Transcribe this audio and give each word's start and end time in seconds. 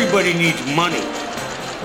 Everybody 0.00 0.32
needs 0.32 0.64
money. 0.76 1.00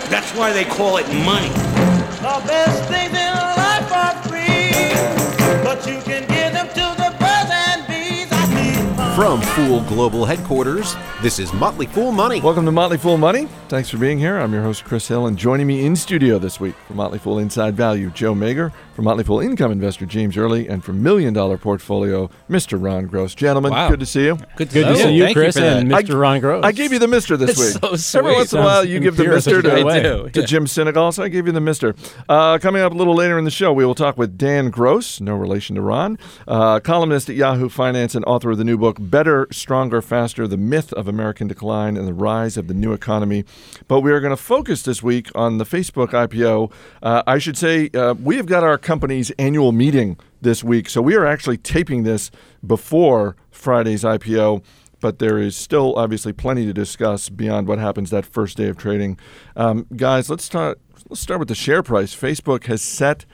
That's 0.07 0.31
why 0.37 0.53
they 0.53 0.65
call 0.65 0.97
it 0.97 1.07
money. 1.25 1.49
The 1.49 2.43
best 2.45 2.87
things 2.87 3.09
in 3.09 3.33
life 3.33 3.91
are 3.91 4.13
free, 4.29 5.63
but 5.63 5.83
you 5.87 5.99
can 6.03 6.21
give 6.27 6.53
them 6.53 6.67
to 6.67 6.95
the 7.01 7.09
birds 7.19 7.49
and 7.51 7.87
bees. 7.87 8.27
I 8.31 8.45
need. 8.53 9.15
From 9.15 9.41
Fool 9.41 9.81
Global 9.89 10.25
Headquarters, 10.25 10.95
this 11.23 11.39
is 11.39 11.51
Motley 11.53 11.87
Fool 11.87 12.11
Money. 12.11 12.39
Welcome 12.39 12.65
to 12.65 12.71
Motley 12.71 12.99
Fool 12.99 13.17
Money. 13.17 13.47
Thanks 13.67 13.89
for 13.89 13.97
being 13.97 14.19
here. 14.19 14.37
I'm 14.37 14.53
your 14.53 14.61
host, 14.61 14.85
Chris 14.85 15.07
Hill, 15.07 15.25
and 15.25 15.35
joining 15.35 15.65
me 15.65 15.83
in 15.83 15.95
studio 15.95 16.37
this 16.37 16.59
week 16.59 16.75
from 16.85 16.97
Motley 16.97 17.17
Fool 17.17 17.39
Inside 17.39 17.73
Value, 17.73 18.11
Joe 18.11 18.35
Magyer, 18.35 18.71
from 18.93 19.05
Motley 19.05 19.23
Fool 19.23 19.39
Income 19.39 19.71
Investor, 19.71 20.05
James 20.05 20.37
Early, 20.37 20.67
and 20.67 20.83
from 20.83 21.01
Million 21.01 21.33
Dollar 21.33 21.57
Portfolio, 21.57 22.29
Mr. 22.49 22.81
Ron 22.81 23.07
Gross. 23.07 23.33
Gentlemen, 23.33 23.71
Wow. 23.71 23.89
good 23.89 23.99
to 23.99 24.05
see 24.05 24.25
you. 24.25 24.37
Good 24.55 24.69
to, 24.69 24.73
Good 24.83 24.87
to 24.89 24.95
see 24.97 25.13
you, 25.13 25.23
Thank 25.23 25.35
Chris, 25.37 25.55
for 25.55 25.61
that. 25.61 25.77
and 25.79 25.91
Mr. 25.91 26.19
Ron 26.19 26.39
Gross. 26.39 26.63
I 26.63 26.71
gave 26.71 26.93
you 26.93 26.99
the 26.99 27.07
Mister 27.07 27.35
this 27.35 27.57
That's 27.57 27.91
week. 27.91 27.99
so 27.99 28.19
Every 28.19 28.33
once 28.33 28.53
in 28.53 28.59
a 28.59 28.63
while, 28.63 28.85
you 28.85 28.99
give 28.99 29.17
the 29.17 29.23
Mister 29.27 29.57
if 29.59 29.63
to, 29.65 29.69
go 29.71 29.75
away. 29.77 30.03
do. 30.03 30.29
to 30.29 30.43
Jim 30.43 30.65
Sinegal, 30.65 31.13
so 31.13 31.23
I 31.23 31.27
gave 31.29 31.47
you 31.47 31.51
the 31.53 31.59
Mister. 31.61 31.95
Uh, 32.29 32.57
coming 32.59 32.81
up 32.81 32.91
a 32.91 32.95
little 32.95 33.15
later 33.15 33.37
in 33.39 33.45
the 33.45 33.51
show, 33.51 33.73
we 33.73 33.83
will 33.85 33.95
talk 33.95 34.17
with 34.17 34.37
Dan 34.37 34.69
Gross, 34.69 35.19
no 35.19 35.35
relation 35.35 35.75
to 35.75 35.81
Ron, 35.81 36.17
uh, 36.47 36.79
columnist 36.79 37.29
at 37.29 37.35
Yahoo 37.35 37.69
Finance 37.69 38.13
and 38.15 38.23
author 38.25 38.51
of 38.51 38.57
the 38.59 38.63
new 38.63 38.77
book 38.77 38.97
"Better, 38.99 39.47
Stronger, 39.51 40.01
Faster: 40.01 40.47
The 40.47 40.57
Myth 40.57 40.93
of 40.93 41.07
American 41.07 41.47
Decline 41.47 41.97
and 41.97 42.07
the 42.07 42.13
Rise 42.13 42.57
of 42.57 42.67
the 42.67 42.73
New 42.75 42.93
Economy." 42.93 43.43
But 43.87 44.01
we 44.01 44.11
are 44.11 44.19
going 44.19 44.35
to 44.35 44.37
focus 44.41 44.83
this 44.83 45.01
week 45.01 45.29
on 45.33 45.57
the 45.57 45.65
Facebook 45.65 46.09
IPO. 46.09 46.71
Uh, 47.01 47.23
I 47.25 47.37
should 47.39 47.57
say 47.57 47.89
uh, 47.95 48.13
we 48.13 48.37
have 48.37 48.45
got 48.45 48.63
our 48.63 48.77
company's 48.83 49.31
annual 49.31 49.71
meeting 49.71 50.19
this 50.41 50.63
week, 50.63 50.89
so 50.89 51.01
we 51.01 51.15
are 51.15 51.25
actually 51.25 51.57
taping 51.57 52.03
this 52.03 52.29
before 52.65 53.35
Friday's 53.49 54.03
IPO 54.03 54.63
but 55.03 55.19
there 55.19 55.37
is 55.37 55.53
still 55.53 55.93
obviously 55.97 56.31
plenty 56.31 56.65
to 56.65 56.71
discuss 56.71 57.27
beyond 57.27 57.67
what 57.67 57.77
happens 57.77 58.09
that 58.09 58.25
first 58.25 58.55
day 58.55 58.69
of 58.69 58.77
trading. 58.77 59.19
Um, 59.53 59.85
guys, 59.97 60.29
let's 60.29 60.45
start. 60.45 60.79
Let's 61.09 61.19
start 61.19 61.39
with 61.39 61.49
the 61.49 61.55
share 61.55 61.83
price. 61.83 62.15
Facebook 62.15 62.67
has 62.67 62.81
set 62.81 63.25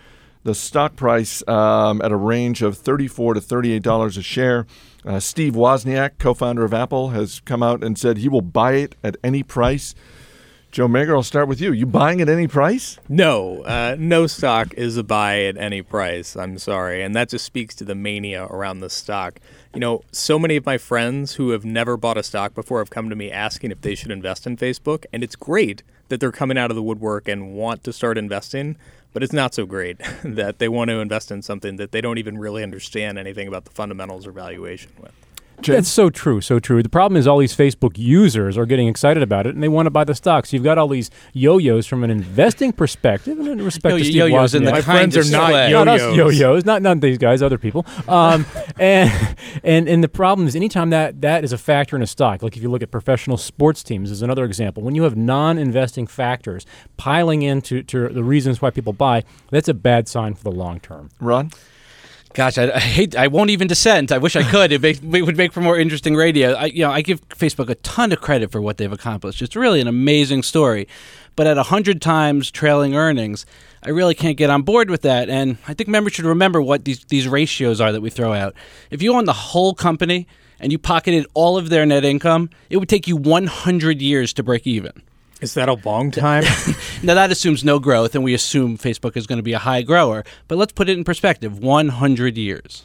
the 0.43 0.55
stock 0.55 0.95
price 0.95 1.47
um, 1.47 2.01
at 2.01 2.11
a 2.11 2.15
range 2.15 2.63
of 2.63 2.75
thirty-four 2.75 3.35
to 3.35 3.41
thirty-eight 3.41 3.83
dollars 3.83 4.17
a 4.17 4.23
share. 4.23 4.65
Uh, 5.05 5.19
Steve 5.19 5.53
Wozniak, 5.53 6.17
co-founder 6.17 6.65
of 6.65 6.73
Apple, 6.73 7.09
has 7.09 7.39
come 7.41 7.61
out 7.61 7.83
and 7.83 7.99
said 7.99 8.17
he 8.17 8.29
will 8.29 8.41
buy 8.41 8.73
it 8.73 8.95
at 9.03 9.15
any 9.23 9.43
price. 9.43 9.93
Joe 10.71 10.87
Magyer, 10.87 11.15
I'll 11.15 11.23
start 11.23 11.47
with 11.47 11.59
you. 11.59 11.71
You 11.71 11.87
buying 11.87 12.21
at 12.21 12.29
any 12.29 12.47
price? 12.47 12.99
No, 13.09 13.63
uh, 13.63 13.95
no 13.97 14.27
stock 14.27 14.71
is 14.75 14.97
a 14.97 15.03
buy 15.03 15.41
at 15.45 15.57
any 15.57 15.81
price. 15.81 16.35
I'm 16.35 16.59
sorry, 16.59 17.01
and 17.01 17.15
that 17.15 17.29
just 17.29 17.43
speaks 17.43 17.73
to 17.75 17.83
the 17.83 17.95
mania 17.95 18.45
around 18.45 18.81
the 18.81 18.89
stock. 18.91 19.39
You 19.73 19.79
know, 19.79 20.03
so 20.11 20.37
many 20.37 20.57
of 20.57 20.67
my 20.67 20.77
friends 20.77 21.33
who 21.33 21.49
have 21.49 21.65
never 21.65 21.97
bought 21.97 22.19
a 22.19 22.23
stock 22.23 22.53
before 22.53 22.77
have 22.77 22.91
come 22.91 23.09
to 23.09 23.15
me 23.15 23.31
asking 23.31 23.71
if 23.71 23.81
they 23.81 23.95
should 23.95 24.11
invest 24.11 24.45
in 24.45 24.57
Facebook, 24.57 25.05
and 25.11 25.23
it's 25.23 25.35
great 25.35 25.81
that 26.09 26.19
they're 26.19 26.31
coming 26.31 26.57
out 26.57 26.69
of 26.69 26.75
the 26.75 26.83
woodwork 26.83 27.27
and 27.27 27.55
want 27.55 27.83
to 27.85 27.91
start 27.91 28.19
investing. 28.19 28.77
But 29.11 29.23
it's 29.23 29.33
not 29.33 29.55
so 29.55 29.65
great 29.65 29.97
that 30.23 30.59
they 30.59 30.69
want 30.69 30.89
to 30.89 30.99
invest 30.99 31.31
in 31.31 31.41
something 31.41 31.77
that 31.77 31.91
they 31.91 31.99
don't 31.99 32.19
even 32.19 32.37
really 32.37 32.61
understand 32.61 33.17
anything 33.17 33.47
about 33.47 33.65
the 33.65 33.71
fundamentals 33.71 34.27
or 34.27 34.31
valuation 34.31 34.91
with. 35.01 35.13
James? 35.61 35.77
That's 35.77 35.89
so 35.89 36.09
true, 36.09 36.41
so 36.41 36.59
true. 36.59 36.81
The 36.81 36.89
problem 36.89 37.17
is 37.17 37.27
all 37.27 37.37
these 37.37 37.55
Facebook 37.55 37.97
users 37.97 38.57
are 38.57 38.65
getting 38.65 38.87
excited 38.87 39.21
about 39.21 39.45
it 39.45 39.53
and 39.53 39.63
they 39.63 39.67
want 39.67 39.87
to 39.87 39.91
buy 39.91 40.03
the 40.03 40.15
stocks. 40.15 40.53
You've 40.53 40.63
got 40.63 40.77
all 40.77 40.87
these 40.87 41.09
yo-yos 41.33 41.85
from 41.85 42.03
an 42.03 42.09
investing 42.11 42.71
perspective 42.71 43.37
and 43.39 43.47
in 43.47 43.63
respect 43.63 43.91
Yo- 43.93 43.97
to 43.97 44.03
Steve 44.03 44.15
yo-yos 44.15 44.55
in 44.55 44.63
the 44.63 44.71
Wozniak. 44.71 44.73
My 44.73 44.81
friends 44.81 45.17
are 45.17 45.31
not 45.31 45.53
way. 45.53 45.71
not 45.71 45.87
us 45.87 46.01
yo-yos. 46.01 46.39
yo-yos, 46.39 46.65
not 46.65 46.81
not 46.81 47.01
these 47.01 47.17
guys, 47.17 47.41
other 47.41 47.57
people. 47.57 47.85
Um, 48.07 48.45
and 48.79 49.11
and 49.63 49.89
and 49.89 50.03
the 50.03 50.09
problem 50.09 50.47
is 50.47 50.55
anytime 50.55 50.89
that 50.91 51.21
that 51.21 51.43
is 51.43 51.51
a 51.51 51.57
factor 51.57 51.95
in 51.95 52.01
a 52.01 52.07
stock, 52.07 52.41
like 52.41 52.55
if 52.55 52.63
you 52.63 52.69
look 52.69 52.83
at 52.83 52.91
professional 52.91 53.37
sports 53.37 53.83
teams, 53.83 54.11
is 54.11 54.21
another 54.21 54.45
example. 54.45 54.83
When 54.83 54.95
you 54.95 55.03
have 55.03 55.15
non-investing 55.17 56.07
factors 56.07 56.65
piling 56.97 57.41
into 57.41 57.83
to 57.83 58.09
the 58.09 58.23
reasons 58.23 58.61
why 58.61 58.69
people 58.69 58.93
buy, 58.93 59.23
that's 59.51 59.67
a 59.67 59.73
bad 59.73 60.07
sign 60.07 60.35
for 60.35 60.43
the 60.43 60.51
long 60.51 60.79
term. 60.79 61.09
Ron? 61.19 61.51
Gosh, 62.33 62.57
I, 62.59 62.71
I 62.71 62.79
hate. 62.79 63.15
I 63.15 63.27
won't 63.27 63.49
even 63.49 63.67
dissent. 63.67 64.11
I 64.11 64.19
wish 64.19 64.35
I 64.35 64.43
could. 64.43 64.71
It, 64.71 64.81
make, 64.81 65.01
it 65.01 65.23
would 65.23 65.35
make 65.35 65.51
for 65.51 65.61
more 65.61 65.77
interesting 65.77 66.15
radio. 66.15 66.53
I, 66.53 66.65
you 66.65 66.83
know, 66.83 66.91
I 66.91 67.01
give 67.01 67.27
Facebook 67.29 67.69
a 67.69 67.75
ton 67.75 68.11
of 68.11 68.21
credit 68.21 68.51
for 68.51 68.61
what 68.61 68.77
they've 68.77 68.91
accomplished. 68.91 69.41
It's 69.41 69.55
really 69.55 69.81
an 69.81 69.87
amazing 69.87 70.43
story, 70.43 70.87
but 71.35 71.47
at 71.47 71.57
hundred 71.57 72.01
times 72.01 72.51
trailing 72.51 72.95
earnings, 72.95 73.47
I 73.81 73.89
really 73.89 74.13
can't 74.13 74.37
get 74.37 74.51
on 74.51 74.61
board 74.61 74.91
with 74.91 75.01
that. 75.01 75.27
And 75.29 75.57
I 75.67 75.73
think 75.73 75.89
members 75.89 76.13
should 76.13 76.25
remember 76.25 76.61
what 76.61 76.85
these 76.85 77.03
these 77.05 77.27
ratios 77.27 77.81
are 77.81 77.91
that 77.91 78.01
we 78.01 78.11
throw 78.11 78.33
out. 78.33 78.53
If 78.91 79.01
you 79.01 79.13
own 79.15 79.25
the 79.25 79.33
whole 79.33 79.73
company 79.73 80.27
and 80.59 80.71
you 80.71 80.77
pocketed 80.77 81.25
all 81.33 81.57
of 81.57 81.69
their 81.69 81.85
net 81.85 82.05
income, 82.05 82.51
it 82.69 82.77
would 82.77 82.89
take 82.89 83.07
you 83.07 83.15
100 83.15 84.01
years 84.01 84.33
to 84.33 84.43
break 84.43 84.67
even. 84.67 85.01
Is 85.41 85.53
that 85.53 85.69
a 85.69 85.73
long 85.85 86.11
time? 86.11 86.43
Now 87.01 87.13
that 87.13 87.31
assumes 87.31 87.63
no 87.63 87.79
growth, 87.79 88.13
and 88.13 88.25
we 88.25 88.33
assume 88.33 88.77
Facebook 88.77 89.15
is 89.15 89.25
going 89.25 89.37
to 89.37 89.43
be 89.43 89.53
a 89.53 89.59
high 89.59 89.83
grower. 89.83 90.25
But 90.49 90.57
let's 90.57 90.73
put 90.73 90.89
it 90.89 90.97
in 90.97 91.05
perspective: 91.05 91.59
100 91.59 92.37
years. 92.37 92.83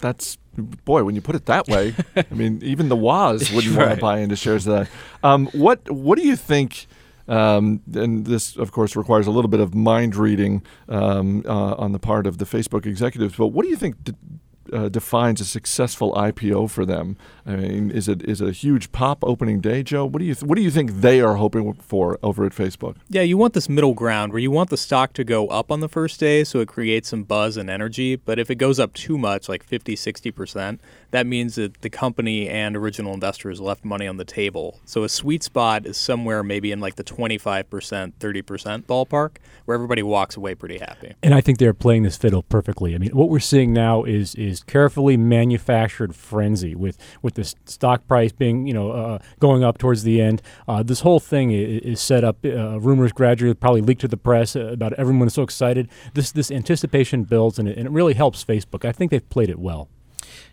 That's 0.00 0.36
boy. 0.84 1.04
When 1.04 1.14
you 1.14 1.20
put 1.20 1.36
it 1.36 1.46
that 1.46 1.68
way, 1.68 1.94
I 2.16 2.34
mean, 2.34 2.60
even 2.64 2.88
the 2.88 2.96
Woz 2.96 3.52
wouldn't 3.52 3.76
want 3.76 3.90
to 3.90 3.96
buy 3.96 4.18
into 4.18 4.34
shares 4.34 4.66
of 4.66 4.74
that. 4.74 4.88
Um, 5.22 5.46
what 5.52 5.88
What 5.90 6.18
do 6.18 6.26
you 6.26 6.34
think? 6.36 6.86
Um, 7.28 7.80
and 7.94 8.26
this, 8.26 8.56
of 8.56 8.72
course, 8.72 8.96
requires 8.96 9.28
a 9.28 9.30
little 9.30 9.48
bit 9.48 9.60
of 9.60 9.76
mind 9.76 10.16
reading 10.16 10.62
um, 10.88 11.44
uh, 11.46 11.74
on 11.74 11.92
the 11.92 12.00
part 12.00 12.26
of 12.26 12.38
the 12.38 12.44
Facebook 12.44 12.84
executives. 12.84 13.36
But 13.36 13.48
what 13.48 13.62
do 13.62 13.68
you 13.68 13.76
think 13.76 14.02
de- 14.02 14.16
uh, 14.72 14.88
defines 14.88 15.40
a 15.40 15.44
successful 15.44 16.12
IPO 16.12 16.70
for 16.70 16.84
them? 16.84 17.16
I 17.46 17.56
mean, 17.56 17.90
is 17.90 18.08
it 18.08 18.22
is 18.22 18.40
it 18.40 18.48
a 18.48 18.52
huge 18.52 18.92
pop 18.92 19.24
opening 19.24 19.60
day, 19.60 19.82
Joe? 19.82 20.04
What 20.06 20.18
do 20.20 20.24
you 20.24 20.34
th- 20.34 20.44
What 20.44 20.56
do 20.56 20.62
you 20.62 20.70
think 20.70 20.90
they 21.00 21.20
are 21.20 21.34
hoping 21.36 21.72
for 21.74 22.18
over 22.22 22.44
at 22.44 22.52
Facebook? 22.52 22.96
Yeah, 23.08 23.22
you 23.22 23.36
want 23.36 23.54
this 23.54 23.68
middle 23.68 23.94
ground 23.94 24.32
where 24.32 24.40
you 24.40 24.50
want 24.50 24.70
the 24.70 24.76
stock 24.76 25.12
to 25.14 25.24
go 25.24 25.48
up 25.48 25.70
on 25.72 25.80
the 25.80 25.88
first 25.88 26.20
day 26.20 26.44
so 26.44 26.60
it 26.60 26.68
creates 26.68 27.08
some 27.08 27.24
buzz 27.24 27.56
and 27.56 27.68
energy. 27.70 28.16
But 28.16 28.38
if 28.38 28.50
it 28.50 28.56
goes 28.56 28.78
up 28.78 28.92
too 28.92 29.18
much, 29.18 29.48
like 29.48 29.62
50, 29.64 29.96
60%, 29.96 30.78
that 31.12 31.26
means 31.26 31.54
that 31.54 31.82
the 31.82 31.90
company 31.90 32.48
and 32.48 32.74
original 32.76 33.12
investors 33.12 33.60
left 33.60 33.84
money 33.84 34.06
on 34.06 34.16
the 34.16 34.24
table. 34.24 34.80
So 34.86 35.04
a 35.04 35.08
sweet 35.08 35.42
spot 35.42 35.86
is 35.86 35.96
somewhere 35.96 36.42
maybe 36.42 36.72
in 36.72 36.80
like 36.80 36.96
the 36.96 37.04
25%, 37.04 37.64
30% 38.18 38.84
ballpark 38.86 39.36
where 39.66 39.74
everybody 39.74 40.02
walks 40.02 40.36
away 40.36 40.54
pretty 40.54 40.78
happy. 40.78 41.14
And 41.22 41.34
I 41.34 41.42
think 41.42 41.58
they're 41.58 41.74
playing 41.74 42.02
this 42.02 42.16
fiddle 42.16 42.42
perfectly. 42.42 42.94
I 42.94 42.98
mean, 42.98 43.10
what 43.10 43.28
we're 43.28 43.40
seeing 43.40 43.72
now 43.72 44.04
is 44.04 44.34
is 44.34 44.62
carefully 44.64 45.16
manufactured 45.16 46.16
frenzy 46.16 46.74
with 46.74 46.96
with 47.20 47.34
the 47.34 47.44
stock 47.66 48.08
price 48.08 48.32
being 48.32 48.66
you 48.66 48.74
know 48.74 48.90
uh, 48.90 49.18
going 49.38 49.62
up 49.62 49.78
towards 49.78 50.02
the 50.02 50.20
end. 50.20 50.40
Uh, 50.66 50.82
this 50.82 51.00
whole 51.00 51.20
thing 51.20 51.50
is, 51.50 51.82
is 51.82 52.00
set 52.00 52.24
up. 52.24 52.38
Uh, 52.44 52.80
rumors 52.80 53.12
gradually 53.12 53.54
probably 53.54 53.82
leaked 53.82 54.00
to 54.00 54.08
the 54.08 54.16
press 54.16 54.56
uh, 54.56 54.60
about 54.68 54.94
everyone 54.94 55.26
is 55.26 55.34
so 55.34 55.42
excited. 55.42 55.88
This 56.14 56.32
this 56.32 56.50
anticipation 56.50 57.24
builds 57.24 57.58
and 57.58 57.68
it, 57.68 57.76
and 57.76 57.86
it 57.86 57.90
really 57.90 58.14
helps 58.14 58.42
Facebook. 58.42 58.86
I 58.86 58.92
think 58.92 59.10
they've 59.10 59.28
played 59.28 59.50
it 59.50 59.58
well. 59.58 59.88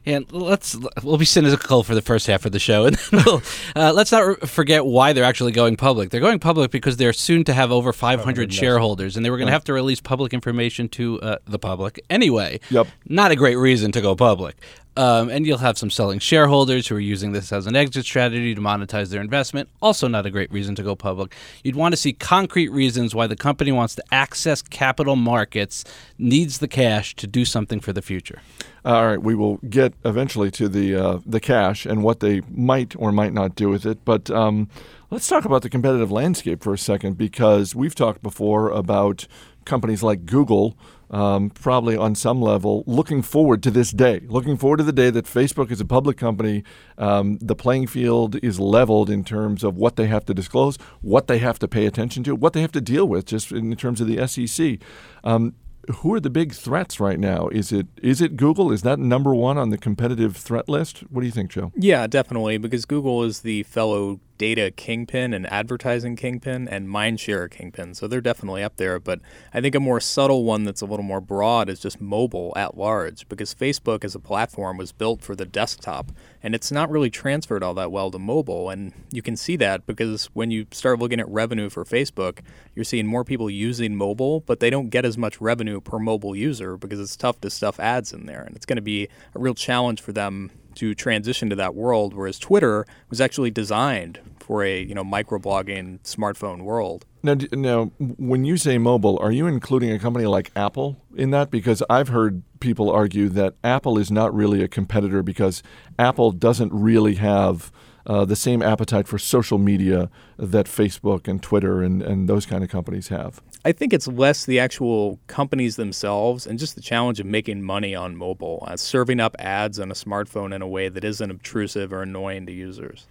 And 0.06 0.32
let's 0.32 0.76
we'll 1.04 1.18
be 1.18 1.26
cynical 1.26 1.84
for 1.84 1.94
the 1.94 2.02
first 2.02 2.28
half 2.28 2.46
of 2.46 2.52
the 2.52 2.60
show, 2.60 2.86
and 2.86 2.96
then 2.96 3.24
we'll, 3.26 3.42
uh, 3.76 3.94
let's 3.94 4.12
not 4.12 4.22
re- 4.22 4.36
forget 4.46 4.86
why 4.86 5.14
they're 5.14 5.24
actually 5.24 5.52
going 5.52 5.76
public. 5.76 6.10
They're 6.10 6.22
going 6.22 6.40
public 6.40 6.72
because 6.72 6.98
they're 6.98 7.14
soon 7.14 7.44
to 7.46 7.54
have 7.54 7.72
over 7.72 7.94
500 7.94 8.54
shareholders, 8.54 9.16
and 9.16 9.26
they 9.26 9.30
were 9.30 9.38
going 9.38 9.48
to 9.48 9.54
have 9.54 9.66
to 9.66 9.74
release 9.74 10.00
public 10.00 10.34
information 10.34 10.90
to 10.90 11.22
uh, 11.22 11.38
the 11.46 11.60
public 11.60 12.04
anyway. 12.10 12.60
Yep. 12.70 12.88
Not 13.08 13.32
a 13.32 13.36
great 13.36 13.56
reason 13.56 13.92
to 13.92 14.02
go 14.02 14.16
public. 14.16 14.56
Um, 14.98 15.30
and 15.30 15.46
you'll 15.46 15.60
have 15.60 15.78
some 15.78 15.90
selling 15.90 16.20
shareholders 16.20 16.88
who 16.88 16.96
are 16.96 17.00
using 17.00 17.32
this 17.32 17.54
as 17.54 17.68
an 17.68 17.76
exit 17.76 18.04
strategy 18.04 18.54
to 18.54 18.60
monetize 18.60 19.10
their 19.10 19.22
investment. 19.22 19.70
Also, 19.82 20.10
not 20.10 20.26
a 20.26 20.30
great 20.30 20.52
reason 20.52 20.76
to 20.76 20.84
go 20.84 20.94
public. 20.94 21.34
You'd 21.64 21.78
want 21.78 21.94
to 21.94 21.98
see 21.98 22.12
concrete 22.12 22.70
reasons 22.70 23.16
why 23.16 23.28
the 23.28 23.38
company 23.38 23.72
wants 23.72 23.96
to 23.96 24.04
access 24.12 24.62
capital 24.62 25.16
markets, 25.16 25.86
needs 26.18 26.58
the 26.58 26.68
cash 26.68 27.16
to 27.16 27.28
do 27.28 27.46
something 27.46 27.80
for 27.80 27.94
the 27.94 28.02
future. 28.02 28.42
All 28.84 29.08
right, 29.08 29.22
we 29.22 29.36
will 29.36 29.58
get 29.70 29.94
eventually 30.04 30.52
to 30.52 30.68
the 30.68 30.96
uh, 30.96 31.20
the 31.26 31.40
cash 31.40 31.86
and 31.86 32.04
what 32.04 32.20
they 32.20 32.42
might 32.50 32.94
or 32.98 33.12
might 33.14 33.32
not 33.32 33.56
do 33.56 33.70
with 33.70 33.86
it. 33.86 34.04
But 34.04 34.30
um, 34.32 34.70
let's 35.12 35.28
talk 35.28 35.46
about 35.46 35.62
the 35.62 35.70
competitive 35.70 36.12
landscape 36.12 36.62
for 36.62 36.74
a 36.74 36.78
second, 36.78 37.18
because 37.18 37.74
we've 37.74 37.96
talked 37.96 38.22
before 38.22 38.70
about 38.70 39.28
companies 39.64 40.02
like 40.02 40.26
Google, 40.26 40.76
um, 41.10 41.50
probably 41.50 41.96
on 41.96 42.16
some 42.16 42.42
level, 42.42 42.84
looking 42.86 43.22
forward 43.22 43.64
to 43.64 43.72
this 43.72 43.92
day, 43.92 44.22
looking 44.28 44.58
forward 44.58 44.78
to 44.78 44.84
the 44.84 44.94
day 44.94 45.10
that 45.10 45.26
Facebook 45.26 45.72
is 45.72 45.82
a 45.82 45.86
public 45.86 46.18
company. 46.18 46.64
Um, 46.98 47.38
the 47.42 47.56
playing 47.56 47.88
field 47.88 48.36
is 48.44 48.60
leveled 48.60 49.10
in 49.10 49.24
terms 49.24 49.64
of 49.64 49.76
what 49.76 49.96
they 49.96 50.08
have 50.08 50.26
to 50.26 50.34
disclose, 50.34 50.78
what 51.02 51.28
they 51.28 51.40
have 51.40 51.60
to 51.60 51.68
pay 51.68 51.86
attention 51.86 52.24
to, 52.26 52.36
what 52.36 52.54
they 52.54 52.62
have 52.62 52.72
to 52.74 52.82
deal 52.82 53.08
with, 53.08 53.26
just 53.26 53.52
in 53.52 53.76
terms 53.76 54.02
of 54.02 54.08
the 54.08 54.28
SEC. 54.28 54.80
Um, 55.24 55.56
who 55.98 56.14
are 56.14 56.20
the 56.20 56.30
big 56.30 56.54
threats 56.54 57.00
right 57.00 57.20
now? 57.20 57.48
Is 57.48 57.72
it 57.72 57.88
is 58.02 58.22
it 58.22 58.38
Google? 58.38 58.72
Is 58.72 58.84
that 58.84 59.00
number 59.00 59.34
one 59.34 59.58
on 59.58 59.70
the 59.70 59.78
competitive 59.78 60.38
threat 60.38 60.70
list? 60.70 61.00
What 61.10 61.22
do 61.22 61.26
you 61.26 61.32
think, 61.32 61.50
Joe? 61.50 61.72
Yeah, 61.76 62.06
definitely, 62.06 62.58
because 62.58 62.86
Google 62.86 63.24
is 63.24 63.40
the 63.42 63.64
fellow 63.64 64.20
data 64.40 64.72
kingpin 64.72 65.34
and 65.34 65.46
advertising 65.52 66.16
kingpin 66.16 66.68
and 66.68 66.88
mindshare 66.88 67.52
kingpin. 67.52 67.94
So 67.94 68.08
they're 68.08 68.22
definitely 68.22 68.64
up 68.64 68.78
there. 68.78 69.00
But 69.00 69.20
I 69.54 69.62
think 69.62 69.76
a 69.76 69.80
more 69.80 70.00
subtle 70.00 70.46
one 70.46 70.64
that's 70.64 70.82
a 70.82 70.86
little 70.86 71.04
more 71.04 71.22
broad 71.22 71.70
is 71.70 71.80
just 71.80 72.02
mobile 72.02 72.54
at 72.56 72.76
large 72.76 73.30
because 73.30 73.54
Facebook 73.54 74.04
as 74.04 74.16
a 74.16 74.20
platform 74.20 74.78
was 74.78 74.92
built 74.92 75.22
for 75.22 75.36
the 75.36 75.46
desktop 75.46 76.12
and 76.42 76.56
it's 76.56 76.72
not 76.72 76.90
really 76.90 77.10
transferred 77.10 77.62
all 77.62 77.74
that 77.76 77.92
well 77.92 78.10
to 78.10 78.18
mobile. 78.18 78.70
And 78.70 78.94
you 79.12 79.22
can 79.22 79.36
see 79.36 79.58
that 79.58 79.86
because 79.86 80.30
when 80.34 80.52
you 80.52 80.66
start 80.72 81.00
looking 81.00 81.20
at 81.20 81.28
revenue 81.28 81.70
for 81.70 81.84
Facebook, 81.84 82.40
you're 82.74 82.86
seeing 82.86 83.06
more 83.06 83.26
people 83.26 83.50
using 83.50 83.96
mobile, 83.96 84.40
but 84.40 84.62
they 84.62 84.70
don't 84.70 84.90
get 84.90 85.04
as 85.04 85.18
much 85.18 85.42
revenue 85.42 85.82
per 85.82 86.00
mobile 86.00 86.36
user 86.36 86.78
because 86.78 87.00
it's 87.00 87.18
tough 87.18 87.42
to 87.42 87.50
stuff 87.50 87.80
ads 87.80 88.14
in 88.14 88.26
there. 88.26 88.42
And 88.42 88.56
it's 88.56 88.66
going 88.66 88.78
to 88.78 88.82
be 88.82 89.10
a 89.36 89.40
real 89.40 89.54
challenge 89.54 90.00
for 90.02 90.14
them 90.14 90.50
to 90.80 90.96
transition 90.96 91.50
to 91.50 91.56
that 91.58 91.76
world, 91.76 92.14
whereas 92.14 92.40
Twitter 92.40 92.86
was 93.10 93.20
actually 93.20 93.52
designed 93.52 94.20
for 94.40 94.64
a 94.64 94.82
you 94.82 94.96
know 94.96 95.04
microblogging 95.04 96.00
smartphone 96.00 96.62
world. 96.62 97.06
Now, 97.22 97.36
now, 97.52 97.92
when 97.98 98.46
you 98.46 98.56
say 98.56 98.78
mobile, 98.78 99.20
are 99.20 99.32
you 99.32 99.46
including 99.46 99.92
a 99.92 100.00
company 100.00 100.26
like 100.26 100.52
Apple 100.56 100.96
in 101.16 101.32
that? 101.32 101.52
Because 101.52 101.84
I've 101.90 102.08
heard 102.08 102.44
people 102.62 102.90
argue 102.90 103.28
that 103.30 103.56
Apple 103.62 103.98
is 103.98 104.10
not 104.10 104.34
really 104.34 104.64
a 104.64 104.70
competitor 104.70 105.22
because 105.22 105.62
Apple 105.98 106.32
doesn't 106.32 106.72
really 106.72 107.16
have 107.16 107.74
uh, 108.10 108.26
the 108.26 108.36
same 108.36 108.64
appetite 108.64 109.08
for 109.08 109.20
social 109.20 109.60
media 109.60 110.10
that 110.38 110.66
Facebook 110.66 111.28
and 111.28 111.44
Twitter 111.44 111.84
and, 111.84 112.02
and 112.02 112.28
those 112.28 112.44
kind 112.44 112.64
of 112.64 112.70
companies 112.70 113.10
have. 113.10 113.40
I 113.64 113.72
think 113.72 113.94
it's 113.94 114.08
less 114.08 114.46
the 114.46 114.60
actual 114.60 115.20
companies 115.28 115.76
themselves 115.76 116.48
and 116.48 116.58
just 116.58 116.74
the 116.74 116.82
challenge 116.82 117.20
of 117.20 117.28
making 117.28 117.62
money 117.62 117.94
on 117.94 118.16
mobile, 118.16 118.64
uh, 118.68 118.78
serving 118.78 119.20
up 119.20 119.36
ads 119.38 119.80
on 119.80 119.92
a 119.92 119.94
smartphone 119.94 120.56
in 120.56 120.64
a 120.64 120.68
way 120.68 120.90
that 120.90 121.04
isn't 121.04 121.30
obtrusive 121.30 121.94
or 121.94 122.02
annoying 122.02 122.48
to 122.48 122.52
users. 122.52 123.06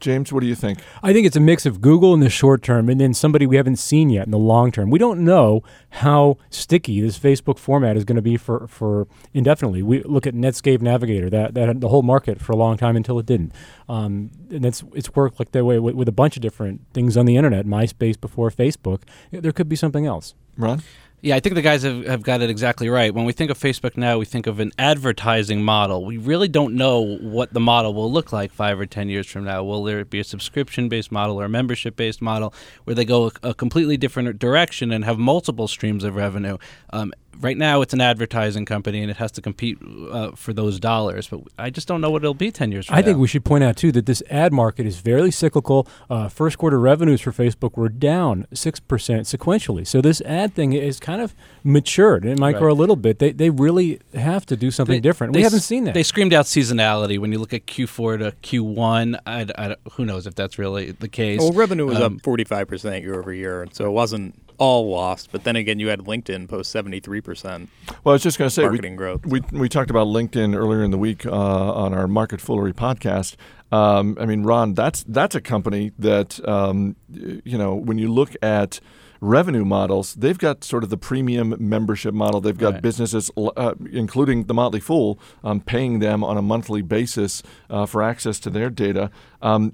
James, 0.00 0.32
what 0.32 0.40
do 0.40 0.46
you 0.46 0.54
think? 0.54 0.78
I 1.02 1.12
think 1.12 1.26
it's 1.26 1.36
a 1.36 1.40
mix 1.40 1.66
of 1.66 1.80
Google 1.80 2.14
in 2.14 2.20
the 2.20 2.30
short 2.30 2.62
term 2.62 2.88
and 2.88 3.00
then 3.00 3.14
somebody 3.14 3.46
we 3.46 3.56
haven't 3.56 3.76
seen 3.76 4.10
yet 4.10 4.26
in 4.26 4.30
the 4.30 4.38
long 4.38 4.70
term. 4.72 4.90
We 4.90 4.98
don't 4.98 5.24
know 5.24 5.62
how 5.90 6.36
sticky 6.50 7.00
this 7.00 7.18
Facebook 7.18 7.58
format 7.58 7.96
is 7.96 8.04
going 8.04 8.16
to 8.16 8.22
be 8.22 8.36
for, 8.36 8.66
for 8.68 9.06
indefinitely. 9.34 9.82
We 9.82 10.02
look 10.02 10.26
at 10.26 10.34
Netscape 10.34 10.80
Navigator, 10.80 11.28
that, 11.30 11.54
that 11.54 11.68
had 11.68 11.80
the 11.80 11.88
whole 11.88 12.02
market 12.02 12.40
for 12.40 12.52
a 12.52 12.56
long 12.56 12.76
time 12.76 12.96
until 12.96 13.18
it 13.18 13.26
didn't. 13.26 13.52
Um, 13.88 14.30
and 14.50 14.64
it's, 14.64 14.84
it's 14.94 15.14
worked 15.14 15.38
like 15.38 15.52
that 15.52 15.64
way 15.64 15.78
with, 15.78 15.94
with 15.94 16.08
a 16.08 16.12
bunch 16.12 16.36
of 16.36 16.42
different 16.42 16.82
things 16.92 17.16
on 17.16 17.26
the 17.26 17.36
internet, 17.36 17.66
MySpace 17.66 18.20
before 18.20 18.50
Facebook. 18.50 19.02
There 19.30 19.52
could 19.52 19.68
be 19.68 19.76
something 19.76 20.06
else. 20.06 20.34
Ron? 20.56 20.82
Yeah, 21.20 21.34
I 21.34 21.40
think 21.40 21.56
the 21.56 21.62
guys 21.62 21.82
have, 21.82 22.06
have 22.06 22.22
got 22.22 22.42
it 22.42 22.50
exactly 22.50 22.88
right. 22.88 23.12
When 23.12 23.24
we 23.24 23.32
think 23.32 23.50
of 23.50 23.58
Facebook 23.58 23.96
now, 23.96 24.18
we 24.18 24.24
think 24.24 24.46
of 24.46 24.60
an 24.60 24.70
advertising 24.78 25.64
model. 25.64 26.04
We 26.04 26.16
really 26.16 26.46
don't 26.46 26.74
know 26.74 27.16
what 27.16 27.52
the 27.52 27.58
model 27.58 27.92
will 27.92 28.10
look 28.10 28.32
like 28.32 28.52
five 28.52 28.78
or 28.78 28.86
ten 28.86 29.08
years 29.08 29.26
from 29.26 29.42
now. 29.42 29.64
Will 29.64 29.82
there 29.82 30.04
be 30.04 30.20
a 30.20 30.24
subscription 30.24 30.88
based 30.88 31.10
model 31.10 31.40
or 31.40 31.44
a 31.46 31.48
membership 31.48 31.96
based 31.96 32.22
model 32.22 32.54
where 32.84 32.94
they 32.94 33.04
go 33.04 33.32
a, 33.42 33.48
a 33.48 33.54
completely 33.54 33.96
different 33.96 34.38
direction 34.38 34.92
and 34.92 35.04
have 35.04 35.18
multiple 35.18 35.66
streams 35.66 36.04
of 36.04 36.14
revenue? 36.14 36.56
Um, 36.90 37.12
right 37.40 37.56
now, 37.56 37.80
it's 37.82 37.92
an 37.94 38.00
advertising 38.00 38.64
company 38.64 39.00
and 39.02 39.10
it 39.10 39.16
has 39.18 39.30
to 39.32 39.42
compete 39.42 39.78
uh, 40.10 40.32
for 40.32 40.52
those 40.52 40.78
dollars. 40.80 41.28
But 41.28 41.40
I 41.58 41.70
just 41.70 41.88
don't 41.88 42.00
know 42.00 42.10
what 42.10 42.22
it'll 42.22 42.34
be 42.34 42.50
ten 42.50 42.72
years 42.72 42.86
from 42.86 42.96
I 42.96 43.00
now. 43.00 43.06
think 43.06 43.18
we 43.18 43.28
should 43.28 43.44
point 43.44 43.64
out 43.64 43.76
too 43.76 43.92
that 43.92 44.06
this 44.06 44.22
ad 44.30 44.52
market 44.52 44.86
is 44.86 45.00
very 45.00 45.30
cyclical. 45.30 45.86
Uh, 46.10 46.28
first 46.28 46.58
quarter 46.58 46.78
revenues 46.78 47.20
for 47.20 47.32
Facebook 47.32 47.76
were 47.76 47.88
down 47.88 48.46
six 48.52 48.80
percent 48.80 49.22
sequentially. 49.26 49.86
So 49.86 50.00
this 50.00 50.20
ad 50.22 50.54
thing 50.54 50.72
is 50.72 50.98
kind 51.00 51.20
of 51.20 51.34
matured. 51.64 52.24
It 52.24 52.38
might 52.38 52.56
grow 52.56 52.72
a 52.72 52.74
little 52.74 52.96
bit. 52.96 53.18
They 53.18 53.32
they 53.32 53.50
really 53.50 54.00
have 54.14 54.46
to 54.46 54.56
do 54.56 54.70
something 54.70 54.96
They- 54.96 55.00
different. 55.00 55.32
they 55.32 55.40
We 55.40 55.42
haven't 55.44 55.58
s- 55.58 55.66
seen 55.66 55.84
that. 55.84 55.94
They 55.94 56.02
screamed 56.02 56.32
out 56.32 56.46
seasonality 56.46 57.18
when 57.18 57.32
you 57.32 57.38
look 57.38 57.52
at 57.54 57.66
Q4 57.66 58.18
to 58.18 58.32
Q1. 58.42 59.18
I, 59.26 59.46
I, 59.56 59.76
who 59.92 60.04
knows 60.04 60.26
if 60.26 60.34
that's 60.34 60.58
really 60.58 60.92
the 60.92 61.08
case? 61.08 61.40
Well, 61.40 61.52
revenue 61.52 61.86
was 61.86 61.98
Um, 62.00 62.16
up 62.16 62.22
45% 62.22 63.02
year 63.02 63.18
over 63.18 63.32
year, 63.32 63.66
so 63.72 63.84
it 63.86 63.90
wasn't 63.92 64.34
all 64.58 64.90
lost. 64.90 65.30
But 65.32 65.44
then 65.44 65.56
again, 65.56 65.78
you 65.78 65.88
had 65.88 66.00
LinkedIn 66.00 66.48
post 66.48 66.74
73%. 66.74 67.68
Well, 68.04 68.12
I 68.12 68.14
was 68.14 68.22
just 68.22 68.38
going 68.38 68.48
to 68.48 68.54
say, 68.54 68.62
Marketing 68.62 68.92
we, 68.92 68.96
growth. 68.96 69.26
We, 69.26 69.40
we 69.52 69.68
talked 69.68 69.90
about 69.90 70.08
LinkedIn 70.08 70.54
earlier 70.54 70.82
in 70.82 70.90
the 70.90 70.98
week 70.98 71.24
uh, 71.24 71.32
on 71.32 71.94
our 71.94 72.06
Market 72.06 72.40
Foolery 72.40 72.74
podcast. 72.74 73.36
Um, 73.70 74.16
I 74.20 74.26
mean, 74.26 74.44
Ron, 74.44 74.74
that's 74.74 75.04
that's 75.04 75.34
a 75.34 75.40
company 75.40 75.92
that 75.98 76.46
um, 76.48 76.96
you 77.10 77.58
know 77.58 77.74
when 77.74 77.98
you 77.98 78.10
look 78.10 78.34
at 78.42 78.80
revenue 79.20 79.64
models, 79.64 80.14
they've 80.14 80.38
got 80.38 80.64
sort 80.64 80.84
of 80.84 80.90
the 80.90 80.96
premium 80.96 81.54
membership 81.58 82.14
model. 82.14 82.40
They've 82.40 82.56
got 82.56 82.74
Right. 82.74 82.82
businesses, 82.82 83.30
uh, 83.36 83.74
including 83.90 84.44
the 84.44 84.54
Motley 84.54 84.80
Fool, 84.80 85.18
um, 85.42 85.60
paying 85.60 85.98
them 85.98 86.22
on 86.22 86.36
a 86.36 86.42
monthly 86.42 86.82
basis 86.82 87.42
uh, 87.70 87.86
for 87.86 88.02
access 88.02 88.38
to 88.40 88.50
their 88.50 88.70
data. 88.70 89.10
Um, 89.42 89.72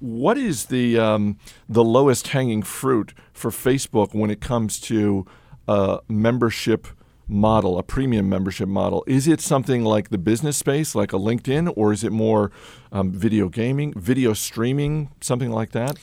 what 0.00 0.38
is 0.38 0.66
the 0.66 0.98
um, 0.98 1.36
the 1.68 1.84
lowest 1.84 2.28
hanging 2.28 2.62
fruit 2.62 3.12
for 3.32 3.50
Facebook 3.50 4.14
when 4.14 4.30
it 4.30 4.40
comes 4.40 4.78
to 4.80 5.26
uh, 5.68 5.98
membership? 6.08 6.86
model, 7.28 7.76
a 7.76 7.82
premium 7.82 8.28
membership 8.28 8.68
model? 8.68 9.02
Is 9.08 9.26
it 9.26 9.40
something 9.40 9.82
like 9.82 10.10
the 10.10 10.16
business 10.18 10.56
space, 10.56 10.94
like 10.94 11.12
a 11.12 11.16
LinkedIn, 11.16 11.72
or 11.76 11.92
is 11.92 12.04
it 12.04 12.12
more 12.12 12.52
um, 12.92 13.10
video 13.10 13.48
gaming, 13.48 13.92
video 13.98 14.32
streaming, 14.32 15.10
something 15.20 15.50
like 15.50 15.72
that? 15.72 15.98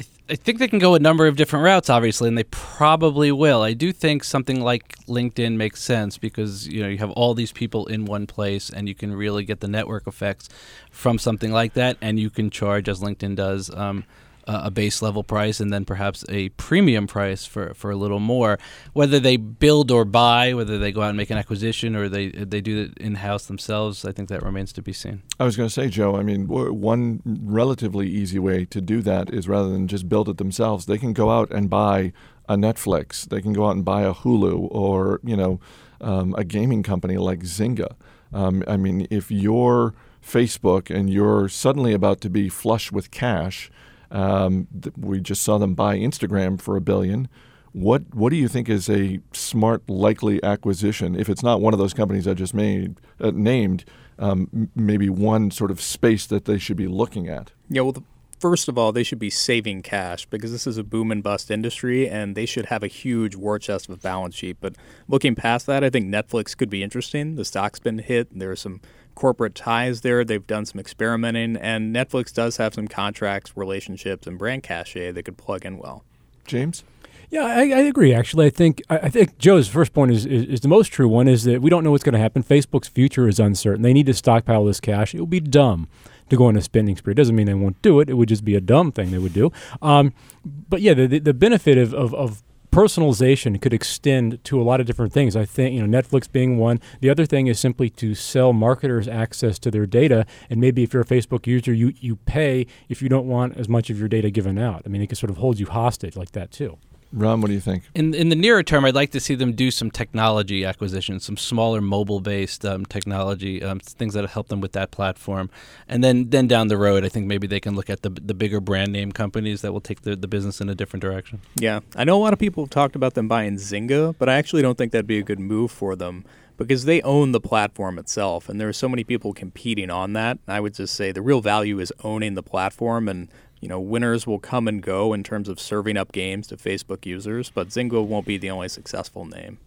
I, 0.00 0.02
th- 0.02 0.30
I 0.30 0.34
think 0.36 0.58
they 0.58 0.68
can 0.68 0.78
go 0.78 0.94
a 0.94 0.98
number 0.98 1.26
of 1.26 1.36
different 1.36 1.62
routes, 1.62 1.90
obviously, 1.90 2.28
and 2.28 2.38
they 2.38 2.44
probably 2.44 3.30
will. 3.30 3.62
I 3.62 3.74
do 3.74 3.92
think 3.92 4.24
something 4.24 4.62
like 4.62 4.96
LinkedIn 5.06 5.56
makes 5.56 5.82
sense 5.82 6.16
because 6.16 6.66
you 6.66 6.82
know 6.82 6.88
you 6.88 6.96
have 6.96 7.10
all 7.10 7.34
these 7.34 7.52
people 7.52 7.86
in 7.86 8.06
one 8.06 8.26
place, 8.26 8.70
and 8.70 8.88
you 8.88 8.94
can 8.94 9.12
really 9.14 9.44
get 9.44 9.60
the 9.60 9.68
network 9.68 10.06
effects 10.06 10.48
from 10.90 11.18
something 11.18 11.52
like 11.52 11.74
that, 11.74 11.98
and 12.00 12.18
you 12.18 12.30
can 12.30 12.48
charge, 12.48 12.88
as 12.88 13.00
LinkedIn 13.00 13.36
does, 13.36 13.68
um, 13.76 14.04
a 14.46 14.70
base 14.70 15.02
level 15.02 15.22
price, 15.22 15.60
and 15.60 15.72
then 15.72 15.84
perhaps 15.84 16.24
a 16.28 16.48
premium 16.50 17.06
price 17.06 17.44
for, 17.46 17.74
for 17.74 17.90
a 17.90 17.96
little 17.96 18.20
more. 18.20 18.58
Whether 18.92 19.20
they 19.20 19.36
build 19.36 19.90
or 19.90 20.04
buy, 20.04 20.54
whether 20.54 20.78
they 20.78 20.92
go 20.92 21.02
out 21.02 21.08
and 21.08 21.16
make 21.16 21.30
an 21.30 21.38
acquisition, 21.38 21.96
or 21.96 22.08
they 22.08 22.28
they 22.30 22.60
do 22.60 22.82
it 22.82 22.98
in 22.98 23.16
house 23.16 23.46
themselves, 23.46 24.04
I 24.04 24.12
think 24.12 24.28
that 24.28 24.42
remains 24.42 24.72
to 24.74 24.82
be 24.82 24.92
seen. 24.92 25.22
I 25.38 25.44
was 25.44 25.56
going 25.56 25.68
to 25.68 25.72
say, 25.72 25.88
Joe, 25.88 26.16
I 26.16 26.22
mean, 26.22 26.46
one 26.48 27.22
relatively 27.24 28.08
easy 28.08 28.38
way 28.38 28.64
to 28.66 28.80
do 28.80 29.02
that 29.02 29.32
is 29.32 29.48
rather 29.48 29.68
than 29.68 29.88
just 29.88 30.08
build 30.08 30.28
it 30.28 30.38
themselves, 30.38 30.86
they 30.86 30.98
can 30.98 31.12
go 31.12 31.30
out 31.30 31.50
and 31.50 31.70
buy 31.70 32.12
a 32.48 32.56
Netflix, 32.56 33.28
they 33.28 33.40
can 33.40 33.52
go 33.52 33.66
out 33.66 33.76
and 33.76 33.84
buy 33.84 34.02
a 34.02 34.12
Hulu 34.12 34.68
or, 34.72 35.20
you 35.22 35.36
know, 35.36 35.60
um, 36.00 36.34
a 36.36 36.44
gaming 36.44 36.82
company 36.82 37.16
like 37.16 37.40
Zynga. 37.40 37.94
Um, 38.32 38.64
I 38.66 38.76
mean, 38.76 39.06
if 39.10 39.30
you're 39.30 39.94
Facebook 40.24 40.94
and 40.94 41.08
you're 41.10 41.48
suddenly 41.48 41.92
about 41.92 42.20
to 42.22 42.30
be 42.30 42.48
flush 42.48 42.92
with 42.92 43.10
cash, 43.10 43.70
um, 44.10 44.66
th- 44.80 44.94
we 44.96 45.20
just 45.20 45.42
saw 45.42 45.58
them 45.58 45.74
buy 45.74 45.98
Instagram 45.98 46.60
for 46.60 46.76
a 46.76 46.80
billion. 46.80 47.28
What 47.72 48.14
what 48.14 48.30
do 48.30 48.36
you 48.36 48.48
think 48.48 48.68
is 48.68 48.90
a 48.90 49.20
smart, 49.32 49.88
likely 49.88 50.42
acquisition? 50.42 51.14
If 51.14 51.28
it's 51.28 51.42
not 51.42 51.60
one 51.60 51.72
of 51.72 51.78
those 51.78 51.94
companies 51.94 52.26
I 52.26 52.34
just 52.34 52.52
made 52.52 52.96
uh, 53.20 53.30
named, 53.32 53.84
um, 54.18 54.70
maybe 54.74 55.08
one 55.08 55.50
sort 55.50 55.70
of 55.70 55.80
space 55.80 56.26
that 56.26 56.46
they 56.46 56.58
should 56.58 56.76
be 56.76 56.88
looking 56.88 57.28
at. 57.28 57.52
Yeah, 57.68 57.82
well, 57.82 57.92
the, 57.92 58.02
first 58.40 58.68
of 58.68 58.76
all, 58.76 58.90
they 58.90 59.04
should 59.04 59.20
be 59.20 59.30
saving 59.30 59.82
cash 59.82 60.26
because 60.26 60.50
this 60.50 60.66
is 60.66 60.78
a 60.78 60.82
boom 60.82 61.12
and 61.12 61.22
bust 61.22 61.50
industry, 61.50 62.08
and 62.08 62.34
they 62.34 62.46
should 62.46 62.66
have 62.66 62.82
a 62.82 62.88
huge 62.88 63.36
war 63.36 63.58
chest 63.58 63.88
of 63.88 64.02
balance 64.02 64.34
sheet. 64.34 64.56
But 64.60 64.74
looking 65.06 65.36
past 65.36 65.66
that, 65.66 65.84
I 65.84 65.90
think 65.90 66.06
Netflix 66.06 66.56
could 66.56 66.70
be 66.70 66.82
interesting. 66.82 67.36
The 67.36 67.44
stock's 67.44 67.78
been 67.78 67.98
hit. 67.98 68.36
There 68.36 68.50
are 68.50 68.56
some 68.56 68.80
corporate 69.20 69.54
ties 69.54 70.00
there. 70.00 70.24
They've 70.24 70.46
done 70.46 70.64
some 70.64 70.80
experimenting, 70.80 71.54
and 71.54 71.94
Netflix 71.94 72.32
does 72.32 72.56
have 72.56 72.72
some 72.72 72.88
contracts, 72.88 73.54
relationships, 73.54 74.26
and 74.26 74.38
brand 74.38 74.62
cachet 74.62 75.10
that 75.10 75.22
could 75.24 75.36
plug 75.36 75.66
in 75.66 75.76
well. 75.76 76.04
James, 76.46 76.84
Yeah, 77.28 77.44
I, 77.44 77.60
I 77.60 77.80
agree. 77.80 78.14
Actually, 78.14 78.46
I 78.46 78.50
think 78.50 78.80
I, 78.88 78.96
I 78.96 79.08
think 79.10 79.36
Joe's 79.36 79.68
first 79.68 79.92
point 79.92 80.10
is, 80.10 80.24
is 80.24 80.44
is 80.44 80.60
the 80.60 80.68
most 80.68 80.88
true 80.88 81.06
one. 81.06 81.28
Is 81.28 81.44
that 81.44 81.60
we 81.60 81.68
don't 81.68 81.84
know 81.84 81.90
what's 81.90 82.02
going 82.02 82.14
to 82.14 82.18
happen. 82.18 82.42
Facebook's 82.42 82.88
future 82.88 83.28
is 83.28 83.38
uncertain. 83.38 83.82
They 83.82 83.92
need 83.92 84.06
to 84.06 84.14
stockpile 84.14 84.64
this 84.64 84.80
cash. 84.80 85.14
It 85.14 85.20
would 85.20 85.28
be 85.28 85.40
dumb 85.40 85.86
to 86.30 86.36
go 86.36 86.46
on 86.46 86.56
a 86.56 86.62
spending 86.62 86.96
spree. 86.96 87.12
It 87.12 87.16
doesn't 87.16 87.36
mean 87.36 87.46
they 87.46 87.54
won't 87.54 87.80
do 87.82 88.00
it. 88.00 88.08
It 88.08 88.14
would 88.14 88.28
just 88.28 88.44
be 88.44 88.54
a 88.54 88.60
dumb 88.60 88.90
thing 88.90 89.10
they 89.10 89.18
would 89.18 89.34
do. 89.34 89.52
Um, 89.82 90.14
but 90.44 90.80
yeah, 90.80 90.94
the, 90.94 91.06
the 91.06 91.18
the 91.18 91.34
benefit 91.34 91.76
of, 91.76 91.92
of 91.92 92.14
of 92.14 92.42
personalization 92.70 93.60
could 93.60 93.74
extend 93.74 94.42
to 94.44 94.60
a 94.60 94.64
lot 94.64 94.80
of 94.80 94.86
different 94.86 95.12
things. 95.12 95.36
I 95.36 95.44
think 95.44 95.74
you 95.74 95.86
know 95.86 96.02
Netflix 96.02 96.30
being 96.30 96.58
one. 96.58 96.80
The 97.00 97.10
other 97.10 97.26
thing 97.26 97.46
is 97.46 97.58
simply 97.58 97.90
to 97.90 98.14
sell 98.14 98.52
marketers 98.52 99.08
access 99.08 99.58
to 99.60 99.70
their 99.70 99.86
data, 99.86 100.26
and 100.48 100.60
maybe 100.60 100.82
if 100.82 100.92
you're 100.92 101.02
a 101.02 101.06
Facebook 101.06 101.46
user, 101.46 101.72
you 101.72 101.92
you 102.00 102.16
pay 102.16 102.66
if 102.88 103.02
you 103.02 103.08
don't 103.08 103.26
want 103.26 103.56
as 103.56 103.68
much 103.68 103.90
of 103.90 103.98
your 103.98 104.08
data 104.08 104.30
given 104.30 104.58
out. 104.58 104.82
I 104.84 104.88
mean, 104.88 105.02
it 105.02 105.08
can 105.08 105.16
sort 105.16 105.30
of 105.30 105.38
hold 105.38 105.58
you 105.58 105.66
hostage 105.66 106.16
like 106.16 106.32
that 106.32 106.50
too. 106.50 106.78
Ron, 107.12 107.40
what 107.40 107.48
do 107.48 107.54
you 107.54 107.60
think? 107.60 107.84
In 107.94 108.14
in 108.14 108.28
the 108.28 108.36
nearer 108.36 108.62
term, 108.62 108.84
I'd 108.84 108.94
like 108.94 109.10
to 109.10 109.20
see 109.20 109.34
them 109.34 109.52
do 109.52 109.70
some 109.70 109.90
technology 109.90 110.64
acquisitions, 110.64 111.24
some 111.24 111.36
smaller 111.36 111.80
mobile-based 111.80 112.64
um, 112.64 112.86
technology, 112.86 113.62
um, 113.62 113.80
things 113.80 114.14
that 114.14 114.28
help 114.30 114.48
them 114.48 114.60
with 114.60 114.72
that 114.72 114.92
platform, 114.92 115.50
and 115.88 116.04
then 116.04 116.30
then 116.30 116.46
down 116.46 116.68
the 116.68 116.76
road, 116.76 117.04
I 117.04 117.08
think 117.08 117.26
maybe 117.26 117.46
they 117.48 117.60
can 117.60 117.74
look 117.74 117.90
at 117.90 118.02
the 118.02 118.10
the 118.10 118.34
bigger 118.34 118.60
brand 118.60 118.92
name 118.92 119.10
companies 119.10 119.62
that 119.62 119.72
will 119.72 119.80
take 119.80 120.02
the, 120.02 120.14
the 120.14 120.28
business 120.28 120.60
in 120.60 120.68
a 120.68 120.74
different 120.74 121.02
direction. 121.02 121.40
Yeah, 121.56 121.80
I 121.96 122.04
know 122.04 122.16
a 122.16 122.22
lot 122.22 122.32
of 122.32 122.38
people 122.38 122.64
have 122.64 122.70
talked 122.70 122.94
about 122.94 123.14
them 123.14 123.26
buying 123.26 123.56
Zynga, 123.56 124.14
but 124.18 124.28
I 124.28 124.34
actually 124.34 124.62
don't 124.62 124.78
think 124.78 124.92
that'd 124.92 125.06
be 125.06 125.18
a 125.18 125.24
good 125.24 125.40
move 125.40 125.72
for 125.72 125.96
them 125.96 126.24
because 126.56 126.84
they 126.84 127.00
own 127.02 127.32
the 127.32 127.40
platform 127.40 127.98
itself, 127.98 128.48
and 128.48 128.60
there 128.60 128.68
are 128.68 128.72
so 128.72 128.88
many 128.88 129.02
people 129.02 129.32
competing 129.32 129.90
on 129.90 130.12
that. 130.12 130.38
I 130.46 130.60
would 130.60 130.74
just 130.74 130.94
say 130.94 131.10
the 131.10 131.22
real 131.22 131.40
value 131.40 131.80
is 131.80 131.92
owning 132.04 132.34
the 132.34 132.42
platform 132.42 133.08
and 133.08 133.28
You 133.60 133.68
know, 133.68 133.80
winners 133.80 134.26
will 134.26 134.38
come 134.38 134.66
and 134.66 134.82
go 134.82 135.12
in 135.12 135.22
terms 135.22 135.48
of 135.48 135.60
serving 135.60 135.96
up 135.96 136.12
games 136.12 136.46
to 136.48 136.56
Facebook 136.56 137.04
users, 137.04 137.50
but 137.50 137.68
Zynga 137.68 138.04
won't 138.04 138.26
be 138.26 138.38
the 138.38 138.50
only 138.50 138.68
successful 138.68 139.24
name. 139.26 139.58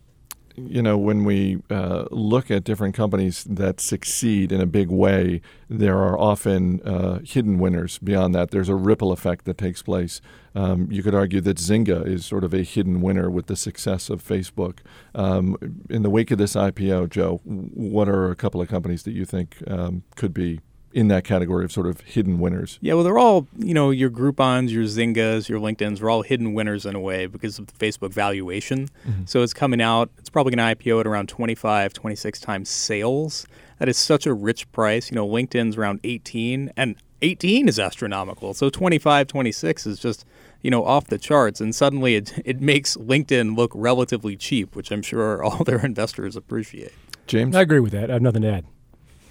you 0.55 0.81
know, 0.81 0.97
when 0.97 1.23
we 1.23 1.61
uh, 1.69 2.05
look 2.11 2.51
at 2.51 2.63
different 2.63 2.93
companies 2.95 3.43
that 3.45 3.79
succeed 3.79 4.51
in 4.51 4.61
a 4.61 4.65
big 4.65 4.89
way, 4.89 5.41
there 5.67 5.97
are 5.97 6.17
often 6.19 6.81
uh, 6.81 7.19
hidden 7.23 7.57
winners 7.57 7.97
beyond 7.99 8.35
that. 8.35 8.51
There's 8.51 8.69
a 8.69 8.75
ripple 8.75 9.11
effect 9.11 9.45
that 9.45 9.57
takes 9.57 9.81
place. 9.81 10.21
Um, 10.55 10.87
you 10.91 11.01
could 11.01 11.15
argue 11.15 11.41
that 11.41 11.57
Zynga 11.57 12.05
is 12.05 12.25
sort 12.25 12.43
of 12.43 12.53
a 12.53 12.63
hidden 12.63 13.01
winner 13.01 13.29
with 13.29 13.47
the 13.47 13.55
success 13.55 14.09
of 14.09 14.23
Facebook. 14.23 14.79
Um, 15.15 15.57
in 15.89 16.03
the 16.03 16.09
wake 16.09 16.29
of 16.29 16.37
this 16.37 16.53
IPO, 16.53 17.09
Joe, 17.09 17.41
what 17.43 18.07
are 18.07 18.29
a 18.29 18.35
couple 18.35 18.61
of 18.61 18.67
companies 18.67 19.03
that 19.03 19.13
you 19.13 19.25
think 19.25 19.57
um, 19.67 20.03
could 20.15 20.33
be 20.33 20.59
in 20.93 21.07
that 21.07 21.23
category 21.23 21.65
of 21.65 21.71
sort 21.71 21.87
of 21.87 22.01
hidden 22.01 22.39
winners? 22.39 22.77
Yeah, 22.81 22.93
well, 22.93 23.03
they're 23.03 23.17
all, 23.17 23.47
you 23.57 23.73
know, 23.73 23.89
your 23.89 24.09
Groupons, 24.09 24.69
your 24.69 24.83
Zyngas, 24.83 25.49
your 25.49 25.59
LinkedIn's, 25.59 26.01
are 26.01 26.09
all 26.09 26.21
hidden 26.21 26.53
winners 26.53 26.85
in 26.85 26.95
a 26.95 26.99
way 26.99 27.25
because 27.25 27.59
of 27.59 27.67
the 27.67 27.73
Facebook 27.73 28.13
valuation. 28.13 28.87
Mm-hmm. 29.07 29.23
So 29.25 29.41
it's 29.41 29.53
coming 29.53 29.81
out, 29.81 30.11
it's 30.19 30.29
probably 30.29 30.55
going 30.55 30.75
to 30.75 30.83
IPO 30.83 31.01
at 31.01 31.07
around 31.07 31.29
25, 31.29 31.93
26 31.93 32.39
times 32.39 32.69
sales. 32.69 33.45
That 33.79 33.89
is 33.89 33.97
such 33.97 34.25
a 34.25 34.33
rich 34.33 34.71
price. 34.71 35.11
You 35.11 35.15
know, 35.15 35.27
LinkedIn's 35.27 35.77
around 35.77 35.99
18, 36.03 36.71
and 36.77 36.95
18 37.21 37.67
is 37.67 37.79
astronomical. 37.79 38.53
So 38.53 38.69
25, 38.69 39.27
26 39.27 39.87
is 39.87 39.99
just, 39.99 40.25
you 40.61 40.69
know, 40.69 40.85
off 40.85 41.07
the 41.07 41.17
charts. 41.17 41.59
And 41.59 41.73
suddenly 41.73 42.15
it, 42.15 42.33
it 42.45 42.61
makes 42.61 42.95
LinkedIn 42.97 43.57
look 43.57 43.71
relatively 43.73 44.37
cheap, 44.37 44.75
which 44.75 44.91
I'm 44.91 45.01
sure 45.01 45.43
all 45.43 45.63
their 45.65 45.83
investors 45.83 46.35
appreciate. 46.35 46.93
James? 47.25 47.55
I 47.55 47.61
agree 47.61 47.79
with 47.79 47.93
that. 47.93 48.09
I 48.09 48.13
have 48.13 48.21
nothing 48.21 48.43
to 48.43 48.51
add. 48.51 48.65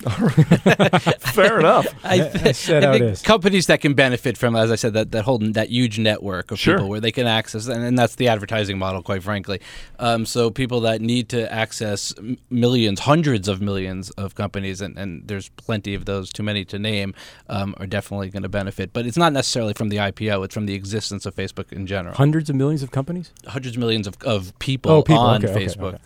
Fair 1.34 1.60
enough. 1.60 1.86
I, 2.04 2.30
I 2.44 2.52
said 2.52 2.84
I 2.84 2.98
think 2.98 3.22
companies 3.22 3.66
that 3.66 3.80
can 3.80 3.94
benefit 3.94 4.36
from, 4.36 4.56
as 4.56 4.70
I 4.70 4.74
said, 4.76 4.92
that, 4.94 5.10
that 5.12 5.24
whole 5.24 5.38
that 5.38 5.70
huge 5.70 5.98
network 5.98 6.50
of 6.50 6.58
Sure. 6.58 6.76
people 6.76 6.88
where 6.88 7.00
they 7.00 7.12
can 7.12 7.26
access, 7.26 7.66
and, 7.66 7.82
and 7.84 7.98
that's 7.98 8.16
the 8.16 8.28
advertising 8.28 8.78
model, 8.78 9.02
quite 9.02 9.22
frankly. 9.22 9.60
Um, 9.98 10.26
so 10.26 10.50
people 10.50 10.80
that 10.80 11.00
need 11.00 11.28
to 11.30 11.50
access 11.52 12.14
millions, 12.50 13.00
hundreds 13.00 13.48
of 13.48 13.60
millions 13.60 14.10
of 14.10 14.34
companies, 14.34 14.80
and, 14.80 14.98
and 14.98 15.26
there's 15.28 15.48
plenty 15.50 15.94
of 15.94 16.04
those, 16.04 16.32
too 16.32 16.42
many 16.42 16.64
to 16.66 16.78
name, 16.78 17.14
um, 17.48 17.74
are 17.78 17.86
definitely 17.86 18.30
going 18.30 18.42
to 18.42 18.48
benefit. 18.48 18.92
But 18.92 19.06
it's 19.06 19.16
not 19.16 19.32
necessarily 19.32 19.74
from 19.74 19.88
the 19.88 19.96
IPO; 19.96 20.44
it's 20.44 20.54
from 20.54 20.66
the 20.66 20.74
existence 20.74 21.26
of 21.26 21.34
Facebook 21.34 21.72
in 21.72 21.86
general. 21.86 22.14
Hundreds 22.14 22.50
of 22.50 22.56
millions 22.56 22.82
of 22.82 22.90
companies? 22.90 23.32
Hundreds 23.46 23.76
of 23.76 23.80
millions 23.80 24.06
of, 24.06 24.16
of 24.22 24.58
people, 24.58 24.90
Oh, 24.90 25.02
people. 25.02 25.20
on 25.22 25.44
Okay, 25.44 25.52
okay, 25.52 25.66
Facebook. 25.66 25.94
okay. 25.94 25.98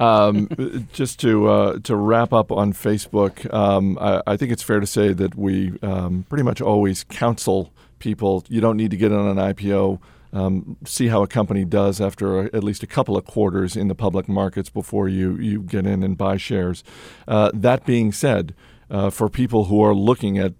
Um, 0.00 0.86
just 0.92 1.20
to 1.20 1.48
uh, 1.48 1.78
to 1.80 1.96
wrap 1.96 2.32
up 2.32 2.50
on 2.50 2.72
Facebook, 2.72 3.52
um, 3.52 3.98
I, 4.00 4.22
I 4.26 4.36
think 4.36 4.52
it's 4.52 4.62
fair 4.62 4.80
to 4.80 4.86
say 4.86 5.12
that 5.12 5.34
we 5.34 5.78
um, 5.82 6.26
pretty 6.28 6.44
much 6.44 6.60
always 6.60 7.04
counsel 7.04 7.72
people. 7.98 8.44
You 8.48 8.60
don't 8.60 8.76
need 8.76 8.90
to 8.90 8.96
get 8.96 9.12
on 9.12 9.26
an 9.26 9.54
IPO. 9.54 10.00
Um, 10.32 10.76
see 10.84 11.06
how 11.06 11.22
a 11.22 11.28
company 11.28 11.64
does 11.64 12.00
after 12.00 12.40
a, 12.40 12.44
at 12.46 12.64
least 12.64 12.82
a 12.82 12.88
couple 12.88 13.16
of 13.16 13.24
quarters 13.24 13.76
in 13.76 13.86
the 13.86 13.94
public 13.94 14.28
markets 14.28 14.68
before 14.68 15.08
you 15.08 15.36
you 15.36 15.62
get 15.62 15.86
in 15.86 16.02
and 16.02 16.16
buy 16.16 16.36
shares. 16.36 16.82
Uh, 17.28 17.50
that 17.54 17.86
being 17.86 18.12
said, 18.12 18.54
uh, 18.90 19.10
for 19.10 19.28
people 19.28 19.66
who 19.66 19.80
are 19.82 19.94
looking 19.94 20.38
at 20.38 20.54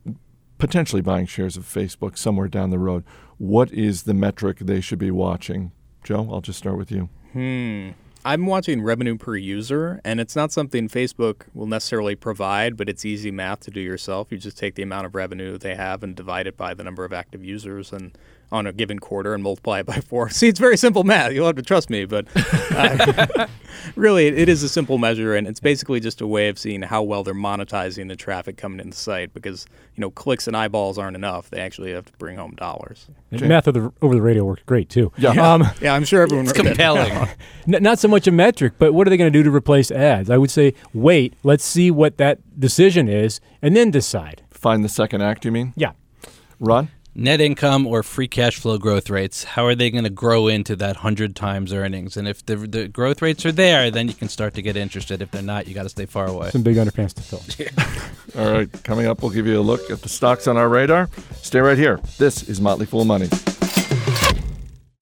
potentially 0.58 1.02
buying 1.02 1.26
shares 1.26 1.56
of 1.56 1.64
Facebook 1.64 2.16
somewhere 2.16 2.48
down 2.48 2.70
the 2.70 2.78
road, 2.78 3.02
what 3.38 3.72
is 3.72 4.04
the 4.04 4.14
metric 4.14 4.58
they 4.60 4.80
should 4.80 4.98
be 4.98 5.10
watching? 5.10 5.72
Joe, 6.04 6.28
I'll 6.30 6.40
just 6.40 6.58
start 6.58 6.76
with 6.76 6.92
you. 6.92 7.08
Hmm. 7.32 7.90
I'm 8.26 8.46
watching 8.46 8.80
revenue 8.80 9.18
per 9.18 9.36
user, 9.36 10.00
and 10.02 10.18
it's 10.18 10.34
not 10.34 10.50
something 10.50 10.88
Facebook 10.88 11.42
will 11.52 11.66
necessarily 11.66 12.14
provide, 12.14 12.74
but 12.74 12.88
it's 12.88 13.04
easy 13.04 13.30
math 13.30 13.60
to 13.60 13.70
do 13.70 13.80
yourself. 13.80 14.32
You 14.32 14.38
just 14.38 14.56
take 14.56 14.76
the 14.76 14.82
amount 14.82 15.04
of 15.04 15.14
revenue 15.14 15.58
they 15.58 15.74
have 15.74 16.02
and 16.02 16.16
divide 16.16 16.46
it 16.46 16.56
by 16.56 16.72
the 16.72 16.82
number 16.82 17.04
of 17.04 17.12
active 17.12 17.44
users 17.44 17.92
and 17.92 18.16
on 18.52 18.66
a 18.66 18.72
given 18.72 18.98
quarter 18.98 19.34
and 19.34 19.42
multiply 19.42 19.80
it 19.80 19.86
by 19.86 20.00
four. 20.00 20.28
See, 20.30 20.48
it's 20.48 20.60
very 20.60 20.76
simple 20.76 21.04
math. 21.04 21.32
You'll 21.32 21.46
have 21.46 21.56
to 21.56 21.62
trust 21.62 21.90
me, 21.90 22.04
but 22.04 22.26
uh, 22.72 23.46
really, 23.96 24.26
it 24.28 24.48
is 24.48 24.62
a 24.62 24.68
simple 24.68 24.98
measure, 24.98 25.34
and 25.34 25.46
it's 25.46 25.60
basically 25.60 26.00
just 26.00 26.20
a 26.20 26.26
way 26.26 26.48
of 26.48 26.58
seeing 26.58 26.82
how 26.82 27.02
well 27.02 27.22
they're 27.24 27.34
monetizing 27.34 28.08
the 28.08 28.16
traffic 28.16 28.56
coming 28.56 28.80
in 28.80 28.90
the 28.90 28.96
site 28.96 29.34
because, 29.34 29.66
you 29.96 30.00
know, 30.00 30.10
clicks 30.10 30.46
and 30.46 30.56
eyeballs 30.56 30.98
aren't 30.98 31.16
enough. 31.16 31.50
They 31.50 31.60
actually 31.60 31.92
have 31.92 32.04
to 32.06 32.12
bring 32.18 32.36
home 32.36 32.54
dollars. 32.56 33.06
And 33.30 33.48
math 33.48 33.66
over 33.68 33.80
the, 33.80 33.92
over 34.02 34.14
the 34.14 34.22
radio 34.22 34.44
worked 34.44 34.66
great 34.66 34.88
too. 34.88 35.12
Yeah. 35.18 35.30
Um, 35.30 35.64
Yeah, 35.80 35.94
I'm 35.94 36.04
sure 36.04 36.22
everyone. 36.22 36.44
It's 36.46 36.52
compelling. 36.54 37.12
N- 37.12 37.82
not 37.82 37.98
so 37.98 38.08
much 38.08 38.26
a 38.26 38.30
metric, 38.30 38.74
but 38.78 38.92
what 38.94 39.06
are 39.06 39.10
they 39.10 39.16
going 39.16 39.32
to 39.32 39.36
do 39.38 39.42
to 39.42 39.50
replace 39.54 39.90
ads? 39.90 40.30
I 40.30 40.38
would 40.38 40.50
say 40.50 40.74
wait, 40.92 41.34
let's 41.42 41.64
see 41.64 41.90
what 41.90 42.16
that 42.18 42.38
decision 42.58 43.08
is, 43.08 43.40
and 43.60 43.76
then 43.76 43.90
decide. 43.90 44.42
Find 44.50 44.84
the 44.84 44.88
second 44.88 45.20
act. 45.22 45.44
You 45.44 45.52
mean? 45.52 45.72
Yeah. 45.76 45.92
Ron? 46.60 46.88
Net 47.16 47.40
income 47.40 47.86
or 47.86 48.02
free 48.02 48.26
cash 48.26 48.56
flow 48.58 48.76
growth 48.76 49.08
rates 49.08 49.44
how 49.44 49.64
are 49.66 49.76
they 49.76 49.88
going 49.88 50.02
to 50.02 50.10
grow 50.10 50.48
into 50.48 50.74
that 50.74 50.96
100 50.96 51.36
times 51.36 51.72
earnings 51.72 52.16
and 52.16 52.26
if 52.26 52.44
the, 52.44 52.56
the 52.56 52.88
growth 52.88 53.22
rates 53.22 53.46
are 53.46 53.52
there 53.52 53.88
then 53.88 54.08
you 54.08 54.14
can 54.14 54.28
start 54.28 54.52
to 54.54 54.62
get 54.62 54.76
interested 54.76 55.22
if 55.22 55.30
they're 55.30 55.40
not 55.40 55.68
you 55.68 55.74
got 55.74 55.84
to 55.84 55.88
stay 55.88 56.06
far 56.06 56.26
away 56.26 56.50
Some 56.50 56.64
big 56.64 56.76
underpants 56.76 57.14
to 57.14 57.22
fill. 57.22 58.42
All 58.44 58.52
right, 58.52 58.82
coming 58.82 59.06
up, 59.06 59.22
we'll 59.22 59.30
give 59.30 59.46
you 59.46 59.60
a 59.60 59.62
look 59.62 59.92
at 59.92 60.02
the 60.02 60.08
stocks 60.08 60.48
on 60.48 60.56
our 60.56 60.68
radar. 60.68 61.08
Stay 61.36 61.60
right 61.60 61.78
here. 61.78 62.00
This 62.18 62.48
is 62.48 62.60
Motley 62.60 62.86
Fool 62.86 63.04
Money. 63.04 63.28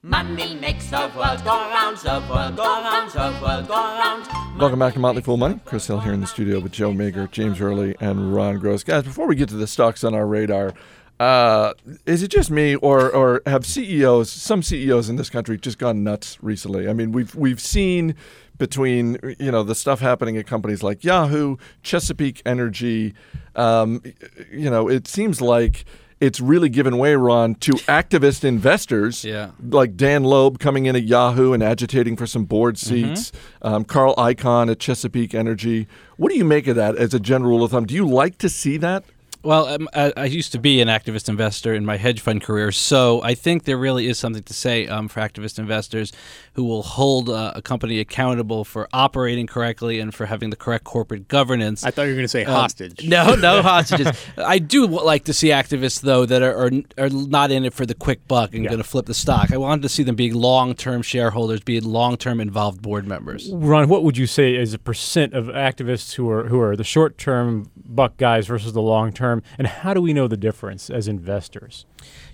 Money 0.02 0.54
makes 0.56 0.90
the 0.90 1.10
world 1.16 1.42
go 1.42 1.70
round, 1.70 1.96
the 1.96 2.22
world 2.28 2.56
go 2.56 2.64
round, 2.64 3.10
the 3.10 3.38
world 3.40 3.68
go 3.68 3.74
round. 3.74 4.26
Welcome 4.58 4.78
back 4.78 4.92
to 4.92 4.98
Motley 4.98 5.22
Fool 5.22 5.38
Money. 5.38 5.60
Chris 5.64 5.86
Hill 5.86 6.00
here 6.00 6.12
in 6.12 6.20
the 6.20 6.26
studio 6.26 6.60
with 6.60 6.72
Joe 6.72 6.92
Magyer, 6.92 7.30
James 7.30 7.58
Early, 7.58 7.96
and 8.00 8.34
Ron 8.34 8.58
Gross. 8.58 8.84
Guys, 8.84 9.04
before 9.04 9.26
we 9.26 9.34
get 9.34 9.48
to 9.48 9.54
the 9.56 9.66
stocks 9.66 10.04
on 10.04 10.12
our 10.12 10.26
radar, 10.26 10.74
uh, 11.22 11.74
is 12.06 12.22
it 12.22 12.28
just 12.28 12.50
me, 12.50 12.74
or 12.76 13.10
or 13.10 13.42
have 13.46 13.64
CEOs, 13.64 14.30
some 14.30 14.62
CEOs 14.62 15.08
in 15.08 15.16
this 15.16 15.30
country, 15.30 15.56
just 15.58 15.78
gone 15.78 16.02
nuts 16.02 16.38
recently? 16.42 16.88
I 16.88 16.92
mean, 16.92 17.12
we've 17.12 17.34
we've 17.34 17.60
seen 17.60 18.14
between 18.58 19.18
you 19.38 19.50
know 19.52 19.62
the 19.62 19.74
stuff 19.74 20.00
happening 20.00 20.36
at 20.36 20.46
companies 20.46 20.82
like 20.82 21.04
Yahoo, 21.04 21.56
Chesapeake 21.82 22.42
Energy. 22.44 23.14
Um, 23.54 24.02
you 24.50 24.70
know, 24.70 24.88
it 24.88 25.06
seems 25.06 25.40
like 25.40 25.84
it's 26.20 26.40
really 26.40 26.68
given 26.68 26.98
way, 26.98 27.14
Ron, 27.16 27.56
to 27.56 27.72
activist 27.88 28.44
investors 28.44 29.24
Yeah. 29.24 29.50
like 29.60 29.96
Dan 29.96 30.22
Loeb 30.22 30.58
coming 30.60 30.86
in 30.86 30.94
at 30.94 31.02
Yahoo 31.02 31.52
and 31.52 31.62
agitating 31.64 32.16
for 32.16 32.26
some 32.28 32.44
board 32.44 32.78
seats, 32.78 33.32
um, 33.60 33.84
Carl 33.84 34.14
Icahn 34.16 34.70
at 34.70 34.78
Chesapeake 34.78 35.34
Energy. 35.34 35.88
What 36.16 36.30
do 36.30 36.38
you 36.38 36.44
make 36.44 36.68
of 36.68 36.76
that 36.76 36.94
as 36.96 37.12
a 37.12 37.18
general 37.18 37.50
rule 37.50 37.64
of 37.64 37.72
thumb? 37.72 37.86
Do 37.86 37.94
you 37.96 38.06
like 38.08 38.38
to 38.38 38.48
see 38.48 38.76
that? 38.76 39.04
Well, 39.42 39.66
um, 39.66 39.88
I, 39.92 40.12
I 40.16 40.24
used 40.26 40.52
to 40.52 40.58
be 40.58 40.80
an 40.80 40.88
activist 40.88 41.28
investor 41.28 41.74
in 41.74 41.84
my 41.84 41.96
hedge 41.96 42.20
fund 42.20 42.42
career, 42.42 42.70
so 42.72 43.22
I 43.22 43.34
think 43.34 43.64
there 43.64 43.76
really 43.76 44.06
is 44.06 44.18
something 44.18 44.42
to 44.42 44.54
say 44.54 44.86
um, 44.86 45.08
for 45.08 45.20
activist 45.20 45.58
investors 45.58 46.12
who 46.54 46.64
will 46.64 46.82
hold 46.82 47.28
uh, 47.28 47.52
a 47.54 47.62
company 47.62 47.98
accountable 47.98 48.64
for 48.64 48.88
operating 48.92 49.46
correctly 49.46 49.98
and 50.00 50.14
for 50.14 50.26
having 50.26 50.50
the 50.50 50.56
correct 50.56 50.84
corporate 50.84 51.28
governance. 51.28 51.82
I 51.84 51.90
thought 51.90 52.02
you 52.02 52.10
were 52.10 52.14
going 52.14 52.24
to 52.24 52.28
say 52.28 52.44
Um, 52.44 52.54
hostage. 52.54 53.04
No, 53.06 53.34
no 53.34 53.62
hostages. 53.72 54.08
I 54.36 54.58
do 54.58 54.86
like 54.86 55.24
to 55.24 55.32
see 55.32 55.48
activists 55.48 56.00
though 56.00 56.24
that 56.26 56.42
are 56.42 56.52
are, 56.66 56.70
are 56.98 57.08
not 57.08 57.50
in 57.50 57.64
it 57.64 57.72
for 57.72 57.86
the 57.86 57.94
quick 57.94 58.28
buck 58.28 58.54
and 58.54 58.64
going 58.66 58.78
to 58.78 58.84
flip 58.84 59.06
the 59.06 59.14
stock. 59.14 59.50
I 59.52 59.56
wanted 59.56 59.82
to 59.82 59.88
see 59.88 60.02
them 60.02 60.14
being 60.16 60.34
long-term 60.34 61.02
shareholders, 61.02 61.60
being 61.60 61.84
long-term 61.84 62.40
involved 62.40 62.82
board 62.82 63.06
members. 63.06 63.50
Ron, 63.52 63.88
what 63.88 64.04
would 64.04 64.16
you 64.16 64.26
say 64.26 64.54
is 64.54 64.74
a 64.74 64.78
percent 64.78 65.32
of 65.34 65.46
activists 65.46 66.14
who 66.14 66.28
are 66.30 66.48
who 66.48 66.60
are 66.60 66.76
the 66.76 66.84
short 66.84 67.18
term 67.18 67.70
buck 67.76 68.16
guys 68.18 68.46
versus 68.46 68.72
the 68.72 68.82
long 68.82 69.12
term, 69.12 69.31
and 69.56 69.66
how 69.66 69.94
do 69.94 70.02
we 70.02 70.12
know 70.12 70.28
the 70.28 70.36
difference 70.36 70.90
as 70.90 71.08
investors? 71.08 71.86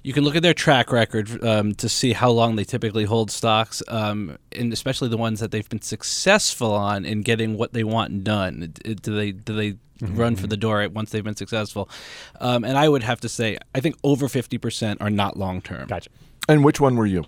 You 0.03 0.13
can 0.13 0.25
look 0.25 0.35
at 0.35 0.43
their 0.43 0.55
track 0.55 0.91
record 0.91 1.45
um, 1.45 1.75
to 1.75 1.89
see 1.89 2.13
how 2.15 2.31
long 2.31 2.57
they 2.57 2.65
typically 2.65 3.05
hold 3.05 3.31
stocks, 3.31 3.83
um, 3.89 4.39
and 4.51 4.73
especially 4.73 5.09
the 5.09 5.17
ones 5.17 5.39
that 5.41 5.51
they've 5.51 5.69
been 5.69 5.83
successful 5.83 6.73
on 6.73 7.05
in 7.05 7.21
getting 7.23 7.57
what 7.57 7.73
they 7.75 7.85
want 7.85 8.25
done. 8.25 8.63
It- 8.63 8.79
it- 8.85 9.03
do 9.03 9.15
they 9.15 9.33
do 9.33 9.55
they 9.55 9.75
run 10.01 10.37
for 10.37 10.47
the 10.47 10.57
door 10.57 10.89
once 10.89 11.11
they've 11.11 11.25
been 11.25 11.37
successful? 11.37 11.89
Um, 12.41 12.65
and 12.65 12.79
I 12.79 12.89
would 12.89 13.03
have 13.03 13.21
to 13.21 13.29
say, 13.29 13.59
I 13.75 13.81
think 13.81 13.97
over 14.03 14.29
fifty 14.29 14.57
percent 14.59 15.01
are 15.01 15.11
not 15.11 15.37
long 15.37 15.61
term. 15.61 15.87
Gotcha. 15.89 16.11
And 16.49 16.65
which 16.65 16.81
one 16.81 16.97
were 16.97 17.07
you? 17.07 17.25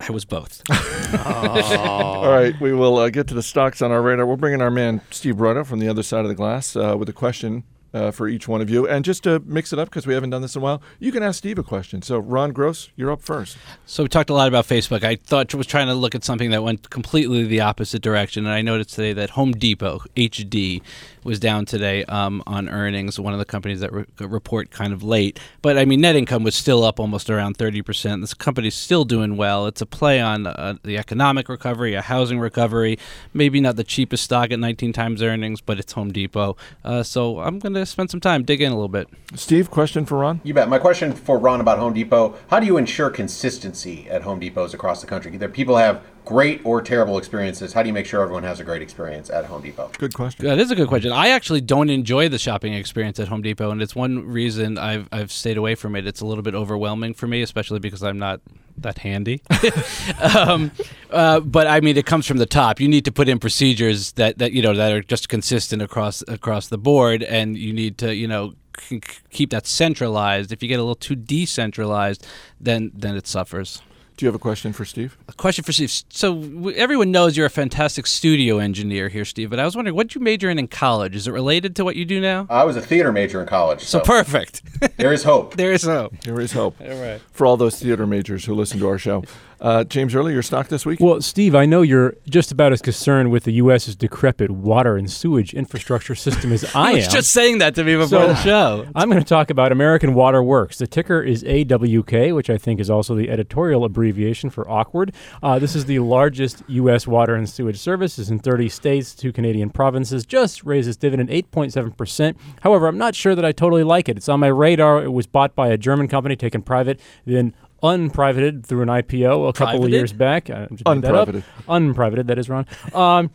I 0.00 0.10
was 0.12 0.24
both. 0.24 0.60
All 1.26 2.28
right, 2.28 2.54
we 2.60 2.72
will 2.72 2.98
uh, 2.98 3.10
get 3.10 3.28
to 3.28 3.34
the 3.34 3.42
stocks 3.42 3.80
on 3.80 3.92
our 3.92 4.02
radar. 4.02 4.26
We'll 4.26 4.36
bring 4.36 4.54
in 4.54 4.60
our 4.60 4.70
man 4.70 5.00
Steve 5.10 5.36
Rudda 5.36 5.64
from 5.66 5.78
the 5.78 5.88
other 5.88 6.02
side 6.02 6.20
of 6.24 6.28
the 6.28 6.34
glass 6.34 6.74
uh, 6.76 6.96
with 6.98 7.08
a 7.08 7.12
question 7.12 7.62
uh, 7.94 8.10
for 8.10 8.28
each 8.28 8.48
one 8.48 8.60
of 8.60 8.68
you. 8.68 8.86
And 8.86 9.04
just 9.04 9.22
to 9.22 9.40
mix 9.46 9.72
it 9.72 9.78
up, 9.78 9.88
because 9.88 10.06
we 10.06 10.12
haven't 10.12 10.30
done 10.30 10.42
this 10.42 10.56
in 10.56 10.60
a 10.60 10.62
while, 10.62 10.82
you 10.98 11.12
can 11.12 11.22
ask 11.22 11.38
Steve 11.38 11.58
a 11.58 11.62
question. 11.62 12.02
So, 12.02 12.18
Ron 12.18 12.52
Gross, 12.52 12.90
you're 12.96 13.10
up 13.10 13.22
first. 13.22 13.56
So 13.86 14.02
we 14.02 14.08
talked 14.08 14.30
a 14.30 14.34
lot 14.34 14.48
about 14.48 14.66
Facebook. 14.66 15.04
I 15.04 15.16
thought 15.16 15.54
was 15.54 15.66
trying 15.66 15.86
to 15.86 15.94
look 15.94 16.14
at 16.14 16.24
something 16.24 16.50
that 16.50 16.62
went 16.62 16.90
completely 16.90 17.44
the 17.44 17.60
opposite 17.60 18.02
direction, 18.02 18.44
and 18.44 18.52
I 18.52 18.62
noticed 18.62 18.90
today 18.90 19.12
that 19.12 19.30
Home 19.30 19.52
Depot 19.52 20.00
HD 20.16 20.82
was 21.24 21.38
down 21.38 21.64
today 21.64 22.04
um, 22.06 22.42
on 22.46 22.68
earnings. 22.68 23.20
One 23.20 23.32
of 23.32 23.38
the 23.38 23.44
companies 23.44 23.80
that 23.80 23.92
re- 23.92 24.06
report 24.18 24.70
kind 24.70 24.92
of 24.92 25.02
late, 25.02 25.38
but 25.62 25.78
I 25.78 25.84
mean 25.84 26.00
net 26.00 26.16
income 26.16 26.42
was 26.42 26.54
still 26.54 26.84
up 26.84 26.98
almost 26.98 27.30
around 27.30 27.56
thirty 27.56 27.82
percent. 27.82 28.20
This 28.20 28.34
company's 28.34 28.74
still 28.74 29.04
doing 29.04 29.36
well. 29.36 29.66
It's 29.66 29.80
a 29.80 29.86
play 29.86 30.20
on 30.20 30.46
uh, 30.46 30.74
the 30.82 30.98
economic 30.98 31.48
recovery, 31.48 31.94
a 31.94 32.02
housing 32.02 32.40
recovery. 32.40 32.98
Maybe 33.32 33.60
not 33.60 33.76
the 33.76 33.84
cheapest 33.84 34.24
stock 34.24 34.50
at 34.50 34.58
19 34.58 34.92
times 34.92 35.22
earnings, 35.22 35.60
but 35.60 35.78
it's 35.78 35.92
Home 35.92 36.12
Depot. 36.12 36.56
Uh, 36.84 37.02
so 37.02 37.40
I'm 37.40 37.58
going 37.58 37.74
to 37.74 37.84
to 37.84 37.90
spend 37.90 38.10
some 38.10 38.20
time, 38.20 38.42
dig 38.42 38.60
in 38.60 38.72
a 38.72 38.74
little 38.74 38.88
bit. 38.88 39.08
Steve, 39.34 39.70
question 39.70 40.04
for 40.04 40.18
Ron? 40.18 40.40
You 40.44 40.54
bet. 40.54 40.68
My 40.68 40.78
question 40.78 41.12
for 41.12 41.38
Ron 41.38 41.60
about 41.60 41.78
Home 41.78 41.92
Depot: 41.92 42.34
How 42.48 42.60
do 42.60 42.66
you 42.66 42.76
ensure 42.76 43.10
consistency 43.10 44.08
at 44.08 44.22
Home 44.22 44.40
Depots 44.40 44.74
across 44.74 45.00
the 45.00 45.06
country? 45.06 45.32
Either 45.34 45.48
people 45.48 45.76
have 45.76 46.02
great 46.24 46.60
or 46.64 46.80
terrible 46.80 47.18
experiences. 47.18 47.72
How 47.72 47.82
do 47.82 47.88
you 47.88 47.92
make 47.92 48.06
sure 48.06 48.22
everyone 48.22 48.44
has 48.44 48.60
a 48.60 48.64
great 48.64 48.82
experience 48.82 49.30
at 49.30 49.44
Home 49.46 49.62
Depot? 49.62 49.90
Good 49.98 50.14
question. 50.14 50.46
That 50.46 50.58
is 50.58 50.70
a 50.70 50.74
good 50.74 50.88
question. 50.88 51.12
I 51.12 51.28
actually 51.28 51.60
don't 51.60 51.90
enjoy 51.90 52.28
the 52.28 52.38
shopping 52.38 52.74
experience 52.74 53.20
at 53.20 53.28
Home 53.28 53.42
Depot, 53.42 53.70
and 53.70 53.82
it's 53.82 53.94
one 53.94 54.26
reason 54.26 54.78
I've 54.78 55.08
I've 55.12 55.30
stayed 55.30 55.56
away 55.56 55.74
from 55.74 55.96
it. 55.96 56.06
It's 56.06 56.20
a 56.20 56.26
little 56.26 56.42
bit 56.42 56.54
overwhelming 56.54 57.14
for 57.14 57.26
me, 57.26 57.42
especially 57.42 57.78
because 57.78 58.02
I'm 58.02 58.18
not 58.18 58.40
that 58.78 58.98
handy. 58.98 59.42
um, 60.20 60.70
uh, 61.10 61.40
but 61.40 61.66
I 61.66 61.80
mean, 61.80 61.96
it 61.96 62.06
comes 62.06 62.26
from 62.26 62.38
the 62.38 62.46
top. 62.46 62.80
You 62.80 62.88
need 62.88 63.04
to 63.04 63.12
put 63.12 63.28
in 63.28 63.38
procedures 63.38 64.12
that, 64.12 64.38
that 64.38 64.52
you 64.52 64.62
know 64.62 64.74
that 64.74 64.92
are 64.92 65.02
just 65.02 65.28
consistent 65.28 65.82
across 65.82 66.22
across 66.28 66.68
the 66.68 66.78
board, 66.78 67.22
and 67.22 67.56
you 67.56 67.72
need 67.72 67.98
to 67.98 68.14
you 68.14 68.28
know 68.28 68.54
c- 68.78 69.00
c- 69.06 69.20
keep 69.30 69.50
that 69.50 69.66
centralized. 69.66 70.52
If 70.52 70.62
you 70.62 70.68
get 70.68 70.76
a 70.76 70.82
little 70.82 70.94
too 70.94 71.16
decentralized, 71.16 72.26
then 72.60 72.90
then 72.94 73.16
it 73.16 73.26
suffers. 73.26 73.82
Do 74.16 74.24
you 74.24 74.28
have 74.28 74.34
a 74.36 74.38
question 74.38 74.72
for 74.72 74.84
Steve? 74.84 75.16
A 75.28 75.32
question 75.32 75.64
for 75.64 75.72
Steve. 75.72 75.90
So 76.08 76.68
everyone 76.76 77.10
knows 77.10 77.36
you're 77.36 77.46
a 77.46 77.50
fantastic 77.50 78.06
studio 78.06 78.58
engineer 78.58 79.08
here, 79.08 79.24
Steve. 79.24 79.50
But 79.50 79.58
I 79.58 79.64
was 79.64 79.74
wondering, 79.74 79.96
what 79.96 80.06
did 80.06 80.14
you 80.14 80.20
major 80.20 80.48
in 80.48 80.58
in 80.58 80.68
college? 80.68 81.16
Is 81.16 81.26
it 81.26 81.32
related 81.32 81.74
to 81.76 81.84
what 81.84 81.96
you 81.96 82.04
do 82.04 82.20
now? 82.20 82.46
I 82.48 82.62
was 82.62 82.76
a 82.76 82.80
theater 82.80 83.10
major 83.10 83.40
in 83.40 83.48
college, 83.48 83.80
So 83.80 83.98
so, 83.98 84.04
perfect. 84.04 84.62
there 84.98 85.12
is 85.12 85.24
hope. 85.24 85.54
there 85.56 85.72
is 85.72 85.82
hope. 85.82 86.14
There 86.20 86.40
is 86.40 86.52
hope 86.52 86.80
All 86.80 86.86
right. 86.88 87.20
for 87.32 87.44
all 87.44 87.56
those 87.56 87.80
theater 87.80 88.06
majors 88.06 88.44
who 88.44 88.54
listen 88.54 88.78
to 88.78 88.86
our 88.88 88.98
show. 88.98 89.24
Uh, 89.60 89.84
James 89.84 90.14
Early, 90.14 90.32
your 90.32 90.42
stock 90.42 90.68
this 90.68 90.84
week? 90.84 91.00
Well, 91.00 91.20
Steve, 91.20 91.54
I 91.54 91.64
know 91.66 91.82
you're 91.82 92.14
just 92.28 92.52
about 92.52 92.72
as 92.72 92.82
concerned 92.82 93.30
with 93.30 93.44
the 93.44 93.52
U.S.'s 93.54 93.96
decrepit 93.96 94.50
water 94.50 94.96
and 94.96 95.10
sewage 95.10 95.54
infrastructure 95.54 96.14
system 96.14 96.52
as 96.52 96.64
I 96.74 96.84
I 96.84 96.90
am. 96.92 97.10
just 97.10 97.30
saying 97.32 97.58
that 97.58 97.74
to 97.76 97.84
me 97.84 97.94
before 97.94 98.08
So- 98.08 98.26
the 98.28 98.34
show. 98.36 98.86
I'm 98.94 99.08
going 99.10 99.22
to 99.22 99.28
talk 99.28 99.50
about 99.50 99.72
American 99.72 100.14
Water 100.14 100.42
Works. 100.42 100.78
The 100.78 100.86
ticker 100.86 101.22
is 101.22 101.42
AWK, 101.44 102.34
which 102.34 102.50
I 102.50 102.58
think 102.58 102.80
is 102.80 102.90
also 102.90 103.14
the 103.14 103.30
editorial 103.30 103.84
abbreviation 103.84 104.50
for 104.50 104.68
awkward. 104.70 105.12
Uh, 105.42 105.58
this 105.58 105.74
is 105.74 105.86
the 105.86 105.98
largest 106.00 106.62
U.S. 106.68 107.06
water 107.06 107.34
and 107.34 107.48
sewage 107.48 107.78
service. 107.78 108.18
It's 108.18 108.30
in 108.30 108.38
30 108.38 108.68
states, 108.68 109.14
two 109.14 109.32
Canadian 109.32 109.70
provinces. 109.70 110.26
Just 110.26 110.64
raised 110.64 110.88
its 110.88 110.96
dividend 110.96 111.28
8.7%. 111.30 112.36
However, 112.62 112.86
I'm 112.86 112.98
not 112.98 113.14
sure 113.14 113.34
that 113.34 113.44
I 113.44 113.52
totally 113.52 113.84
like 113.84 114.08
it. 114.08 114.16
It's 114.16 114.28
on 114.28 114.40
my 114.40 114.48
radar. 114.48 115.02
It 115.04 115.12
was 115.12 115.26
bought 115.26 115.54
by 115.54 115.68
a 115.68 115.76
German 115.78 116.08
company, 116.08 116.36
taken 116.36 116.62
private, 116.62 117.00
then 117.24 117.54
unprivated 117.84 118.64
through 118.64 118.82
an 118.82 118.88
IPO 118.88 119.48
a 119.50 119.52
couple 119.52 119.84
of 119.84 119.90
years 119.90 120.12
back. 120.12 120.50
I 120.50 120.66
just 120.72 120.86
made 120.86 121.02
that. 121.02 121.14
Unprivated. 121.14 121.44
Unprivated, 121.68 122.26
that 122.28 122.38
is 122.38 122.48
Ron. 122.48 122.66
Um, 122.94 123.30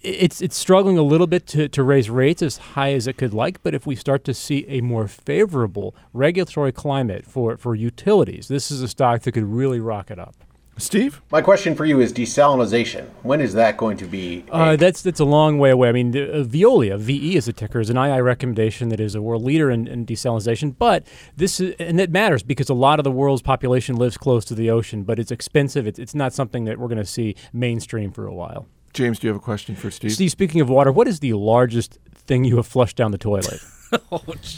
it's 0.00 0.42
it's 0.42 0.56
struggling 0.56 0.98
a 0.98 1.02
little 1.02 1.26
bit 1.26 1.46
to, 1.48 1.68
to 1.68 1.82
raise 1.82 2.10
rates 2.10 2.42
as 2.42 2.56
high 2.58 2.92
as 2.92 3.06
it 3.06 3.16
could 3.16 3.32
like, 3.32 3.62
but 3.62 3.74
if 3.74 3.86
we 3.86 3.96
start 3.96 4.24
to 4.24 4.34
see 4.34 4.66
a 4.68 4.80
more 4.80 5.08
favorable 5.08 5.94
regulatory 6.12 6.72
climate 6.72 7.24
for, 7.24 7.56
for 7.56 7.74
utilities, 7.74 8.48
this 8.48 8.70
is 8.70 8.82
a 8.82 8.88
stock 8.88 9.22
that 9.22 9.32
could 9.32 9.44
really 9.44 9.80
rock 9.80 10.10
it 10.10 10.18
up. 10.18 10.34
Steve? 10.76 11.22
My 11.30 11.40
question 11.40 11.74
for 11.74 11.84
you 11.84 12.00
is 12.00 12.12
desalinization. 12.12 13.06
When 13.22 13.40
is 13.40 13.52
that 13.54 13.76
going 13.76 13.96
to 13.98 14.06
be? 14.06 14.44
a- 14.48 14.54
Uh, 14.54 14.76
that's 14.76 15.02
that's 15.02 15.20
a 15.20 15.24
long 15.24 15.58
way 15.58 15.70
away. 15.70 15.88
I 15.88 15.92
mean, 15.92 16.10
the, 16.10 16.40
uh, 16.40 16.44
Veolia, 16.44 16.98
VE 16.98 17.36
is 17.36 17.46
a 17.48 17.52
ticker, 17.52 17.80
is 17.80 17.90
an 17.90 17.96
II 17.96 18.20
recommendation 18.20 18.88
that 18.88 19.00
is 19.00 19.14
a 19.14 19.22
world 19.22 19.42
leader 19.42 19.70
in, 19.70 19.86
in 19.86 20.04
desalinization. 20.04 20.74
But 20.78 21.06
this 21.36 21.60
is, 21.60 21.74
and 21.78 22.00
it 22.00 22.10
matters 22.10 22.42
because 22.42 22.68
a 22.68 22.74
lot 22.74 22.98
of 22.98 23.04
the 23.04 23.10
world's 23.12 23.42
population 23.42 23.96
lives 23.96 24.16
close 24.16 24.44
to 24.46 24.54
the 24.54 24.70
ocean, 24.70 25.04
but 25.04 25.18
it's 25.18 25.30
expensive. 25.30 25.86
It's, 25.86 25.98
it's 25.98 26.14
not 26.14 26.32
something 26.32 26.64
that 26.64 26.78
we're 26.78 26.88
going 26.88 26.98
to 26.98 27.04
see 27.04 27.36
mainstream 27.52 28.10
for 28.12 28.26
a 28.26 28.34
while. 28.34 28.66
James, 28.92 29.18
do 29.18 29.26
you 29.26 29.32
have 29.32 29.40
a 29.40 29.44
question 29.44 29.74
for 29.74 29.90
Steve? 29.90 30.12
Steve, 30.12 30.30
speaking 30.30 30.60
of 30.60 30.68
water, 30.68 30.92
what 30.92 31.08
is 31.08 31.20
the 31.20 31.32
largest 31.32 31.98
thing 32.14 32.44
you 32.44 32.56
have 32.56 32.66
flushed 32.66 32.96
down 32.96 33.10
the 33.10 33.18
toilet? 33.18 33.60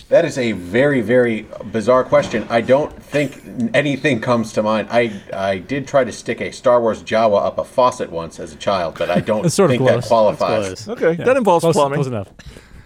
That 0.09 0.25
is 0.25 0.39
a 0.39 0.53
very, 0.53 1.01
very 1.01 1.47
bizarre 1.73 2.05
question. 2.05 2.47
I 2.51 2.61
don't 2.61 2.93
think 3.03 3.43
anything 3.75 4.21
comes 4.21 4.53
to 4.55 4.63
mind. 4.63 4.89
I 4.91 5.13
I 5.33 5.59
did 5.59 5.87
try 5.89 6.05
to 6.05 6.13
stick 6.13 6.41
a 6.41 6.51
Star 6.53 6.81
Wars 6.81 7.03
Jawa 7.03 7.45
up 7.45 7.59
a 7.59 7.65
faucet 7.65 8.11
once 8.11 8.39
as 8.41 8.53
a 8.53 8.57
child, 8.57 8.97
but 8.99 9.11
I 9.11 9.21
don't 9.21 9.51
sort 9.53 9.71
of 9.71 9.77
think 9.79 9.89
close. 9.89 10.03
that 10.05 10.09
qualifies. 10.09 10.85
Close. 10.85 10.89
Okay, 11.03 11.23
that 11.25 11.37
involves 11.37 11.63
close, 11.63 11.75
plumbing. 11.75 11.97
close 11.97 12.07
enough. 12.07 12.29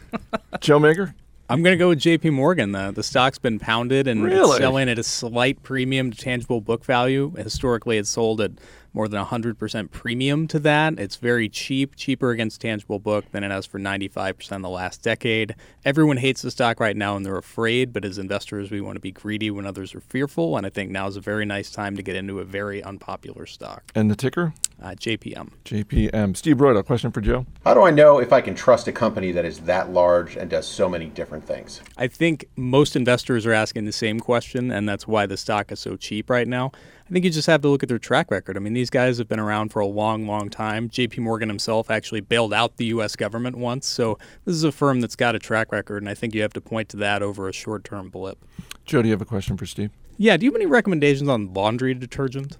Joe 0.61 0.79
Magyer. 0.79 1.15
I'm 1.49 1.65
going 1.65 1.75
to 1.75 1.79
go 1.79 1.89
with 1.89 1.99
JP 1.99 2.33
Morgan. 2.33 2.71
The, 2.71 2.93
the 2.93 3.03
stock's 3.03 3.39
been 3.39 3.59
pounded 3.59 4.07
and 4.07 4.23
Really? 4.23 4.51
it's 4.51 4.59
selling 4.59 4.89
at 4.89 5.01
a 5.01 5.03
slight 5.03 5.61
premium 5.65 6.13
to 6.13 6.17
tangible 6.17 6.61
book 6.61 6.85
value. 6.85 7.33
Historically, 7.37 7.99
it's 7.99 8.09
sold 8.09 8.41
at 8.41 8.53
more 8.93 9.09
than 9.09 9.25
100% 9.25 9.91
premium 9.91 10.47
to 10.49 10.59
that. 10.61 10.99
It's 10.99 11.17
very 11.17 11.49
cheap, 11.49 11.97
cheaper 11.97 12.31
against 12.31 12.61
tangible 12.61 12.99
book 12.99 13.31
than 13.33 13.45
it 13.45 13.51
has 13.51 13.67
for 13.67 13.79
95% 13.79 14.53
in 14.53 14.63
the 14.63 14.69
last 14.69 15.03
decade. 15.03 15.55
Everyone 15.85 16.17
hates 16.17 16.43
the 16.43 16.51
stock 16.51 16.81
right 16.81 16.97
now 16.97 17.17
and 17.17 17.25
they're 17.25 17.37
afraid, 17.37 17.93
but 17.93 18.05
as 18.05 18.19
investors, 18.19 18.71
we 18.71 18.81
want 18.81 18.97
to 18.97 19.01
be 19.01 19.13
greedy 19.13 19.51
when 19.51 19.67
others 19.67 19.95
are 19.95 20.01
fearful. 20.01 20.57
And 20.57 20.67
I 20.67 20.71
think 20.71 20.91
now 20.91 21.07
is 21.07 21.17
a 21.17 21.21
very 21.21 21.45
nice 21.45 21.71
time 21.71 21.97
to 21.97 22.03
get 22.03 22.17
into 22.17 22.41
a 22.41 22.45
very 22.45 22.83
unpopular 22.83 23.47
stock. 23.47 23.91
And 23.95 24.11
the 24.11 24.17
ticker? 24.17 24.55
Uh, 24.83 24.91
JPM. 24.93 25.51
JPM. 25.65 26.37
Steve 26.37 26.57
Broido, 26.57 26.79
a 26.79 26.83
question 26.83 27.13
for 27.13 27.21
Joe? 27.21 27.45
How 27.65 27.75
do 27.75 27.83
I 27.83 27.91
know 27.91 28.19
if 28.19 28.33
I 28.33 28.41
can 28.41 28.55
trust 28.55 28.89
a 28.89 28.93
company 28.93 29.31
that 29.33 29.45
is 29.45 29.61
that 29.61 29.93
large 29.93 30.37
and 30.37 30.49
does 30.49 30.67
so 30.67 30.89
many 30.89 31.07
different 31.07 31.45
things? 31.45 31.83
I 31.99 32.07
think 32.07 32.47
most 32.57 32.97
investors 32.97 33.45
are 33.45 33.53
asking 33.53 33.85
the 33.85 33.93
same 33.93 34.21
question, 34.21 34.71
and 34.71 34.89
that's 34.89 35.07
why 35.07 35.27
the 35.27 35.37
stock 35.37 35.71
is 35.71 35.81
so 35.81 35.97
cheap 35.97 36.31
right 36.31 36.49
now. 36.49 36.73
I 37.11 37.13
think 37.13 37.25
you 37.25 37.31
just 37.33 37.49
have 37.49 37.61
to 37.63 37.69
look 37.69 37.83
at 37.83 37.89
their 37.89 37.99
track 37.99 38.31
record. 38.31 38.57
I 38.57 38.61
mean, 38.61 38.73
these 38.73 38.89
guys 38.89 39.19
have 39.19 39.27
been 39.29 39.41
around 39.41 39.71
for 39.73 39.81
a 39.81 39.87
long, 39.87 40.29
long 40.29 40.49
time. 40.49 40.89
JP 40.89 41.19
Morgan 41.19 41.49
himself 41.49 41.91
actually 41.91 42.21
bailed 42.21 42.55
out 42.55 42.77
the 42.77 42.85
U.S. 42.87 43.17
government 43.17 43.57
once. 43.57 43.89
So 43.89 44.17
this 44.45 44.55
is 44.55 44.63
a 44.63 44.71
firm 44.71 45.01
that's 45.01 45.17
got 45.17 45.35
a 45.35 45.41
track 45.41 45.73
record, 45.73 46.05
and 46.05 46.09
I 46.09 46.15
think 46.15 46.37
you 46.37 46.43
have 46.43 46.53
to 46.53 46.61
point 46.61 46.89
to 46.91 46.97
that 46.99 47.21
over 47.21 47.49
a 47.49 47.53
short 47.53 47.83
term 47.83 48.11
blip. 48.11 48.39
Joe, 48.85 49.03
do 49.03 49.09
you 49.09 49.13
have 49.13 49.21
a 49.21 49.25
question 49.25 49.57
for 49.57 49.67
Steve? 49.67 49.91
Yeah, 50.19 50.37
do 50.37 50.45
you 50.47 50.53
have 50.53 50.57
any 50.61 50.67
recommendations 50.67 51.29
on 51.29 51.53
laundry 51.53 51.95
detergent? 51.95 52.59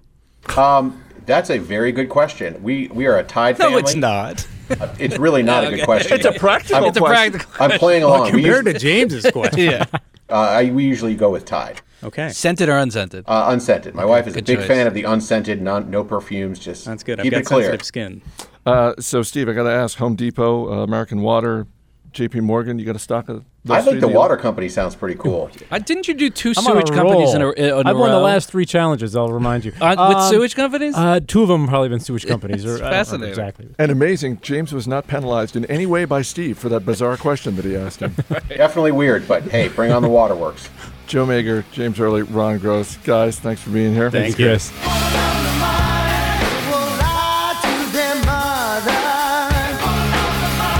Um, 0.57 1.01
that's 1.25 1.49
a 1.49 1.57
very 1.57 1.93
good 1.93 2.09
question. 2.09 2.61
We 2.61 2.89
we 2.89 3.05
are 3.05 3.17
a 3.17 3.23
Tide 3.23 3.57
No, 3.57 3.67
family. 3.67 3.79
it's 3.83 3.95
not. 3.95 4.45
Uh, 4.69 4.93
It's 4.99 5.17
really 5.17 5.43
not 5.43 5.63
a 5.65 5.69
good 5.77 5.85
question. 5.85 6.11
It's 6.17 6.25
a 6.25 6.33
practical 6.33 6.85
It's 6.87 6.97
a 6.97 6.99
question. 6.99 7.39
practical. 7.39 7.63
I'm 7.73 7.79
playing 7.79 8.03
along. 8.03 8.23
we, 8.23 8.41
Compared 8.43 8.65
usually, 8.65 8.73
to 8.73 8.79
James's 8.79 9.31
question. 9.31 9.59
yeah. 9.59 9.85
Uh, 10.31 10.35
I, 10.35 10.71
we 10.71 10.83
usually 10.85 11.15
go 11.15 11.29
with 11.29 11.45
Tide. 11.45 11.81
Okay. 12.03 12.29
Scented 12.29 12.67
or 12.69 12.77
unscented? 12.77 13.25
Uh, 13.27 13.45
unscented. 13.49 13.93
My 13.93 14.05
wife 14.05 14.25
is 14.25 14.35
a 14.35 14.41
big 14.41 14.57
choice. 14.57 14.67
fan 14.67 14.87
of 14.87 14.93
the 14.95 15.03
unscented, 15.03 15.61
non, 15.61 15.91
no 15.91 16.03
perfumes. 16.03 16.57
Just 16.57 16.85
That's 16.85 17.03
good. 17.03 17.19
I've 17.19 17.23
Keep 17.23 17.31
got 17.33 17.41
it 17.41 17.45
clear. 17.45 17.63
sensitive 17.65 17.85
skin. 17.85 18.21
Uh, 18.65 18.93
so, 18.99 19.21
Steve, 19.21 19.47
I 19.49 19.53
got 19.53 19.63
to 19.63 19.71
ask 19.71 19.97
Home 19.99 20.15
Depot, 20.15 20.71
uh, 20.71 20.83
American 20.83 21.21
Water, 21.21 21.67
JP 22.13 22.41
Morgan, 22.41 22.77
you 22.77 22.85
got 22.85 22.95
a 22.95 22.99
stock 22.99 23.29
of 23.29 23.45
those 23.63 23.77
I 23.77 23.81
think 23.81 24.01
the 24.01 24.07
deals? 24.07 24.17
water 24.17 24.35
company 24.35 24.67
sounds 24.67 24.95
pretty 24.95 25.15
cool. 25.17 25.49
Uh, 25.71 25.79
didn't 25.79 26.07
you 26.07 26.13
do 26.13 26.29
2 26.29 26.49
I'm 26.49 26.55
sewage 26.55 26.89
companies 26.89 27.33
in 27.33 27.41
a, 27.41 27.45
roll. 27.45 27.53
in 27.53 27.69
a 27.87 27.89
I've 27.89 27.97
won 27.97 28.11
the 28.11 28.19
last 28.19 28.49
three 28.49 28.65
challenges. 28.65 29.15
I'll 29.15 29.31
remind 29.31 29.63
you. 29.63 29.71
Uh, 29.81 29.95
with 30.09 30.17
Um, 30.17 30.29
sewage 30.29 30.55
companies? 30.55 30.95
Uh, 30.95 31.19
two 31.25 31.41
of 31.43 31.47
them 31.47 31.67
probably 31.67 31.87
been 31.89 31.99
sewage 32.01 32.25
companies. 32.33 32.65
or, 32.65 32.69
I 32.69 32.71
don't 32.71 32.79
remember 32.79 32.95
fascinating. 32.97 33.29
Exactly. 33.29 33.67
And 33.79 33.91
amazing, 33.91 34.39
James 34.41 34.73
was 34.73 34.87
not 34.87 35.07
penalized 35.07 35.55
in 35.55 35.63
any 35.65 35.85
way 35.85 36.03
by 36.05 36.21
Steve 36.23 36.57
for 36.57 36.67
that 36.69 36.85
bizarre 36.85 37.15
question 37.17 37.55
that 37.55 37.63
he 37.65 37.75
asked 37.77 38.01
him. 38.01 38.15
Definitely 38.49 38.91
weird, 38.91 39.27
but 39.27 39.43
hey, 39.43 39.69
bring 39.69 39.91
on 39.91 40.01
the 40.01 40.09
waterworks. 40.09 40.69
Joe 41.07 41.25
Magyer, 41.25 41.63
James 41.71 41.99
Early, 41.99 42.23
Ron 42.23 42.57
Gross. 42.57 42.97
Guys, 42.97 43.39
thanks 43.39 43.61
for 43.61 43.69
being 43.69 43.93
here. 43.93 44.09
Thank 44.11 44.37
you. 44.39 44.45
Chris. 44.47 44.71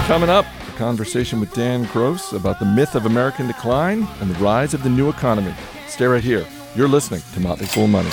Coming 0.07 0.29
up, 0.29 0.45
a 0.45 0.60
conversation 0.81 1.39
with 1.39 1.53
Dan 1.53 1.83
Gross 1.93 2.33
about 2.33 2.57
the 2.57 2.65
myth 2.65 2.95
of 2.95 3.05
American 3.05 3.45
decline 3.45 4.07
and 4.19 4.31
the 4.31 4.43
rise 4.43 4.73
of 4.73 4.81
the 4.81 4.89
new 4.89 5.09
economy. 5.09 5.53
Stay 5.87 6.07
right 6.07 6.23
here. 6.23 6.43
You're 6.75 6.87
listening 6.87 7.21
to 7.35 7.39
Motley 7.39 7.67
Fool 7.67 7.85
Money. 7.85 8.09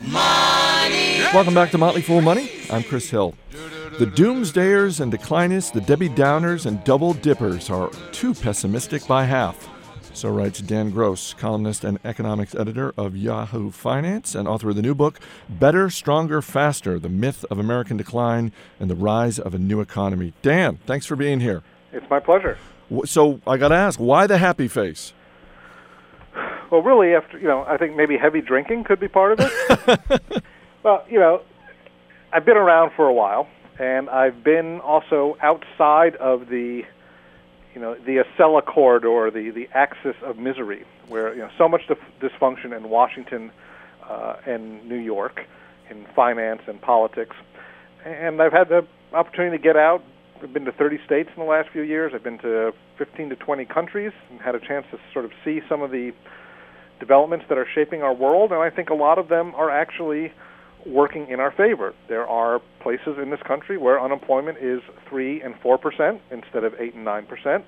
Money! 0.00 1.18
Welcome 1.34 1.52
back 1.52 1.70
to 1.72 1.78
Motley 1.78 2.00
Fool 2.00 2.22
Money. 2.22 2.50
I'm 2.70 2.84
Chris 2.84 3.10
Hill. 3.10 3.34
The 3.98 4.06
doomsdayers 4.06 5.00
and 5.00 5.12
declinists, 5.12 5.74
the 5.74 5.82
Debbie 5.82 6.08
Downers 6.08 6.64
and 6.64 6.82
double 6.84 7.12
dippers 7.12 7.68
are 7.68 7.90
too 8.12 8.32
pessimistic 8.32 9.06
by 9.06 9.24
half. 9.24 9.68
So 10.14 10.30
writes 10.30 10.62
Dan 10.62 10.88
Gross, 10.88 11.34
columnist 11.34 11.84
and 11.84 11.98
economics 12.02 12.54
editor 12.54 12.94
of 12.96 13.14
Yahoo 13.14 13.70
Finance 13.70 14.34
and 14.34 14.48
author 14.48 14.70
of 14.70 14.76
the 14.76 14.80
new 14.80 14.94
book, 14.94 15.20
Better, 15.50 15.90
Stronger, 15.90 16.40
Faster 16.40 16.98
The 16.98 17.10
Myth 17.10 17.44
of 17.50 17.58
American 17.58 17.98
Decline 17.98 18.52
and 18.80 18.88
the 18.88 18.94
Rise 18.94 19.38
of 19.38 19.54
a 19.54 19.58
New 19.58 19.82
Economy. 19.82 20.32
Dan, 20.40 20.78
thanks 20.86 21.04
for 21.04 21.14
being 21.14 21.40
here. 21.40 21.62
It's 21.94 22.08
my 22.10 22.20
pleasure. 22.20 22.58
So 23.04 23.40
I 23.46 23.56
got 23.56 23.68
to 23.68 23.76
ask, 23.76 23.98
why 23.98 24.26
the 24.26 24.38
happy 24.38 24.68
face? 24.68 25.12
Well, 26.70 26.82
really, 26.82 27.14
after 27.14 27.38
you 27.38 27.46
know, 27.46 27.64
I 27.68 27.76
think 27.76 27.94
maybe 27.94 28.16
heavy 28.16 28.40
drinking 28.40 28.84
could 28.84 28.98
be 28.98 29.06
part 29.06 29.38
of 29.38 29.40
it. 29.40 30.42
well, 30.82 31.04
you 31.08 31.20
know, 31.20 31.42
I've 32.32 32.44
been 32.44 32.56
around 32.56 32.90
for 32.96 33.06
a 33.06 33.12
while, 33.12 33.48
and 33.78 34.10
I've 34.10 34.42
been 34.42 34.80
also 34.80 35.36
outside 35.40 36.16
of 36.16 36.48
the, 36.48 36.82
you 37.74 37.80
know, 37.80 37.94
the 37.94 38.24
Acela 38.24 38.64
corridor, 38.64 39.30
the 39.30 39.50
the 39.50 39.68
axis 39.72 40.16
of 40.24 40.36
misery, 40.36 40.84
where 41.06 41.32
you 41.32 41.42
know 41.42 41.50
so 41.56 41.68
much 41.68 41.82
dif- 41.86 41.98
dysfunction 42.20 42.76
in 42.76 42.88
Washington 42.88 43.52
uh, 44.08 44.36
and 44.44 44.84
New 44.88 44.98
York, 44.98 45.42
in 45.90 46.06
finance 46.16 46.62
and 46.66 46.80
politics, 46.80 47.36
and 48.04 48.42
I've 48.42 48.52
had 48.52 48.68
the 48.68 48.84
opportunity 49.12 49.56
to 49.58 49.62
get 49.62 49.76
out, 49.76 50.02
I've 50.42 50.52
been 50.52 50.64
to 50.64 50.72
30 50.72 50.98
states 51.06 51.30
in 51.36 51.42
the 51.42 51.48
last 51.48 51.70
few 51.70 51.82
years. 51.82 52.12
I've 52.14 52.24
been 52.24 52.38
to 52.38 52.72
15 52.98 53.30
to 53.30 53.36
20 53.36 53.64
countries 53.66 54.12
and 54.30 54.40
had 54.40 54.54
a 54.54 54.60
chance 54.60 54.86
to 54.90 54.98
sort 55.12 55.24
of 55.24 55.30
see 55.44 55.60
some 55.68 55.82
of 55.82 55.90
the 55.90 56.12
developments 57.00 57.46
that 57.48 57.58
are 57.58 57.66
shaping 57.74 58.02
our 58.02 58.14
world, 58.14 58.52
and 58.52 58.60
I 58.60 58.70
think 58.70 58.90
a 58.90 58.94
lot 58.94 59.18
of 59.18 59.28
them 59.28 59.54
are 59.54 59.70
actually 59.70 60.32
working 60.86 61.28
in 61.30 61.40
our 61.40 61.50
favor. 61.50 61.94
There 62.08 62.26
are 62.26 62.60
places 62.82 63.16
in 63.22 63.30
this 63.30 63.40
country 63.46 63.78
where 63.78 64.00
unemployment 64.00 64.58
is 64.58 64.80
3 65.08 65.42
and 65.42 65.54
4% 65.56 66.20
instead 66.30 66.64
of 66.64 66.74
8 66.78 66.94
and 66.94 67.06
9%. 67.06 67.64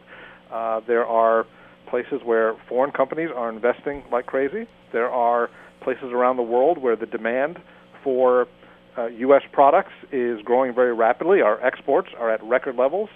Uh, 0.50 0.80
there 0.86 1.06
are 1.06 1.46
places 1.88 2.20
where 2.24 2.54
foreign 2.68 2.92
companies 2.92 3.30
are 3.34 3.48
investing 3.48 4.02
like 4.12 4.26
crazy. 4.26 4.66
There 4.92 5.08
are 5.08 5.48
places 5.82 6.10
around 6.12 6.36
the 6.36 6.42
world 6.42 6.78
where 6.78 6.96
the 6.96 7.06
demand 7.06 7.58
for 8.02 8.46
uh, 8.96 9.06
U.S. 9.06 9.42
products 9.52 9.92
is 10.12 10.40
growing 10.42 10.74
very 10.74 10.94
rapidly. 10.94 11.42
Our 11.42 11.64
exports 11.64 12.08
are 12.18 12.30
at 12.30 12.42
record 12.42 12.76
levels. 12.76 13.08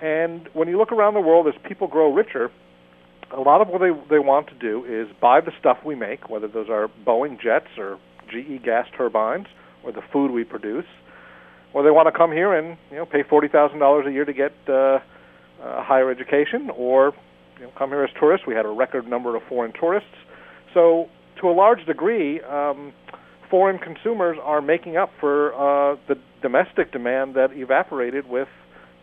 And 0.00 0.48
when 0.52 0.68
you 0.68 0.76
look 0.76 0.92
around 0.92 1.14
the 1.14 1.20
world 1.20 1.46
as 1.46 1.54
people 1.66 1.86
grow 1.86 2.12
richer, 2.12 2.50
a 3.30 3.40
lot 3.40 3.60
of 3.60 3.68
what 3.68 3.80
they, 3.80 3.90
they 4.10 4.18
want 4.18 4.48
to 4.48 4.54
do 4.54 4.84
is 4.84 5.14
buy 5.20 5.40
the 5.40 5.52
stuff 5.58 5.78
we 5.84 5.94
make, 5.94 6.28
whether 6.28 6.48
those 6.48 6.68
are 6.68 6.90
Boeing 7.06 7.40
jets 7.40 7.68
or 7.78 7.98
GE 8.28 8.62
gas 8.64 8.86
turbines 8.96 9.46
or 9.82 9.92
the 9.92 10.02
food 10.12 10.30
we 10.30 10.44
produce, 10.44 10.86
or 11.72 11.82
they 11.82 11.90
want 11.90 12.06
to 12.06 12.16
come 12.16 12.32
here 12.32 12.52
and 12.54 12.78
you 12.90 12.96
know 12.96 13.06
pay 13.06 13.22
forty 13.22 13.48
thousand 13.48 13.78
dollars 13.78 14.06
a 14.06 14.12
year 14.12 14.24
to 14.24 14.32
get 14.32 14.52
uh, 14.68 14.72
uh, 14.72 14.98
higher 15.82 16.10
education, 16.10 16.70
or 16.70 17.12
you 17.58 17.64
know, 17.64 17.72
come 17.76 17.90
here 17.90 18.04
as 18.04 18.10
tourists. 18.18 18.46
We 18.46 18.54
had 18.54 18.64
a 18.64 18.70
record 18.70 19.06
number 19.06 19.36
of 19.36 19.42
foreign 19.48 19.72
tourists, 19.72 20.16
so 20.72 21.08
to 21.40 21.48
a 21.48 21.52
large 21.52 21.84
degree, 21.86 22.40
um, 22.42 22.92
foreign 23.50 23.78
consumers 23.78 24.38
are 24.42 24.60
making 24.60 24.96
up 24.96 25.10
for 25.20 25.54
uh, 25.54 25.96
the 26.08 26.18
domestic 26.42 26.92
demand 26.92 27.34
that 27.34 27.52
evaporated 27.52 28.28
with 28.28 28.48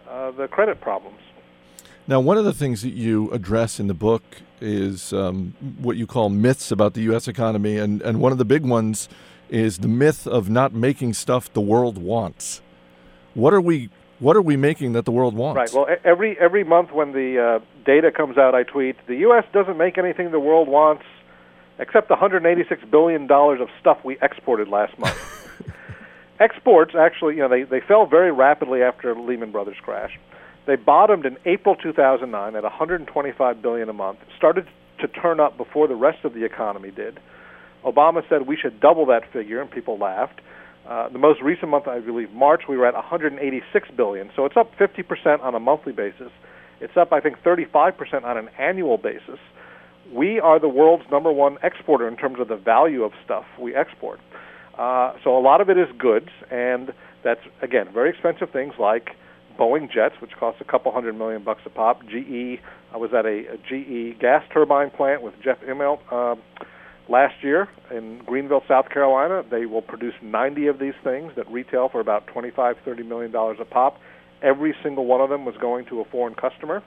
uh, 0.10 0.32
the 0.32 0.47
credit 0.47 0.82
problems. 0.82 1.19
Now, 2.08 2.19
one 2.19 2.38
of 2.38 2.45
the 2.45 2.54
things 2.54 2.82
that 2.82 2.93
you 2.93 3.32
address 3.32 3.80
in 3.80 3.88
the 3.88 3.93
book 3.93 4.23
is 4.60 5.13
um, 5.13 5.54
what 5.80 5.97
you 5.97 6.08
call 6.08 6.30
myths 6.30 6.71
about 6.71 6.93
the 6.93 7.01
U.S. 7.04 7.27
economy, 7.27 7.77
and, 7.77 8.01
and 8.01 8.19
one 8.19 8.32
of 8.32 8.38
the 8.38 8.45
big 8.45 8.63
ones 8.63 9.08
is 9.49 9.80
the 9.80 9.88
myth 9.88 10.25
of 10.25 10.49
not 10.49 10.73
making 10.73 11.13
stuff 11.13 11.51
the 11.54 11.62
world 11.62 11.97
wants. 11.97 12.62
What 13.34 13.54
are 13.54 13.62
we 13.62 13.89
What 14.19 14.36
are 14.36 14.41
we 14.41 14.56
making 14.58 14.93
that 14.93 15.06
the 15.06 15.12
world 15.12 15.36
wants? 15.36 15.58
Right. 15.58 15.73
Well, 15.73 15.88
every 16.04 16.38
every 16.39 16.63
month 16.63 16.91
when 16.91 17.12
the 17.12 17.60
uh, 17.62 17.65
data 17.86 18.12
comes 18.12 18.38
out, 18.38 18.56
I 18.56 18.63
tweet 18.63 18.95
the 19.08 19.17
U.S. 19.17 19.45
doesn't 19.54 19.77
make 19.77 19.97
anything 19.97 20.32
the 20.32 20.39
world 20.39 20.67
wants, 20.67 21.04
except 21.82 22.08
the 22.08 22.13
186 22.13 22.84
billion 22.89 23.28
dollars 23.28 23.60
of 23.60 23.67
stuff 23.80 23.98
we 24.06 24.17
exported 24.22 24.70
last 24.70 24.98
month. 24.98 25.17
Exports 26.39 26.94
actually, 26.98 27.36
you 27.36 27.41
know, 27.41 27.50
they 27.50 27.63
they 27.63 27.82
fell 27.82 28.06
very 28.06 28.32
rapidly 28.32 28.82
after 28.82 29.13
Lehman 29.15 29.52
Brothers 29.52 29.78
crash. 29.82 30.17
They 30.67 30.76
bottomed 30.76 31.26
in 31.26 31.38
April 31.46 31.76
2009 31.76 32.56
at 32.56 32.63
125 32.63 33.62
billion 33.62 33.89
a 33.89 33.94
month. 33.94 34.20
Started 34.38 34.67
to 35.00 35.08
turn 35.08 35.39
up 35.39 35.58
before 35.58 35.88
the 35.88 35.96
rest 35.96 36.24
of 36.24 36.34
the 36.34 36.46
economy 36.46 36.91
did. 36.91 37.20
Obama 37.84 38.28
said 38.30 38.48
we 38.48 38.56
should 38.56 38.80
double 38.80 39.08
that 39.08 39.32
figure, 39.34 39.60
and 39.60 39.70
people 39.70 39.98
laughed. 39.98 40.39
Uh, 40.88 41.10
the 41.10 41.17
most 41.17 41.41
recent 41.41 41.70
month, 41.70 41.88
I 41.88 42.00
believe, 42.00 42.32
March, 42.32 42.63
we 42.70 42.78
were 42.78 42.86
at 42.86 42.94
186 42.94 43.89
billion. 43.96 44.32
So 44.36 44.46
it's 44.46 44.58
up 44.58 44.76
50% 44.78 45.41
on 45.41 45.56
a 45.56 45.60
monthly 45.60 45.94
basis. 45.94 46.32
It's 46.80 46.96
up, 46.98 47.12
I 47.12 47.20
think, 47.22 47.41
35% 47.44 48.24
on 48.24 48.38
an 48.38 48.50
annual 48.58 48.98
basis. 48.98 49.39
We 50.13 50.39
are 50.39 50.60
the 50.60 50.67
world's 50.67 51.06
number 51.12 51.32
one 51.32 51.58
exporter 51.63 52.08
in 52.08 52.17
terms 52.17 52.39
of 52.39 52.47
the 52.47 52.58
value 52.58 53.04
of 53.04 53.13
stuff 53.24 53.45
we 53.60 53.76
export. 53.76 54.19
Uh, 54.78 55.13
so 55.24 55.38
a 55.38 55.39
lot 55.39 55.62
of 55.62 55.69
it 55.69 55.78
is 55.78 55.88
goods, 55.97 56.30
and 56.50 56.93
that's 57.24 57.41
again 57.62 57.88
very 57.93 58.10
expensive 58.10 58.50
things 58.52 58.74
like 58.80 59.12
Boeing 59.58 59.91
jets, 59.91 60.15
which 60.21 60.32
cost 60.39 60.60
a 60.62 60.63
couple 60.63 60.91
hundred 60.91 61.17
million 61.17 61.43
bucks 61.43 61.62
a 61.65 61.69
pop. 61.69 62.02
GE, 62.08 62.60
I 62.93 62.97
was 62.97 63.12
at 63.13 63.26
a, 63.26 63.54
a 63.54 63.58
GE 63.58 64.19
gas 64.19 64.43
turbine 64.54 64.89
plant 64.89 65.21
with 65.21 65.34
Jeff 65.43 65.60
Immelt 65.62 66.00
uh, 66.12 66.36
last 67.10 67.36
year 67.43 67.67
in 67.91 68.19
Greenville, 68.26 68.63
South 68.67 68.89
Carolina. 68.89 69.43
They 69.50 69.65
will 69.65 69.82
produce 69.82 70.15
90 70.21 70.67
of 70.67 70.80
these 70.80 70.93
things 71.04 71.34
that 71.36 71.50
retail 71.52 71.89
for 71.89 72.00
about 72.00 72.28
25, 72.28 72.78
30 72.84 73.04
million 73.04 73.32
dollars 73.32 73.58
a 73.60 73.65
pop. 73.65 74.00
Every 74.41 74.74
single 74.82 75.06
one 75.06 75.21
of 75.21 75.30
them 75.30 75.45
was 75.45 75.56
going 75.62 75.86
to 75.86 76.02
a 76.02 76.06
foreign 76.06 76.34
customer. 76.34 76.82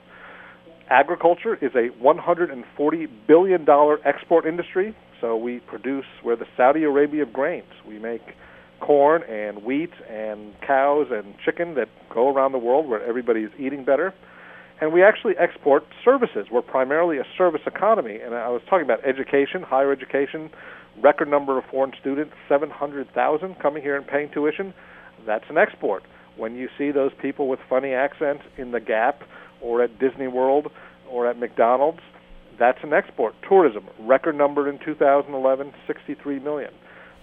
Agriculture 0.90 1.54
is 1.54 1.72
a 1.74 1.88
140 2.02 3.06
billion 3.26 3.64
dollar 3.64 3.98
export 4.06 4.46
industry. 4.46 4.94
So 5.20 5.36
we 5.36 5.60
produce 5.60 6.04
we're 6.22 6.36
the 6.36 6.46
Saudi 6.56 6.84
Arabia 6.84 7.22
of 7.22 7.32
grains. 7.32 7.72
We 7.86 7.98
make 7.98 8.22
corn 8.80 9.22
and 9.22 9.64
wheat 9.64 9.92
and 10.10 10.52
cows 10.66 11.06
and 11.10 11.34
chicken 11.44 11.74
that 11.76 11.88
go 12.12 12.28
around 12.28 12.52
the 12.52 12.58
world 12.58 12.86
where 12.86 13.02
everybody 13.02 13.40
is 13.40 13.50
eating 13.58 13.84
better. 13.84 14.12
And 14.80 14.92
we 14.92 15.02
actually 15.02 15.34
export 15.38 15.84
services. 16.04 16.48
We're 16.52 16.60
primarily 16.60 17.18
a 17.18 17.24
service 17.38 17.62
economy. 17.64 18.18
And 18.22 18.34
I 18.34 18.48
was 18.48 18.60
talking 18.68 18.84
about 18.84 19.04
education, 19.06 19.62
higher 19.62 19.92
education, 19.92 20.50
record 21.02 21.28
number 21.28 21.56
of 21.56 21.64
foreign 21.70 21.92
students, 21.98 22.34
700,000 22.48 23.58
coming 23.60 23.82
here 23.82 23.96
and 23.96 24.06
paying 24.06 24.30
tuition. 24.30 24.74
That's 25.26 25.44
an 25.48 25.56
export. 25.56 26.02
When 26.36 26.56
you 26.56 26.68
see 26.76 26.90
those 26.90 27.12
people 27.22 27.48
with 27.48 27.60
funny 27.70 27.92
accents 27.92 28.42
in 28.58 28.72
the 28.72 28.80
Gap 28.80 29.22
or 29.64 29.82
at 29.82 29.98
Disney 29.98 30.28
World 30.28 30.70
or 31.08 31.26
at 31.26 31.38
McDonald's, 31.38 32.00
that's 32.58 32.78
an 32.84 32.92
export. 32.92 33.34
Tourism, 33.42 33.88
record 33.98 34.36
number 34.36 34.68
in 34.68 34.78
2011, 34.78 35.72
63 35.86 36.38
million. 36.38 36.72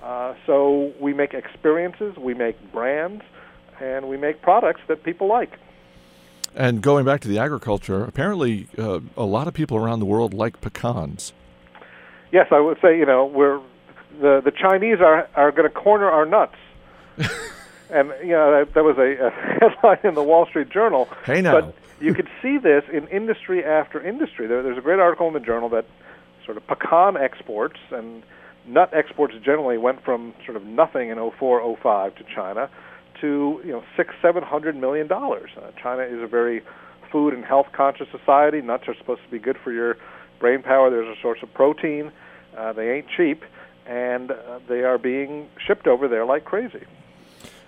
Uh, 0.03 0.33
so 0.45 0.91
we 0.99 1.13
make 1.13 1.33
experiences, 1.33 2.17
we 2.17 2.33
make 2.33 2.57
brands, 2.71 3.23
and 3.79 4.09
we 4.09 4.17
make 4.17 4.41
products 4.41 4.81
that 4.87 5.03
people 5.03 5.27
like. 5.27 5.51
And 6.55 6.81
going 6.81 7.05
back 7.05 7.21
to 7.21 7.27
the 7.27 7.39
agriculture, 7.39 8.03
apparently 8.03 8.67
uh, 8.77 8.99
a 9.15 9.23
lot 9.23 9.47
of 9.47 9.53
people 9.53 9.77
around 9.77 9.99
the 9.99 10.05
world 10.05 10.33
like 10.33 10.59
pecans. 10.59 11.33
Yes, 12.31 12.47
I 12.51 12.59
would 12.59 12.77
say 12.81 12.97
you 12.97 13.05
know 13.05 13.25
we're 13.25 13.61
the 14.19 14.41
the 14.43 14.51
Chinese 14.51 14.99
are 14.99 15.29
are 15.35 15.51
going 15.51 15.67
to 15.67 15.73
corner 15.73 16.09
our 16.09 16.25
nuts. 16.25 16.55
and 17.89 18.11
you 18.21 18.31
know 18.31 18.51
that, 18.51 18.73
that 18.73 18.83
was 18.83 18.97
a, 18.97 19.27
a 19.27 19.29
headline 19.29 19.99
in 20.03 20.15
the 20.15 20.23
Wall 20.23 20.45
Street 20.45 20.69
Journal. 20.69 21.07
Hey 21.25 21.41
now. 21.41 21.61
But 21.61 21.75
you 22.01 22.13
could 22.13 22.27
see 22.41 22.57
this 22.57 22.83
in 22.91 23.07
industry 23.07 23.63
after 23.63 24.01
industry. 24.01 24.47
There, 24.47 24.63
there's 24.63 24.77
a 24.77 24.81
great 24.81 24.99
article 24.99 25.27
in 25.27 25.33
the 25.33 25.39
journal 25.39 25.69
that 25.69 25.85
sort 26.45 26.57
of 26.57 26.65
pecan 26.67 27.15
exports 27.15 27.77
and 27.91 28.23
nut 28.65 28.89
exports 28.93 29.35
generally 29.43 29.77
went 29.77 30.03
from 30.03 30.33
sort 30.45 30.57
of 30.57 30.63
nothing 30.63 31.09
in 31.09 31.31
04, 31.39 31.77
05 31.81 32.15
to 32.15 32.23
China 32.23 32.69
to 33.19 33.61
you 33.63 33.71
know 33.71 33.83
six, 33.95 34.13
seven 34.21 34.43
hundred 34.43 34.75
million 34.75 35.07
dollars. 35.07 35.51
Uh, 35.55 35.71
China 35.81 36.03
is 36.03 36.21
a 36.21 36.27
very 36.27 36.61
food 37.11 37.33
and 37.33 37.45
health 37.45 37.67
conscious 37.71 38.07
society. 38.09 38.61
Nuts 38.61 38.87
are 38.87 38.95
supposed 38.95 39.21
to 39.23 39.29
be 39.29 39.39
good 39.39 39.57
for 39.63 39.71
your 39.71 39.97
brain 40.39 40.63
power. 40.63 40.89
There's 40.89 41.17
a 41.17 41.21
source 41.21 41.39
of 41.43 41.53
protein. 41.53 42.11
Uh, 42.57 42.73
they 42.73 42.91
ain't 42.91 43.07
cheap, 43.15 43.43
and 43.85 44.31
uh, 44.31 44.59
they 44.67 44.83
are 44.83 44.97
being 44.97 45.47
shipped 45.65 45.87
over 45.87 46.07
there 46.07 46.25
like 46.25 46.45
crazy. 46.45 46.83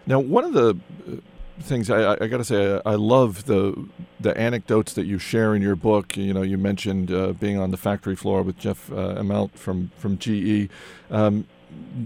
Now, 0.06 0.20
one 0.20 0.44
of 0.44 0.54
the 0.54 0.78
uh, 1.08 1.16
things 1.60 1.90
I, 1.90 2.14
I 2.14 2.28
got 2.28 2.38
to 2.38 2.44
say, 2.44 2.82
I 2.86 2.96
love 2.96 3.46
the 3.46 3.88
the 4.20 4.38
anecdotes 4.38 4.94
that 4.94 5.06
you 5.06 5.20
share 5.20 5.56
in 5.56 5.62
your 5.62 5.76
book. 5.76 6.18
You 6.18 6.34
know, 6.34 6.42
you 6.42 6.58
mentioned 6.58 7.12
uh, 7.12 7.34
being 7.34 7.58
on 7.58 7.72
the 7.72 7.78
factory 7.78 8.16
floor 8.16 8.42
with 8.42 8.58
Jeff 8.58 8.92
uh, 8.92 9.16
Immelt 9.16 9.52
from 9.52 9.92
from 9.98 10.18
GE. 10.18 10.70
Um, 11.12 11.48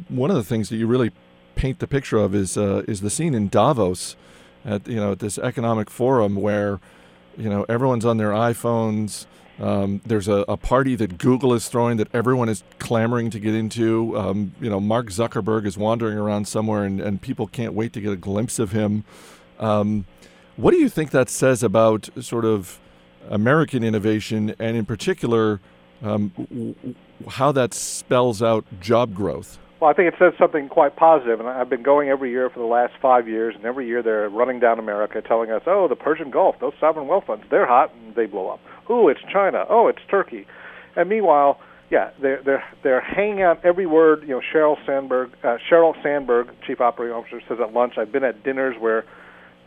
one 0.09 0.29
of 0.29 0.37
the 0.37 0.43
things 0.43 0.69
that 0.69 0.77
you 0.77 0.87
really 0.87 1.11
paint 1.55 1.79
the 1.79 1.87
picture 1.87 2.17
of 2.17 2.35
is 2.35 2.57
uh, 2.57 2.83
is 2.87 3.01
the 3.01 3.09
scene 3.09 3.33
in 3.33 3.49
Davos, 3.49 4.15
at 4.65 4.87
you 4.87 4.97
know 4.97 5.13
at 5.13 5.19
this 5.19 5.37
economic 5.37 5.89
forum 5.89 6.35
where 6.35 6.79
you 7.37 7.49
know 7.49 7.65
everyone's 7.69 8.05
on 8.05 8.17
their 8.17 8.31
iPhones. 8.31 9.25
Um, 9.59 10.01
there's 10.05 10.27
a, 10.27 10.45
a, 10.47 10.55
party 10.55 10.93
that 10.97 11.17
Google 11.17 11.51
is 11.51 11.67
throwing 11.67 11.97
that 11.97 12.13
everyone 12.13 12.47
is 12.47 12.63
clamoring 12.77 13.31
to 13.31 13.39
get 13.39 13.55
into. 13.55 14.15
Um, 14.15 14.53
you 14.61 14.69
know, 14.69 14.79
Mark 14.79 15.07
Zuckerberg 15.07 15.65
is 15.65 15.75
wandering 15.75 16.15
around 16.15 16.47
somewhere, 16.47 16.83
and, 16.83 17.01
and 17.01 17.19
people 17.19 17.47
can't 17.47 17.73
wait 17.73 17.91
to 17.93 18.01
get 18.01 18.11
a 18.11 18.17
glimpse 18.17 18.59
of 18.59 18.71
him. 18.71 19.03
Um, 19.59 20.05
what 20.55 20.71
do 20.71 20.77
you 20.77 20.89
think 20.89 21.11
that 21.11 21.29
says 21.29 21.63
about 21.63 22.09
sort 22.19 22.45
of 22.45 22.79
American 23.29 23.83
innovation, 23.83 24.55
and 24.59 24.77
in 24.77 24.85
particular, 24.85 25.59
um, 26.01 26.31
w- 26.35 26.75
how 27.27 27.51
that 27.51 27.73
spells 27.73 28.41
out 28.41 28.65
job 28.79 29.13
growth? 29.13 29.59
Well, 29.79 29.91
I 29.91 29.93
think 29.93 30.11
it 30.11 30.17
says 30.17 30.33
something 30.39 30.69
quite 30.69 30.95
positive, 30.95 31.39
and 31.39 31.47
I've 31.47 31.69
been 31.69 31.83
going 31.83 32.09
every 32.09 32.31
year 32.31 32.49
for 32.49 32.59
the 32.59 32.65
last 32.65 32.93
five 32.99 33.27
years, 33.27 33.53
and 33.55 33.65
every 33.65 33.85
year 33.85 34.01
they're 34.01 34.29
running 34.29 34.59
down 34.59 34.79
America 34.79 35.21
telling 35.21 35.51
us, 35.51 35.61
oh, 35.67 35.87
the 35.87 35.95
Persian 35.95 36.31
Gulf, 36.31 36.55
those 36.59 36.73
sovereign 36.79 37.07
wealth 37.07 37.25
funds, 37.27 37.45
they're 37.51 37.67
hot, 37.67 37.93
and 37.93 38.15
they 38.15 38.25
blow 38.25 38.49
up. 38.49 38.59
Oh, 38.89 39.07
it's 39.07 39.21
China. 39.31 39.65
Oh, 39.69 39.87
it's 39.87 39.99
Turkey. 40.09 40.47
And 40.95 41.07
meanwhile, 41.09 41.59
yeah, 41.91 42.09
they're 42.19 42.41
they're 42.43 42.63
they're 42.83 43.01
hanging 43.01 43.43
out 43.43 43.63
every 43.63 43.85
word. 43.85 44.23
You 44.23 44.29
know, 44.29 44.41
Sheryl 44.53 44.83
Sandberg, 44.85 45.31
uh, 45.43 45.57
Sheryl 45.69 45.93
Sandberg, 46.01 46.49
chief 46.65 46.81
operating 46.81 47.15
officer, 47.15 47.39
says 47.47 47.59
at 47.61 47.73
lunch. 47.73 47.97
I've 47.97 48.11
been 48.11 48.23
at 48.23 48.43
dinners 48.43 48.75
where 48.79 49.05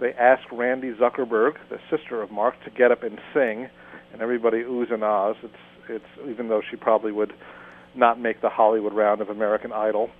they 0.00 0.12
ask 0.14 0.42
Randy 0.50 0.92
Zuckerberg, 0.92 1.56
the 1.68 1.78
sister 1.90 2.22
of 2.22 2.30
Mark, 2.30 2.62
to 2.64 2.70
get 2.70 2.90
up 2.90 3.02
and 3.02 3.18
sing, 3.32 3.68
and 4.12 4.22
everybody 4.22 4.62
oohs 4.62 4.92
and 4.92 5.04
ahs. 5.04 5.36
It's 5.42 5.54
it's 5.88 6.28
even 6.28 6.48
though 6.48 6.62
she 6.68 6.76
probably 6.76 7.12
would 7.12 7.32
not 7.94 8.20
make 8.20 8.40
the 8.40 8.48
Hollywood 8.48 8.92
round 8.92 9.20
of 9.20 9.30
American 9.30 9.72
Idol. 9.72 10.10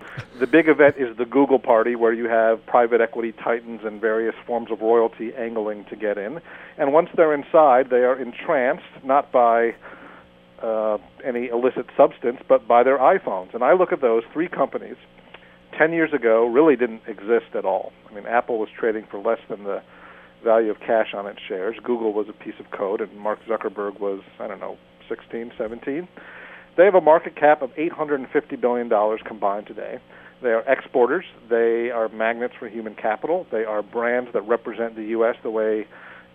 The 0.41 0.47
big 0.47 0.69
event 0.69 0.97
is 0.99 1.17
the 1.17 1.25
Google 1.25 1.59
party, 1.59 1.95
where 1.95 2.13
you 2.13 2.29
have 2.29 2.65
private 2.67 3.01
equity 3.01 3.33
titans 3.33 3.83
and 3.85 4.01
various 4.01 4.35
forms 4.47 4.71
of 4.71 4.81
royalty 4.81 5.33
angling 5.35 5.85
to 5.85 5.97
get 5.97 6.19
in. 6.19 6.41
And 6.79 6.93
once 6.93 7.11
they're 7.17 7.33
inside, 7.33 7.91
they 7.91 7.99
are 7.99 8.21
entranced 8.21 9.05
not 9.05 9.31
by 9.31 9.77
uh, 10.63 10.99
any 11.25 11.47
illicit 11.47 11.87
substance, 11.97 12.41
but 12.49 12.67
by 12.67 12.83
their 12.83 12.99
iPhones. 12.99 13.55
And 13.55 13.63
I 13.63 13.75
look 13.75 13.93
at 13.93 14.01
those 14.01 14.25
three 14.33 14.49
companies. 14.49 14.97
Ten 15.79 15.93
years 15.93 16.13
ago, 16.13 16.47
really 16.47 16.77
didn't 16.77 17.03
exist 17.07 17.55
at 17.55 17.65
all. 17.65 17.93
I 18.11 18.15
mean, 18.15 18.27
Apple 18.27 18.59
was 18.59 18.69
trading 18.79 19.07
for 19.11 19.19
less 19.19 19.39
than 19.49 19.65
the 19.65 19.83
value 20.45 20.71
of 20.71 20.79
cash 20.81 21.15
on 21.15 21.27
its 21.27 21.41
shares. 21.47 21.77
Google 21.83 22.13
was 22.13 22.27
a 22.29 22.33
piece 22.33 22.55
of 22.59 22.71
code, 22.71 23.01
and 23.01 23.17
Mark 23.19 23.39
Zuckerberg 23.49 24.01
was, 24.01 24.21
I 24.39 24.49
don't 24.49 24.61
know, 24.61 24.77
16, 25.09 25.53
17. 25.57 26.09
They 26.77 26.85
have 26.85 26.95
a 26.95 27.01
market 27.01 27.37
cap 27.37 27.63
of 27.63 27.71
$850 27.75 28.61
billion 28.61 28.91
combined 29.27 29.67
today. 29.67 29.99
They 30.43 30.51
are 30.51 30.63
exporters. 30.67 31.25
They 31.49 31.91
are 31.91 32.09
magnets 32.09 32.55
for 32.59 32.69
human 32.69 32.95
capital. 32.95 33.47
They 33.53 33.65
are 33.65 33.83
brands 33.83 34.31
that 34.33 34.43
represent 34.43 34.97
the 34.97 35.05
U.S. 35.05 35.37
the 35.43 35.51
way 35.51 35.87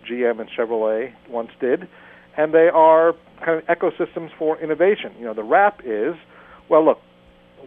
GM 0.08 0.40
and 0.40 0.48
Chevrolet 0.56 1.12
once 1.28 1.50
did. 1.60 1.88
And 2.36 2.54
they 2.54 2.68
are 2.72 3.14
kind 3.44 3.60
of 3.60 3.64
ecosystems 3.66 4.30
for 4.38 4.60
innovation. 4.60 5.12
You 5.18 5.24
know, 5.24 5.34
the 5.34 5.42
wrap 5.42 5.80
is, 5.84 6.14
well, 6.68 6.84
look, 6.84 6.98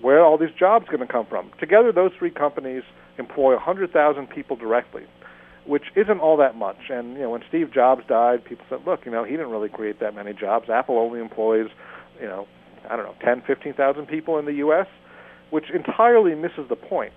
where 0.02 0.20
are 0.20 0.26
all 0.26 0.38
these 0.38 0.54
jobs 0.58 0.86
going 0.88 1.00
to 1.00 1.08
come 1.08 1.26
from? 1.26 1.52
Together, 1.60 1.92
those 1.92 2.12
three 2.18 2.32
companies 2.32 2.84
employ 3.18 3.54
100,000 3.54 4.28
people 4.28 4.56
directly, 4.56 5.04
which 5.66 5.86
isn't 5.96 6.20
all 6.20 6.38
that 6.38 6.56
much. 6.56 6.78
And 6.90 7.14
you 7.14 7.22
know, 7.22 7.30
when 7.32 7.44
Steve 7.48 7.72
Jobs 7.74 8.04
died, 8.08 8.44
people 8.44 8.66
said, 8.70 8.80
look, 8.86 9.06
you 9.06 9.12
know, 9.12 9.24
he 9.24 9.32
didn't 9.32 9.50
really 9.50 9.70
create 9.70 10.00
that 10.00 10.16
many 10.16 10.34
jobs. 10.34 10.70
Apple 10.70 10.98
only 10.98 11.20
employs, 11.20 11.68
you 12.20 12.28
know, 12.28 12.48
I 12.90 12.96
don't 12.96 13.06
know, 13.06 13.16
10, 13.24 13.44
15,000 13.46 14.06
people 14.08 14.40
in 14.40 14.46
the 14.46 14.54
U.S., 14.54 14.88
which 15.50 15.70
entirely 15.72 16.36
misses 16.36 16.70
the 16.70 16.76
point. 16.76 17.14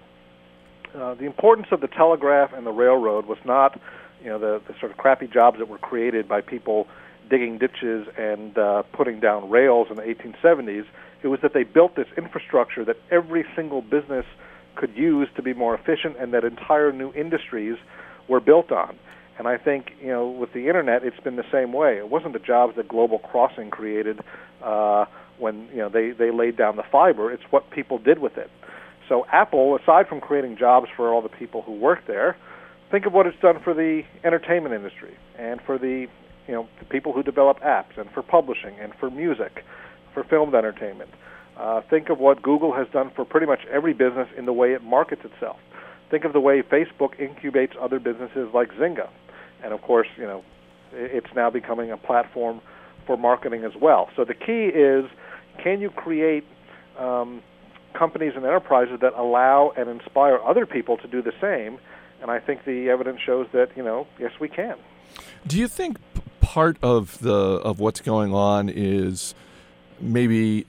Uh, 0.95 1.15
the 1.15 1.25
importance 1.25 1.69
of 1.71 1.81
the 1.81 1.89
telegraph 1.89 2.53
and 2.53 2.67
the 2.67 2.73
railroad 2.73 3.27
was 3.27 3.39
not, 3.45 3.81
you 4.23 4.29
know, 4.29 4.39
the, 4.39 4.61
the 4.69 4.75
sort 4.79 4.93
of 4.93 4.99
crappy 4.99 5.27
jobs 5.27 5.59
that 5.59 5.69
were 5.69 5.79
created 5.79 6.29
by 6.29 6.41
people 6.41 6.87
digging 7.31 7.59
ditches 7.59 8.07
and 8.19 8.59
uh, 8.59 8.83
putting 8.93 9.21
down 9.21 9.49
rails 9.49 9.89
in 9.91 9.97
the 9.97 10.03
1870s. 10.03 10.85
It 11.23 11.29
was 11.29 11.41
that 11.43 11.55
they 11.55 11.63
built 11.63 11.97
this 11.97 12.09
infrastructure 12.17 12.85
that 12.85 12.97
every 13.11 13.45
single 13.55 13.83
business 13.83 14.27
could 14.75 14.95
use 14.97 15.29
to 15.37 15.43
be 15.43 15.53
more 15.53 15.75
efficient, 15.75 16.17
and 16.19 16.33
that 16.35 16.45
entire 16.45 16.93
new 16.93 17.13
industries 17.13 17.77
were 18.29 18.41
built 18.41 18.73
on. 18.73 18.97
And 19.39 19.49
I 19.49 19.57
think 19.59 19.93
you 20.01 20.09
know, 20.09 20.29
with 20.29 20.53
the 20.53 20.69
internet, 20.69 21.05
it's 21.05 21.21
been 21.21 21.37
the 21.37 21.51
same 21.51 21.73
way. 21.73 21.99
It 21.99 22.09
wasn't 22.09 22.33
the 22.33 22.39
jobs 22.39 22.77
that 22.77 22.89
Global 22.89 23.19
Crossing 23.19 23.71
created 23.71 24.21
uh, 24.63 25.07
when 25.39 25.69
you 25.71 25.79
know 25.79 25.89
they 25.89 26.11
they 26.11 26.31
laid 26.31 26.57
down 26.57 26.77
the 26.77 26.85
fiber. 26.91 27.33
It's 27.33 27.43
what 27.51 27.71
people 27.71 27.99
did 27.99 28.19
with 28.19 28.37
it. 28.37 28.51
So 29.09 29.27
Apple, 29.33 29.77
aside 29.77 30.07
from 30.09 30.21
creating 30.21 30.57
jobs 30.57 30.89
for 30.97 31.13
all 31.13 31.23
the 31.23 31.29
people 31.29 31.63
who 31.63 31.73
work 31.73 32.07
there, 32.07 32.37
think 32.91 33.07
of 33.07 33.13
what 33.13 33.27
it's 33.27 33.39
done 33.41 33.61
for 33.63 33.75
the 33.75 34.03
entertainment 34.23 34.75
industry 34.75 35.17
and 35.39 35.61
for 35.67 35.79
the 35.79 36.07
you 36.47 36.55
know 36.55 36.69
the 36.79 36.85
people 36.85 37.13
who 37.13 37.23
develop 37.23 37.59
apps 37.61 37.97
and 37.97 38.11
for 38.11 38.23
publishing 38.23 38.79
and 38.81 38.93
for 39.01 39.11
music, 39.11 39.65
for 40.13 40.25
filmed 40.25 40.55
entertainment. 40.55 41.11
Uh, 41.57 41.83
think 41.83 42.09
of 42.09 42.19
what 42.19 42.43
Google 42.43 42.73
has 42.73 42.89
done 42.89 43.11
for 43.15 43.25
pretty 43.25 43.47
much 43.47 43.61
every 43.71 43.93
business 43.93 44.29
in 44.37 44.47
the 44.47 44.53
way 44.53 44.73
it 44.73 44.83
markets 44.83 45.23
itself. 45.25 45.59
Think 46.11 46.25
of 46.25 46.33
the 46.33 46.41
way 46.41 46.63
Facebook 46.63 47.17
incubates 47.19 47.73
other 47.81 47.99
businesses 47.99 48.49
like 48.53 48.73
Zynga, 48.73 49.09
and 49.63 49.73
of 49.73 49.83
course, 49.83 50.09
you 50.17 50.25
know, 50.25 50.45
it's 50.93 51.35
now 51.35 51.51
becoming 51.51 51.91
a 51.91 51.97
platform 51.97 52.61
for 53.07 53.17
marketing 53.17 53.65
as 53.65 53.73
well. 53.81 54.11
So 54.17 54.25
the 54.25 54.35
key 54.35 54.67
is, 54.67 55.07
can 55.63 55.81
you 55.81 55.91
create 55.91 56.45
um, 56.99 57.43
companies 57.95 58.33
and 58.37 58.45
enterprises 58.45 59.01
that 59.01 59.15
allow 59.15 59.73
and 59.77 59.89
inspire 59.89 60.39
other 60.39 60.67
people 60.67 60.97
to 60.99 61.09
do 61.09 61.23
the 61.23 61.33
same? 61.41 61.79
And 62.21 62.31
I 62.31 62.39
think 62.39 62.65
the 62.65 62.89
evidence 62.89 63.21
shows 63.21 63.47
that 63.53 63.77
you 63.77 63.83
know, 63.83 64.07
yes, 64.19 64.33
we 64.41 64.49
can. 64.49 64.77
Do 65.47 65.59
you 65.59 65.69
think 65.69 65.99
part 66.41 66.77
of 66.83 67.19
the 67.21 67.33
of 67.33 67.81
what's 67.81 68.01
going 68.01 68.35
on 68.35 68.69
is 68.69 69.35
maybe 70.03 70.67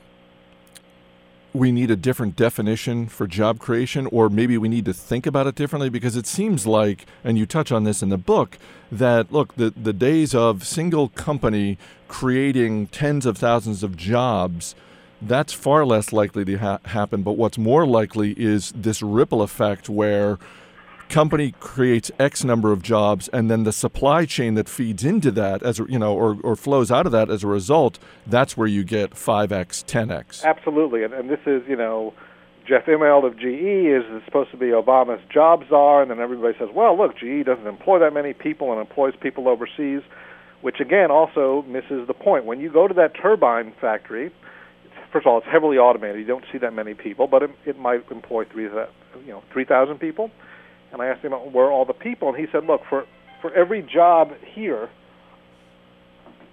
we 1.54 1.72
need 1.72 1.92
a 1.92 1.96
different 1.96 2.36
definition 2.36 3.08
for 3.08 3.28
job 3.28 3.60
creation, 3.60 4.08
or 4.08 4.30
maybe 4.30 4.58
we 4.58 4.68
need 4.68 4.86
to 4.86 4.94
think 4.94 5.26
about 5.26 5.48
it 5.48 5.56
differently? 5.56 5.90
Because 5.90 6.16
it 6.16 6.26
seems 6.26 6.66
like, 6.66 7.06
and 7.24 7.38
you 7.38 7.46
touch 7.46 7.72
on 7.72 7.84
this 7.84 8.02
in 8.02 8.10
the 8.10 8.18
book, 8.18 8.58
that 8.92 9.32
look, 9.32 9.56
the, 9.56 9.72
the 9.72 9.94
days 9.94 10.34
of 10.34 10.66
single 10.66 11.10
company 11.10 11.78
creating 12.08 12.88
tens 12.88 13.26
of 13.26 13.38
thousands 13.38 13.84
of 13.84 13.98
jobs, 13.98 14.76
that's 15.22 15.54
far 15.54 15.86
less 15.86 16.12
likely 16.12 16.44
to 16.46 16.58
ha- 16.58 16.80
happen. 16.86 17.24
But 17.24 17.34
what's 17.34 17.58
more 17.58 17.86
likely 17.86 18.34
is 18.34 18.72
this 18.76 19.02
ripple 19.02 19.42
effect 19.42 19.90
where 19.90 20.38
company 21.14 21.54
creates 21.60 22.10
X 22.18 22.44
number 22.44 22.72
of 22.72 22.82
jobs, 22.82 23.30
and 23.32 23.50
then 23.50 23.64
the 23.64 23.72
supply 23.72 24.26
chain 24.26 24.56
that 24.56 24.68
feeds 24.68 25.04
into 25.06 25.30
that, 25.32 25.62
as 25.62 25.78
you 25.78 26.00
know, 26.00 26.16
or, 26.16 26.38
or 26.44 26.56
flows 26.56 26.92
out 26.92 27.06
of 27.06 27.12
that 27.12 27.30
as 27.30 27.44
a 27.44 27.48
result, 27.48 28.00
that's 28.26 28.58
where 28.58 28.68
you 28.68 28.84
get 28.84 29.16
five 29.16 29.52
X, 29.52 29.84
ten 29.84 30.10
X. 30.10 30.44
Absolutely, 30.44 31.04
and, 31.04 31.14
and 31.14 31.30
this 31.30 31.40
is 31.46 31.62
you 31.68 31.76
know. 31.76 32.14
Jeff 32.66 32.86
Immelt 32.86 33.26
of 33.26 33.36
GE 33.38 33.44
is 33.44 34.24
supposed 34.24 34.50
to 34.52 34.56
be 34.56 34.68
Obama's 34.68 35.22
jobs 35.30 35.68
czar, 35.68 36.02
and 36.02 36.10
then 36.10 36.22
everybody 36.22 36.58
says, 36.58 36.70
well, 36.74 36.98
look, 36.98 37.18
GE 37.18 37.46
doesn't 37.46 37.68
employ 37.68 38.00
that 38.00 38.14
many 38.14 38.32
people 38.32 38.72
and 38.72 38.80
employs 38.80 39.14
people 39.20 39.50
overseas, 39.50 40.02
which 40.62 40.80
again 40.80 41.12
also 41.12 41.64
misses 41.68 42.08
the 42.08 42.14
point. 42.14 42.46
When 42.46 42.62
you 42.62 42.72
go 42.72 42.88
to 42.88 42.94
that 42.94 43.16
turbine 43.22 43.74
factory, 43.82 44.32
first 45.12 45.26
of 45.26 45.32
all, 45.34 45.40
it's 45.40 45.48
heavily 45.52 45.78
automated. 45.78 46.22
You 46.22 46.26
don't 46.26 46.46
see 46.54 46.58
that 46.60 46.74
many 46.74 46.94
people, 46.94 47.28
but 47.28 47.44
it, 47.44 47.52
it 47.66 47.78
might 47.78 48.10
employ 48.10 48.46
three, 48.46 48.64
you 48.64 48.88
know, 49.28 49.44
three 49.52 49.66
thousand 49.66 49.98
people. 49.98 50.32
And 50.94 51.02
I 51.02 51.08
asked 51.08 51.26
him 51.26 51.32
where 51.32 51.66
are 51.66 51.72
all 51.72 51.86
the 51.86 51.94
people, 51.94 52.30
and 52.30 52.38
he 52.38 52.46
said, 52.52 52.66
look, 52.66 52.82
for 52.90 53.06
for 53.42 53.54
every 53.54 53.82
job 53.82 54.30
here, 54.56 54.90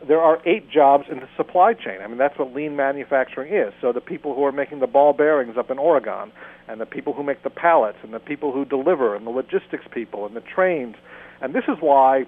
there 0.09 0.21
are 0.21 0.39
eight 0.45 0.69
jobs 0.69 1.05
in 1.09 1.21
the 1.21 1.29
supply 1.37 1.73
chain. 1.75 1.99
I 2.03 2.09
mean, 2.09 2.19
that's 2.19 2.37
what 2.37 2.53
lean 2.53 2.75
manufacturing 2.75 3.55
is. 3.55 3.73
So 3.81 3.93
the 3.93 4.01
people 4.01 4.35
who 4.35 4.45
are 4.45 4.51
making 4.51 4.81
the 4.81 4.89
ball 4.89 5.13
bearings 5.13 5.57
up 5.57 5.71
in 5.71 5.79
Oregon, 5.79 6.33
and 6.67 6.81
the 6.81 6.87
people 6.87 7.13
who 7.13 7.23
make 7.23 7.45
the 7.45 7.51
pallets, 7.51 7.99
and 8.03 8.13
the 8.13 8.19
people 8.19 8.51
who 8.51 8.65
deliver, 8.65 9.15
and 9.15 9.25
the 9.27 9.31
logistics 9.31 9.85
people, 9.93 10.27
and 10.27 10.35
the 10.35 10.41
trains. 10.41 10.97
And 11.41 11.55
this 11.55 11.65
is 11.69 11.77
why 11.81 12.25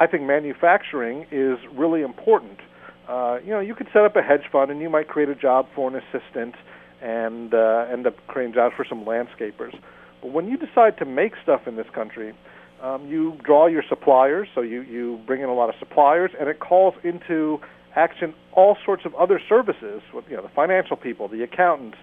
I 0.00 0.06
think 0.08 0.24
manufacturing 0.24 1.26
is 1.30 1.58
really 1.76 2.02
important. 2.02 2.58
Uh, 3.08 3.38
you 3.44 3.50
know, 3.50 3.60
you 3.60 3.74
could 3.74 3.88
set 3.92 4.02
up 4.02 4.16
a 4.16 4.22
hedge 4.22 4.50
fund, 4.50 4.70
and 4.70 4.80
you 4.80 4.90
might 4.90 5.08
create 5.08 5.28
a 5.28 5.34
job 5.36 5.66
for 5.74 5.94
an 5.94 6.02
assistant, 6.02 6.54
and 7.02 7.52
uh, 7.54 7.86
end 7.92 8.06
up 8.06 8.14
creating 8.26 8.54
jobs 8.54 8.74
for 8.76 8.84
some 8.88 9.04
landscapers. 9.04 9.78
When 10.24 10.48
you 10.48 10.56
decide 10.56 10.96
to 10.98 11.04
make 11.04 11.34
stuff 11.42 11.66
in 11.66 11.76
this 11.76 11.86
country, 11.94 12.34
um, 12.82 13.06
you 13.06 13.38
draw 13.44 13.66
your 13.66 13.82
suppliers, 13.88 14.48
so 14.54 14.62
you, 14.62 14.80
you 14.82 15.20
bring 15.26 15.42
in 15.42 15.48
a 15.48 15.54
lot 15.54 15.68
of 15.68 15.74
suppliers, 15.78 16.30
and 16.38 16.48
it 16.48 16.60
calls 16.60 16.94
into 17.04 17.60
action 17.94 18.34
all 18.52 18.76
sorts 18.84 19.04
of 19.04 19.14
other 19.14 19.40
services, 19.48 20.02
with, 20.12 20.24
you 20.28 20.36
know, 20.36 20.42
the 20.42 20.48
financial 20.48 20.96
people, 20.96 21.28
the 21.28 21.42
accountants, 21.42 21.98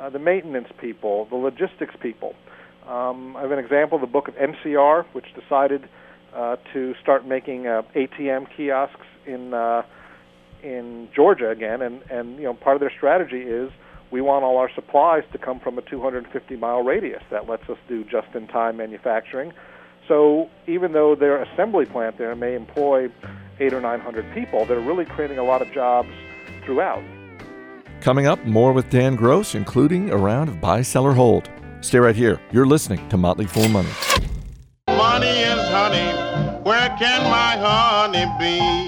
uh, 0.00 0.08
the 0.08 0.18
maintenance 0.18 0.68
people, 0.80 1.26
the 1.26 1.36
logistics 1.36 1.94
people. 2.00 2.34
Um, 2.86 3.36
I 3.36 3.42
have 3.42 3.50
an 3.50 3.58
example 3.58 3.98
the 3.98 4.06
book 4.06 4.28
of 4.28 4.34
NCR, 4.34 5.04
which 5.12 5.26
decided 5.34 5.88
uh, 6.34 6.56
to 6.72 6.94
start 7.02 7.26
making 7.26 7.66
uh, 7.66 7.82
ATM 7.94 8.46
kiosks 8.56 9.06
in 9.26 9.52
uh, 9.52 9.82
in 10.62 11.08
Georgia 11.14 11.50
again, 11.50 11.82
and 11.82 12.02
and 12.10 12.36
you 12.36 12.44
know 12.44 12.54
part 12.54 12.76
of 12.76 12.80
their 12.80 12.92
strategy 12.96 13.42
is 13.42 13.70
we 14.10 14.20
want 14.20 14.44
all 14.44 14.56
our 14.56 14.70
supplies 14.74 15.24
to 15.32 15.38
come 15.38 15.60
from 15.60 15.78
a 15.78 15.82
250 15.82 16.56
mile 16.56 16.82
radius. 16.82 17.22
That 17.30 17.48
lets 17.48 17.68
us 17.68 17.78
do 17.88 18.04
just 18.04 18.28
in 18.34 18.46
time 18.48 18.76
manufacturing. 18.76 19.52
So 20.06 20.48
even 20.66 20.92
though 20.92 21.14
their 21.14 21.42
assembly 21.42 21.84
plant 21.84 22.16
there 22.16 22.34
may 22.34 22.54
employ 22.54 23.10
eight 23.60 23.74
or 23.74 23.80
nine 23.80 24.00
hundred 24.00 24.32
people, 24.32 24.64
they're 24.64 24.80
really 24.80 25.04
creating 25.04 25.38
a 25.38 25.44
lot 25.44 25.60
of 25.60 25.70
jobs 25.72 26.08
throughout. 26.64 27.02
Coming 28.00 28.26
up, 28.26 28.42
more 28.44 28.72
with 28.72 28.88
Dan 28.90 29.16
Gross, 29.16 29.54
including 29.54 30.10
a 30.10 30.16
round 30.16 30.48
of 30.48 30.60
buy, 30.60 30.82
sell, 30.82 31.04
or 31.04 31.12
hold. 31.12 31.50
Stay 31.80 31.98
right 31.98 32.16
here. 32.16 32.40
You're 32.52 32.66
listening 32.66 33.06
to 33.08 33.16
Motley 33.16 33.46
Fool 33.46 33.68
Money. 33.68 33.90
Money 34.88 35.28
is 35.28 35.68
honey. 35.68 36.12
Where 36.62 36.88
can 36.98 37.22
my 37.24 37.56
honey 37.58 38.24
be? 38.38 38.87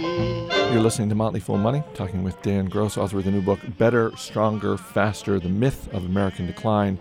You're 0.71 0.83
listening 0.83 1.09
to 1.09 1.17
Motley 1.17 1.41
Fool 1.41 1.59
Money, 1.59 1.83
talking 1.95 2.23
with 2.23 2.41
Dan 2.43 2.67
Gross, 2.67 2.97
author 2.97 3.19
of 3.19 3.25
the 3.25 3.33
new 3.33 3.43
book 3.43 3.59
Better, 3.77 4.17
Stronger, 4.17 4.77
Faster 4.77 5.41
The 5.41 5.49
Myth 5.49 5.93
of 5.93 6.05
American 6.05 6.47
Decline 6.47 6.97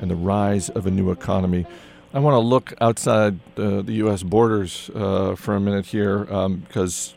and 0.00 0.10
the 0.10 0.16
Rise 0.16 0.70
of 0.70 0.86
a 0.86 0.90
New 0.90 1.10
Economy. 1.10 1.66
I 2.14 2.18
want 2.20 2.36
to 2.36 2.38
look 2.38 2.72
outside 2.80 3.38
uh, 3.58 3.82
the 3.82 3.92
U.S. 3.92 4.22
borders 4.22 4.90
uh, 4.94 5.34
for 5.34 5.54
a 5.54 5.60
minute 5.60 5.84
here 5.84 6.24
because, 6.66 7.14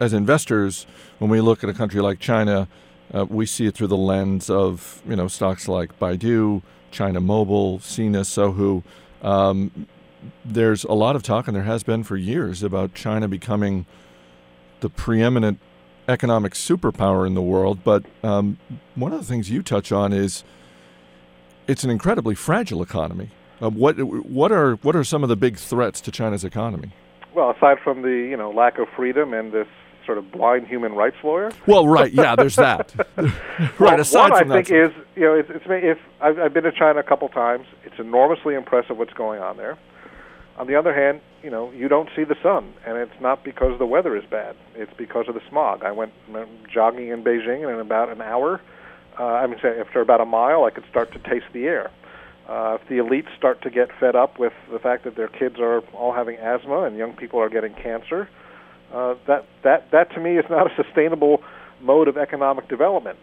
as 0.00 0.14
investors, 0.14 0.86
when 1.18 1.30
we 1.30 1.42
look 1.42 1.62
at 1.62 1.68
a 1.68 1.74
country 1.74 2.00
like 2.00 2.20
China, 2.20 2.66
uh, 3.12 3.26
we 3.28 3.44
see 3.44 3.66
it 3.66 3.74
through 3.74 3.88
the 3.88 3.98
lens 3.98 4.48
of 4.48 5.02
you 5.06 5.14
know 5.14 5.28
stocks 5.28 5.68
like 5.68 5.98
Baidu, 5.98 6.62
China 6.90 7.20
Mobile, 7.20 7.80
Sina, 7.80 8.20
Sohu. 8.20 8.82
Um, 9.20 9.88
there's 10.42 10.84
a 10.84 10.94
lot 10.94 11.16
of 11.16 11.22
talk, 11.22 11.48
and 11.48 11.54
there 11.54 11.64
has 11.64 11.82
been 11.82 12.02
for 12.02 12.16
years, 12.16 12.62
about 12.62 12.94
China 12.94 13.28
becoming 13.28 13.84
the 14.84 14.90
preeminent 14.90 15.58
economic 16.08 16.52
superpower 16.52 17.26
in 17.26 17.32
the 17.32 17.40
world. 17.40 17.82
But 17.82 18.04
um, 18.22 18.58
one 18.94 19.14
of 19.14 19.18
the 19.18 19.24
things 19.24 19.48
you 19.48 19.62
touch 19.62 19.90
on 19.90 20.12
is 20.12 20.44
it's 21.66 21.84
an 21.84 21.90
incredibly 21.90 22.34
fragile 22.34 22.82
economy. 22.82 23.30
Uh, 23.62 23.70
what 23.70 23.94
what 23.98 24.52
are 24.52 24.74
what 24.76 24.94
are 24.94 25.02
some 25.02 25.22
of 25.22 25.30
the 25.30 25.36
big 25.36 25.56
threats 25.56 26.02
to 26.02 26.10
China's 26.10 26.44
economy? 26.44 26.92
Well, 27.34 27.50
aside 27.50 27.78
from 27.82 28.02
the 28.02 28.10
you 28.10 28.36
know 28.36 28.50
lack 28.50 28.78
of 28.78 28.88
freedom 28.94 29.32
and 29.32 29.52
this 29.52 29.68
sort 30.04 30.18
of 30.18 30.30
blind 30.30 30.66
human 30.66 30.92
rights 30.92 31.16
lawyer. 31.24 31.50
Well, 31.66 31.88
right, 31.88 32.12
yeah, 32.12 32.36
there's 32.36 32.56
that. 32.56 32.92
right. 33.16 33.80
Well, 33.80 34.00
aside 34.00 34.32
one 34.32 34.42
from 34.42 34.52
I 34.52 34.56
think 34.56 34.68
that, 34.68 34.84
is 34.84 34.92
you 35.16 35.22
know 35.22 35.34
it's, 35.34 35.48
it's 35.48 35.64
if 35.66 35.98
I've, 36.20 36.38
I've 36.38 36.52
been 36.52 36.64
to 36.64 36.72
China 36.72 37.00
a 37.00 37.04
couple 37.04 37.26
times. 37.30 37.66
It's 37.84 37.98
enormously 37.98 38.54
impressive 38.54 38.98
what's 38.98 39.14
going 39.14 39.40
on 39.40 39.56
there. 39.56 39.78
On 40.56 40.66
the 40.68 40.76
other 40.76 40.94
hand, 40.94 41.20
you 41.42 41.50
know 41.50 41.70
you 41.72 41.88
don't 41.88 42.08
see 42.14 42.24
the 42.24 42.36
sun, 42.42 42.72
and 42.86 42.96
it's 42.96 43.20
not 43.20 43.44
because 43.44 43.78
the 43.78 43.86
weather 43.86 44.16
is 44.16 44.24
bad. 44.30 44.56
It's 44.74 44.92
because 44.96 45.26
of 45.28 45.34
the 45.34 45.42
smog. 45.48 45.82
I 45.82 45.90
went 45.90 46.12
jogging 46.72 47.08
in 47.08 47.24
Beijing, 47.24 47.62
and 47.62 47.70
in 47.70 47.80
about 47.80 48.10
an 48.10 48.22
hour, 48.22 48.60
uh, 49.18 49.24
I 49.24 49.46
mean, 49.46 49.58
after 49.58 50.00
about 50.00 50.20
a 50.20 50.24
mile, 50.24 50.64
I 50.64 50.70
could 50.70 50.84
start 50.90 51.12
to 51.12 51.18
taste 51.18 51.46
the 51.52 51.64
air. 51.64 51.90
Uh, 52.48 52.78
if 52.80 52.88
the 52.88 52.96
elites 52.96 53.34
start 53.36 53.62
to 53.62 53.70
get 53.70 53.88
fed 53.98 54.14
up 54.14 54.38
with 54.38 54.52
the 54.70 54.78
fact 54.78 55.04
that 55.04 55.16
their 55.16 55.28
kids 55.28 55.56
are 55.58 55.80
all 55.94 56.12
having 56.12 56.36
asthma 56.36 56.82
and 56.82 56.96
young 56.96 57.14
people 57.14 57.40
are 57.40 57.48
getting 57.48 57.72
cancer, 57.74 58.28
uh, 58.92 59.14
that 59.26 59.46
that 59.62 59.90
that 59.92 60.12
to 60.14 60.20
me 60.20 60.36
is 60.38 60.44
not 60.50 60.70
a 60.70 60.82
sustainable 60.82 61.42
mode 61.80 62.06
of 62.06 62.16
economic 62.16 62.68
development. 62.68 63.18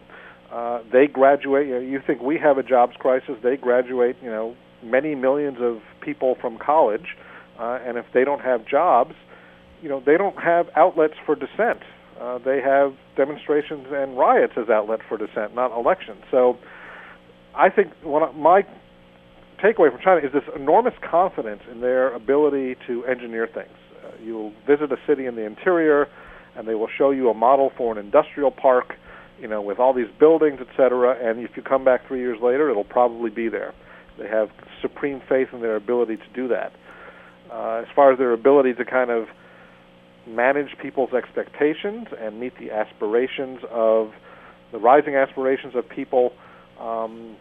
Uh, 0.50 0.80
they 0.92 1.06
graduate. 1.06 1.66
You, 1.66 1.74
know, 1.74 1.80
you 1.80 2.02
think 2.06 2.20
we 2.20 2.36
have 2.38 2.58
a 2.58 2.62
jobs 2.62 2.96
crisis? 2.98 3.36
They 3.42 3.56
graduate. 3.56 4.16
You 4.22 4.30
know, 4.30 4.56
many 4.82 5.14
millions 5.14 5.58
of 5.60 5.78
people 6.00 6.36
from 6.40 6.58
college, 6.58 7.16
uh, 7.58 7.78
and 7.84 7.96
if 7.98 8.06
they 8.12 8.24
don't 8.24 8.40
have 8.40 8.66
jobs, 8.66 9.14
you 9.82 9.88
know, 9.88 10.02
they 10.04 10.16
don't 10.16 10.40
have 10.42 10.66
outlets 10.76 11.14
for 11.26 11.34
dissent. 11.34 11.80
Uh, 12.20 12.38
they 12.38 12.60
have 12.60 12.94
demonstrations 13.16 13.86
and 13.90 14.16
riots 14.16 14.52
as 14.56 14.68
outlet 14.68 15.00
for 15.08 15.18
dissent, 15.18 15.54
not 15.54 15.76
elections. 15.76 16.22
So, 16.30 16.58
I 17.54 17.68
think 17.68 17.92
one 18.02 18.22
of 18.22 18.34
my 18.34 18.62
takeaway 19.62 19.90
from 19.90 20.00
China 20.02 20.26
is 20.26 20.32
this 20.32 20.44
enormous 20.56 20.94
confidence 21.08 21.62
in 21.70 21.80
their 21.80 22.12
ability 22.14 22.76
to 22.86 23.04
engineer 23.06 23.46
things. 23.46 23.76
Uh, 24.04 24.10
you'll 24.24 24.52
visit 24.66 24.90
a 24.92 24.96
city 25.06 25.26
in 25.26 25.36
the 25.36 25.44
interior, 25.44 26.08
and 26.56 26.66
they 26.66 26.74
will 26.74 26.88
show 26.96 27.10
you 27.10 27.28
a 27.28 27.34
model 27.34 27.70
for 27.76 27.92
an 27.92 27.98
industrial 27.98 28.50
park, 28.50 28.94
you 29.40 29.48
know, 29.48 29.60
with 29.60 29.78
all 29.78 29.92
these 29.92 30.10
buildings, 30.18 30.58
et 30.60 30.68
cetera. 30.76 31.16
And 31.22 31.40
if 31.40 31.56
you 31.56 31.62
come 31.62 31.84
back 31.84 32.06
three 32.08 32.20
years 32.20 32.38
later, 32.40 32.70
it'll 32.70 32.84
probably 32.84 33.30
be 33.30 33.48
there. 33.48 33.74
They 34.18 34.28
have 34.28 34.50
supreme 34.80 35.20
faith 35.28 35.48
in 35.52 35.60
their 35.60 35.76
ability 35.76 36.16
to 36.16 36.28
do 36.34 36.48
that. 36.48 36.72
Uh, 37.50 37.82
as 37.82 37.88
far 37.94 38.12
as 38.12 38.18
their 38.18 38.32
ability 38.32 38.74
to 38.74 38.84
kind 38.84 39.10
of 39.10 39.26
manage 40.26 40.78
people's 40.80 41.12
expectations 41.12 42.06
and 42.18 42.38
meet 42.38 42.52
the 42.58 42.70
aspirations 42.70 43.60
of 43.70 44.12
the 44.70 44.78
rising 44.78 45.16
aspirations 45.16 45.74
of 45.74 45.88
people 45.88 46.32
um, 46.80 47.36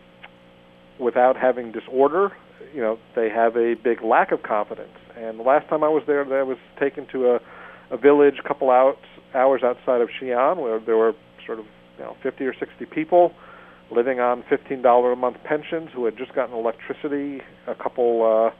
without 1.00 1.38
having 1.38 1.72
disorder, 1.72 2.32
you 2.74 2.82
know, 2.82 2.98
they 3.16 3.30
have 3.30 3.56
a 3.56 3.76
big 3.76 4.02
lack 4.02 4.32
of 4.32 4.44
confidence. 4.44 4.98
And 5.16 5.40
the 5.40 5.44
last 5.44 5.68
time 5.70 5.84
I 5.84 5.90
was 5.90 6.04
there, 6.08 6.22
I 6.22 6.44
was 6.44 6.58
taken 6.80 7.08
to 7.12 7.32
a, 7.32 7.40
a 7.92 7.98
village 7.98 8.36
a 8.44 8.48
couple 8.48 8.70
out, 8.70 8.98
hours 9.34 9.62
outside 9.64 10.02
of 10.02 10.10
Xi'an 10.10 10.58
where 10.58 10.80
there 10.80 10.98
were 10.98 11.14
sort 11.46 11.60
of 11.60 11.66
you 11.98 12.04
know 12.04 12.16
50 12.24 12.44
or 12.46 12.54
60 12.58 12.86
people 12.86 13.34
living 13.92 14.20
on 14.20 14.44
$15 14.44 15.14
a 15.14 15.16
month 15.16 15.38
pensions 15.44 15.90
who 15.94 16.06
had 16.06 16.18
just 16.18 16.34
gotten 16.34 16.56
electricity 16.56 17.42
a 17.68 17.76
couple 17.76 18.24
uh, 18.24 18.56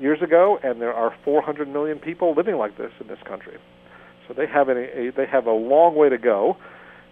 years 0.00 0.20
ago, 0.22 0.58
and 0.62 0.80
there 0.80 0.92
are 0.92 1.14
400 1.24 1.68
million 1.68 1.98
people 1.98 2.34
living 2.36 2.56
like 2.56 2.76
this 2.76 2.92
in 3.00 3.06
this 3.06 3.18
country. 3.26 3.56
So 4.28 4.34
they 4.34 4.46
have 4.46 4.68
a, 4.68 4.72
a 4.72 5.12
they 5.12 5.26
have 5.26 5.46
a 5.46 5.52
long 5.52 5.96
way 5.96 6.08
to 6.08 6.18
go, 6.18 6.56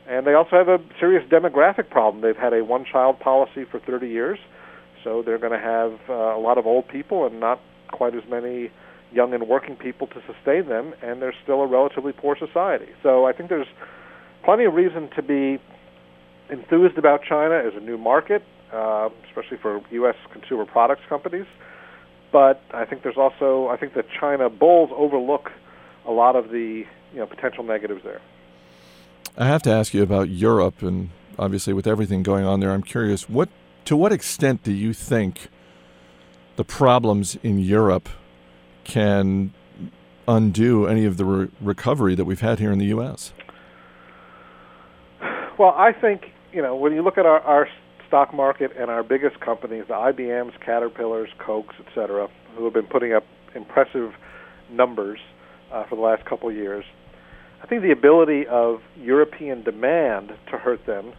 and 0.08 0.26
they 0.26 0.34
also 0.34 0.56
have 0.56 0.68
a 0.68 0.78
serious 1.00 1.28
demographic 1.30 1.90
problem. 1.90 2.22
They've 2.22 2.36
had 2.36 2.52
a 2.52 2.64
one-child 2.64 3.18
policy 3.18 3.64
for 3.70 3.80
30 3.80 4.08
years, 4.08 4.38
so 5.02 5.22
they're 5.24 5.38
going 5.38 5.52
to 5.52 5.58
have 5.58 5.92
uh, 6.08 6.36
a 6.36 6.40
lot 6.40 6.58
of 6.58 6.66
old 6.66 6.88
people 6.88 7.26
and 7.26 7.40
not 7.40 7.60
quite 7.90 8.14
as 8.14 8.22
many 8.28 8.70
young 9.12 9.32
and 9.34 9.48
working 9.48 9.74
people 9.74 10.06
to 10.08 10.20
sustain 10.26 10.68
them, 10.68 10.94
and 11.02 11.20
they're 11.22 11.34
still 11.42 11.62
a 11.62 11.66
relatively 11.66 12.12
poor 12.12 12.36
society. 12.38 12.88
So 13.02 13.26
I 13.26 13.32
think 13.32 13.48
there's 13.48 13.66
plenty 14.44 14.64
of 14.64 14.74
reason 14.74 15.08
to 15.16 15.22
be 15.22 15.58
enthused 16.50 16.98
about 16.98 17.22
China 17.22 17.54
as 17.54 17.74
a 17.74 17.80
new 17.80 17.98
market, 17.98 18.42
uh, 18.72 19.08
especially 19.28 19.58
for 19.58 19.80
U.S. 19.90 20.16
consumer 20.32 20.64
products 20.64 21.02
companies. 21.08 21.46
But 22.32 22.62
I 22.72 22.84
think 22.84 23.02
there's 23.02 23.16
also 23.16 23.68
I 23.68 23.76
think 23.76 23.94
the 23.94 24.04
China 24.20 24.50
bulls 24.50 24.90
overlook 24.94 25.50
a 26.06 26.12
lot 26.12 26.36
of 26.36 26.50
the 26.50 26.84
you 27.12 27.18
know 27.18 27.26
potential 27.26 27.64
negatives 27.64 28.02
there. 28.04 28.20
I 29.36 29.46
have 29.46 29.62
to 29.62 29.70
ask 29.70 29.94
you 29.94 30.02
about 30.02 30.28
Europe, 30.28 30.82
and 30.82 31.10
obviously 31.38 31.72
with 31.72 31.86
everything 31.86 32.22
going 32.22 32.44
on 32.44 32.60
there, 32.60 32.70
I'm 32.70 32.82
curious 32.82 33.28
what 33.28 33.48
to 33.86 33.96
what 33.96 34.12
extent 34.12 34.62
do 34.62 34.72
you 34.72 34.92
think 34.92 35.48
the 36.56 36.64
problems 36.64 37.38
in 37.42 37.58
Europe 37.58 38.08
can 38.84 39.54
undo 40.26 40.86
any 40.86 41.04
of 41.04 41.16
the 41.16 41.24
re- 41.24 41.48
recovery 41.60 42.14
that 42.14 42.24
we've 42.24 42.40
had 42.40 42.58
here 42.58 42.70
in 42.70 42.78
the 42.78 42.86
U.S.? 42.86 43.32
Well, 45.58 45.74
I 45.76 45.92
think 45.92 46.32
you 46.52 46.62
know 46.62 46.76
when 46.76 46.92
you 46.92 47.02
look 47.02 47.18
at 47.18 47.26
our, 47.26 47.40
our 47.40 47.68
stock 48.06 48.34
market 48.34 48.72
and 48.78 48.90
our 48.90 49.02
biggest 49.02 49.38
companies, 49.40 49.84
the 49.88 49.94
IBMs, 49.94 50.52
Caterpillars, 50.64 51.28
Cokes, 51.38 51.74
et 51.78 51.86
cetera, 51.94 52.28
who 52.56 52.64
have 52.64 52.74
been 52.74 52.86
putting 52.86 53.12
up 53.12 53.24
impressive 53.54 54.12
numbers 54.70 55.18
uh, 55.72 55.84
for 55.88 55.96
the 55.96 56.02
last 56.02 56.24
couple 56.24 56.48
of 56.48 56.54
years. 56.54 56.84
I 57.62 57.66
think 57.66 57.82
the 57.82 57.90
ability 57.92 58.46
of 58.46 58.80
European 58.96 59.62
demand 59.62 60.30
to 60.50 60.58
hurt 60.58 60.86
them 60.86 61.12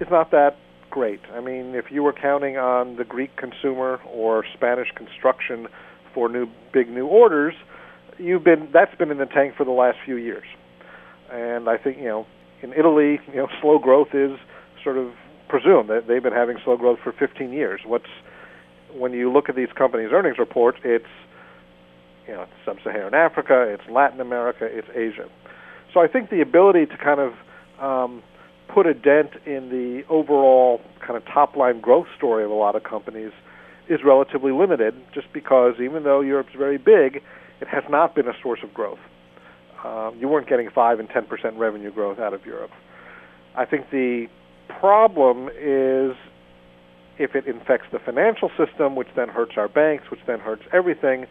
is 0.00 0.08
not 0.10 0.30
that 0.32 0.56
great. 0.90 1.20
I 1.32 1.40
mean, 1.40 1.74
if 1.74 1.86
you 1.90 2.02
were 2.02 2.12
counting 2.12 2.56
on 2.56 2.96
the 2.96 3.04
Greek 3.04 3.36
consumer 3.36 4.00
or 4.06 4.44
Spanish 4.54 4.88
construction 4.96 5.68
for 6.12 6.28
new 6.28 6.48
big 6.72 6.88
new 6.88 7.06
orders, 7.06 7.54
you've 8.18 8.42
been 8.42 8.68
that's 8.72 8.94
been 8.96 9.10
in 9.10 9.18
the 9.18 9.26
tank 9.26 9.54
for 9.56 9.64
the 9.64 9.70
last 9.70 9.98
few 10.04 10.16
years. 10.16 10.44
And 11.30 11.68
I 11.68 11.76
think, 11.76 11.98
you 11.98 12.06
know, 12.06 12.26
in 12.62 12.72
Italy, 12.72 13.20
you 13.28 13.36
know, 13.36 13.48
slow 13.60 13.78
growth 13.78 14.14
is 14.14 14.38
sort 14.82 14.98
of 14.98 15.12
presumed 15.48 15.88
that 15.90 16.06
they've 16.06 16.22
been 16.22 16.32
having 16.32 16.58
slow 16.64 16.76
growth 16.76 16.98
for 17.02 17.12
15 17.12 17.52
years. 17.52 17.80
What's 17.84 18.10
when 18.92 19.12
you 19.12 19.30
look 19.30 19.48
at 19.48 19.56
these 19.56 19.72
companies' 19.76 20.10
earnings 20.12 20.38
reports, 20.38 20.78
it's 20.84 21.06
you 22.26 22.34
know, 22.34 22.42
it's 22.42 22.52
sub-Saharan 22.64 23.14
Africa, 23.14 23.62
it's 23.62 23.82
Latin 23.90 24.20
America, 24.20 24.64
it's 24.64 24.88
Asia. 24.94 25.28
So 25.92 26.00
I 26.00 26.06
think 26.06 26.30
the 26.30 26.40
ability 26.40 26.86
to 26.86 26.96
kind 26.96 27.18
of 27.18 27.34
um, 27.82 28.22
put 28.68 28.86
a 28.86 28.94
dent 28.94 29.30
in 29.46 29.68
the 29.70 30.04
overall 30.08 30.80
kind 31.00 31.16
of 31.16 31.24
top-line 31.24 31.80
growth 31.80 32.06
story 32.16 32.44
of 32.44 32.50
a 32.50 32.54
lot 32.54 32.76
of 32.76 32.84
companies 32.84 33.32
is 33.88 34.00
relatively 34.04 34.52
limited, 34.52 34.94
just 35.12 35.32
because 35.32 35.74
even 35.80 36.04
though 36.04 36.20
Europe's 36.20 36.54
very 36.56 36.78
big, 36.78 37.22
it 37.60 37.66
has 37.66 37.82
not 37.90 38.14
been 38.14 38.28
a 38.28 38.34
source 38.40 38.60
of 38.62 38.72
growth. 38.72 39.00
Um, 39.84 40.16
you 40.18 40.28
weren't 40.28 40.48
getting 40.48 40.68
five 40.70 41.00
and 41.00 41.08
ten 41.08 41.26
percent 41.26 41.56
revenue 41.56 41.90
growth 41.92 42.18
out 42.18 42.34
of 42.34 42.44
Europe. 42.44 42.70
I 43.56 43.64
think 43.64 43.90
the 43.90 44.26
problem 44.68 45.48
is 45.48 46.16
if 47.18 47.34
it 47.34 47.46
infects 47.46 47.86
the 47.92 47.98
financial 47.98 48.50
system, 48.56 48.96
which 48.96 49.08
then 49.14 49.28
hurts 49.28 49.52
our 49.56 49.68
banks, 49.68 50.10
which 50.10 50.20
then 50.26 50.38
hurts 50.40 50.62
everything. 50.72 51.26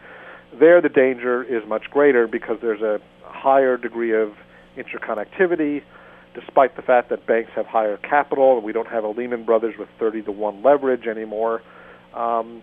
There, 0.60 0.82
the 0.82 0.90
danger 0.90 1.44
is 1.44 1.68
much 1.68 1.90
greater 1.90 2.28
because 2.28 2.58
there's 2.62 2.82
a 2.82 3.00
higher 3.24 3.78
degree 3.78 4.14
of 4.14 4.34
interconnectivity, 4.78 5.82
despite 6.34 6.76
the 6.76 6.82
fact 6.82 7.10
that 7.10 7.26
banks 7.26 7.52
have 7.56 7.66
higher 7.66 7.98
capital 7.98 8.62
we 8.62 8.72
don't 8.72 8.88
have 8.88 9.04
a 9.04 9.10
Lehman 9.10 9.46
Brothers 9.46 9.76
with 9.78 9.90
30 10.00 10.24
to 10.24 10.32
1 10.32 10.64
leverage 10.64 11.08
anymore. 11.08 11.62
Um, 12.16 12.62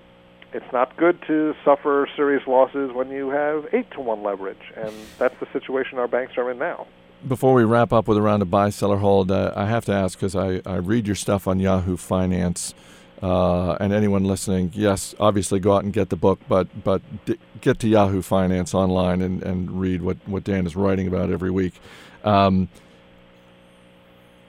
it's 0.52 0.72
not 0.72 0.96
good 0.96 1.20
to 1.26 1.54
suffer 1.64 2.08
serious 2.16 2.46
losses 2.46 2.92
when 2.92 3.10
you 3.10 3.30
have 3.30 3.66
8 3.72 3.90
to 3.92 4.00
1 4.00 4.22
leverage, 4.22 4.72
and 4.76 4.92
that's 5.18 5.34
the 5.40 5.46
situation 5.52 5.98
our 5.98 6.08
banks 6.08 6.36
are 6.36 6.50
in 6.50 6.58
now. 6.58 6.86
Before 7.26 7.54
we 7.54 7.64
wrap 7.64 7.92
up 7.92 8.08
with 8.08 8.18
a 8.18 8.22
round 8.22 8.42
of 8.42 8.50
buy, 8.50 8.70
seller, 8.70 8.98
hold, 8.98 9.30
uh, 9.30 9.52
I 9.56 9.66
have 9.66 9.84
to 9.86 9.92
ask 9.92 10.18
because 10.18 10.36
I, 10.36 10.60
I 10.64 10.76
read 10.76 11.06
your 11.06 11.16
stuff 11.16 11.46
on 11.46 11.58
Yahoo 11.58 11.96
Finance. 11.96 12.74
Uh, 13.22 13.76
and 13.80 13.94
anyone 13.94 14.24
listening, 14.24 14.70
yes, 14.74 15.14
obviously 15.18 15.58
go 15.58 15.74
out 15.74 15.84
and 15.84 15.92
get 15.92 16.10
the 16.10 16.16
book, 16.16 16.38
but 16.48 16.68
but 16.84 17.00
d- 17.24 17.38
get 17.62 17.78
to 17.78 17.88
Yahoo 17.88 18.20
Finance 18.20 18.74
online 18.74 19.22
and, 19.22 19.42
and 19.42 19.80
read 19.80 20.02
what, 20.02 20.18
what 20.26 20.44
Dan 20.44 20.66
is 20.66 20.76
writing 20.76 21.08
about 21.08 21.30
every 21.30 21.50
week. 21.50 21.80
Um, 22.24 22.68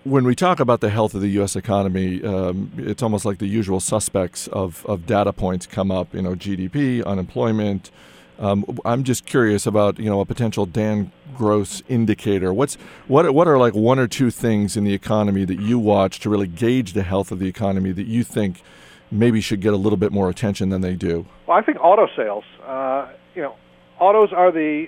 when 0.10 0.24
we 0.24 0.36
talk 0.36 0.60
about 0.60 0.82
the 0.82 0.90
health 0.90 1.14
of 1.14 1.22
the 1.22 1.30
U.S. 1.30 1.56
economy, 1.56 2.24
um, 2.24 2.72
it's 2.78 3.04
almost 3.04 3.26
like 3.26 3.40
the 3.40 3.48
usual 3.48 3.80
suspects 3.80 4.48
of, 4.48 4.86
of 4.86 5.06
data 5.06 5.34
points 5.34 5.66
come 5.66 5.92
up. 5.92 6.14
You 6.14 6.22
know, 6.22 6.36
GDP, 6.36 7.06
unemployment. 7.06 7.92
Um, 8.40 8.80
I'm 8.86 9.04
just 9.04 9.26
curious 9.26 9.66
about 9.66 10.00
you 10.00 10.10
know 10.10 10.22
a 10.22 10.26
potential 10.26 10.66
Dan 10.66 11.12
Gross 11.36 11.82
indicator. 11.88 12.54
What's 12.54 12.76
what 13.08 13.34
what 13.34 13.48
are 13.48 13.58
like 13.58 13.74
one 13.74 14.00
or 14.00 14.08
two 14.08 14.32
things 14.32 14.78
in 14.78 14.84
the 14.84 14.94
economy 14.94 15.44
that 15.46 15.60
you 15.60 15.80
watch 15.80 16.20
to 16.22 16.30
really 16.30 16.48
gauge 16.48 16.94
the 16.94 17.04
health 17.04 17.32
of 17.32 17.40
the 17.40 17.48
economy 17.48 17.92
that 17.92 18.08
you 18.08 18.24
think 18.24 18.62
maybe 19.10 19.42
should 19.42 19.62
get 19.62 19.74
a 19.74 19.78
little 19.78 19.98
bit 19.98 20.12
more 20.12 20.30
attention 20.30 20.70
than 20.70 20.82
they 20.82 20.96
do? 20.96 21.26
Well, 21.48 21.58
I 21.58 21.62
think 21.62 21.80
auto 21.80 22.08
sales. 22.16 22.44
Uh, 22.66 23.10
you 23.36 23.42
know, 23.42 23.56
autos 24.00 24.32
are 24.34 24.52
the 24.52 24.88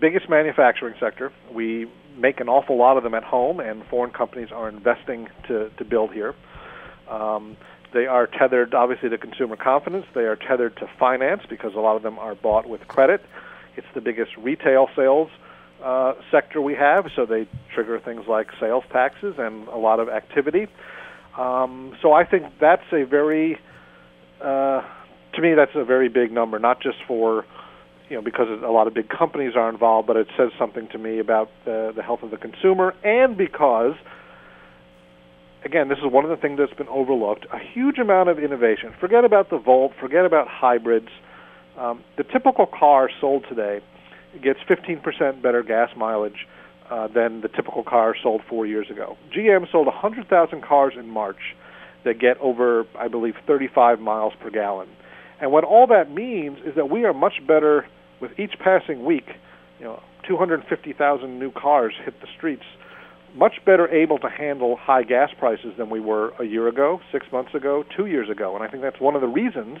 biggest 0.00 0.28
manufacturing 0.28 0.94
sector. 0.98 1.32
We 1.52 1.90
make 2.16 2.40
an 2.40 2.48
awful 2.48 2.76
lot 2.76 2.96
of 2.96 3.02
them 3.02 3.14
at 3.14 3.24
home, 3.24 3.60
and 3.60 3.84
foreign 3.86 4.10
companies 4.10 4.50
are 4.52 4.68
investing 4.68 5.28
to, 5.48 5.70
to 5.76 5.84
build 5.84 6.12
here. 6.12 6.34
Um, 7.08 7.56
they 7.92 8.06
are 8.06 8.26
tethered, 8.26 8.74
obviously, 8.74 9.08
to 9.10 9.18
consumer 9.18 9.56
confidence. 9.56 10.06
They 10.14 10.22
are 10.22 10.36
tethered 10.36 10.76
to 10.78 10.90
finance 10.98 11.42
because 11.48 11.74
a 11.74 11.80
lot 11.80 11.96
of 11.96 12.02
them 12.02 12.18
are 12.18 12.34
bought 12.34 12.68
with 12.68 12.86
credit. 12.88 13.22
It's 13.76 13.86
the 13.94 14.00
biggest 14.00 14.36
retail 14.36 14.88
sales 14.96 15.30
uh, 15.82 16.14
sector 16.30 16.60
we 16.60 16.74
have, 16.74 17.10
so 17.14 17.26
they 17.26 17.46
trigger 17.74 18.00
things 18.00 18.26
like 18.26 18.48
sales 18.58 18.84
taxes 18.90 19.34
and 19.38 19.68
a 19.68 19.76
lot 19.76 20.00
of 20.00 20.08
activity. 20.08 20.66
Um, 21.38 21.96
so 22.00 22.12
I 22.12 22.24
think 22.24 22.46
that's 22.60 22.90
a 22.92 23.04
very, 23.04 23.58
uh, 24.40 24.82
to 25.34 25.42
me, 25.42 25.54
that's 25.54 25.74
a 25.74 25.84
very 25.84 26.08
big 26.08 26.32
number, 26.32 26.58
not 26.58 26.80
just 26.80 26.98
for, 27.06 27.44
you 28.08 28.16
know, 28.16 28.22
because 28.22 28.46
a 28.48 28.70
lot 28.70 28.86
of 28.86 28.94
big 28.94 29.08
companies 29.08 29.54
are 29.56 29.68
involved, 29.68 30.06
but 30.06 30.16
it 30.16 30.28
says 30.36 30.50
something 30.58 30.88
to 30.92 30.98
me 30.98 31.18
about 31.18 31.50
the, 31.64 31.92
the 31.94 32.02
health 32.02 32.22
of 32.22 32.30
the 32.30 32.36
consumer, 32.36 32.94
and 33.02 33.36
because, 33.36 33.94
again, 35.64 35.88
this 35.88 35.98
is 35.98 36.04
one 36.04 36.24
of 36.24 36.30
the 36.30 36.36
things 36.36 36.58
that's 36.58 36.76
been 36.78 36.88
overlooked. 36.88 37.46
A 37.52 37.58
huge 37.58 37.98
amount 37.98 38.28
of 38.28 38.38
innovation. 38.38 38.94
Forget 39.00 39.24
about 39.24 39.50
the 39.50 39.58
Volt. 39.58 39.92
Forget 40.00 40.24
about 40.24 40.46
hybrids. 40.48 41.08
Um, 41.76 42.04
the 42.16 42.22
typical 42.22 42.66
car 42.66 43.10
sold 43.20 43.44
today 43.48 43.80
gets 44.42 44.60
15% 44.68 45.42
better 45.42 45.62
gas 45.62 45.90
mileage 45.96 46.46
uh, 46.90 47.08
than 47.08 47.40
the 47.40 47.48
typical 47.48 47.82
car 47.82 48.14
sold 48.22 48.42
four 48.48 48.66
years 48.66 48.88
ago. 48.90 49.16
GM 49.36 49.70
sold 49.72 49.86
100,000 49.86 50.62
cars 50.62 50.94
in 50.96 51.08
March 51.08 51.56
that 52.04 52.20
get 52.20 52.38
over, 52.38 52.84
I 52.96 53.08
believe, 53.08 53.34
35 53.46 53.98
miles 53.98 54.32
per 54.40 54.50
gallon. 54.50 54.88
And 55.40 55.50
what 55.50 55.64
all 55.64 55.88
that 55.88 56.10
means 56.10 56.58
is 56.64 56.76
that 56.76 56.88
we 56.88 57.04
are 57.04 57.12
much 57.12 57.34
better 57.46 57.86
with 58.20 58.38
each 58.38 58.54
passing 58.58 59.04
week. 59.04 59.26
You 59.78 59.86
know, 59.86 60.02
250,000 60.26 61.38
new 61.38 61.50
cars 61.50 61.94
hit 62.04 62.20
the 62.20 62.26
streets, 62.36 62.64
much 63.34 63.54
better 63.64 63.88
able 63.88 64.18
to 64.18 64.28
handle 64.28 64.76
high 64.76 65.02
gas 65.02 65.30
prices 65.38 65.74
than 65.76 65.90
we 65.90 66.00
were 66.00 66.32
a 66.40 66.44
year 66.44 66.68
ago, 66.68 67.00
six 67.12 67.26
months 67.32 67.54
ago, 67.54 67.84
two 67.96 68.06
years 68.06 68.30
ago. 68.30 68.54
And 68.54 68.64
I 68.64 68.68
think 68.68 68.82
that's 68.82 69.00
one 69.00 69.14
of 69.14 69.20
the 69.20 69.28
reasons 69.28 69.78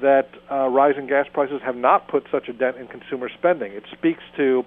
that 0.00 0.28
uh, 0.50 0.68
rising 0.68 1.06
gas 1.06 1.26
prices 1.32 1.60
have 1.64 1.76
not 1.76 2.08
put 2.08 2.24
such 2.30 2.48
a 2.48 2.52
dent 2.52 2.76
in 2.76 2.88
consumer 2.88 3.28
spending. 3.28 3.72
It 3.72 3.84
speaks 3.96 4.22
to 4.36 4.64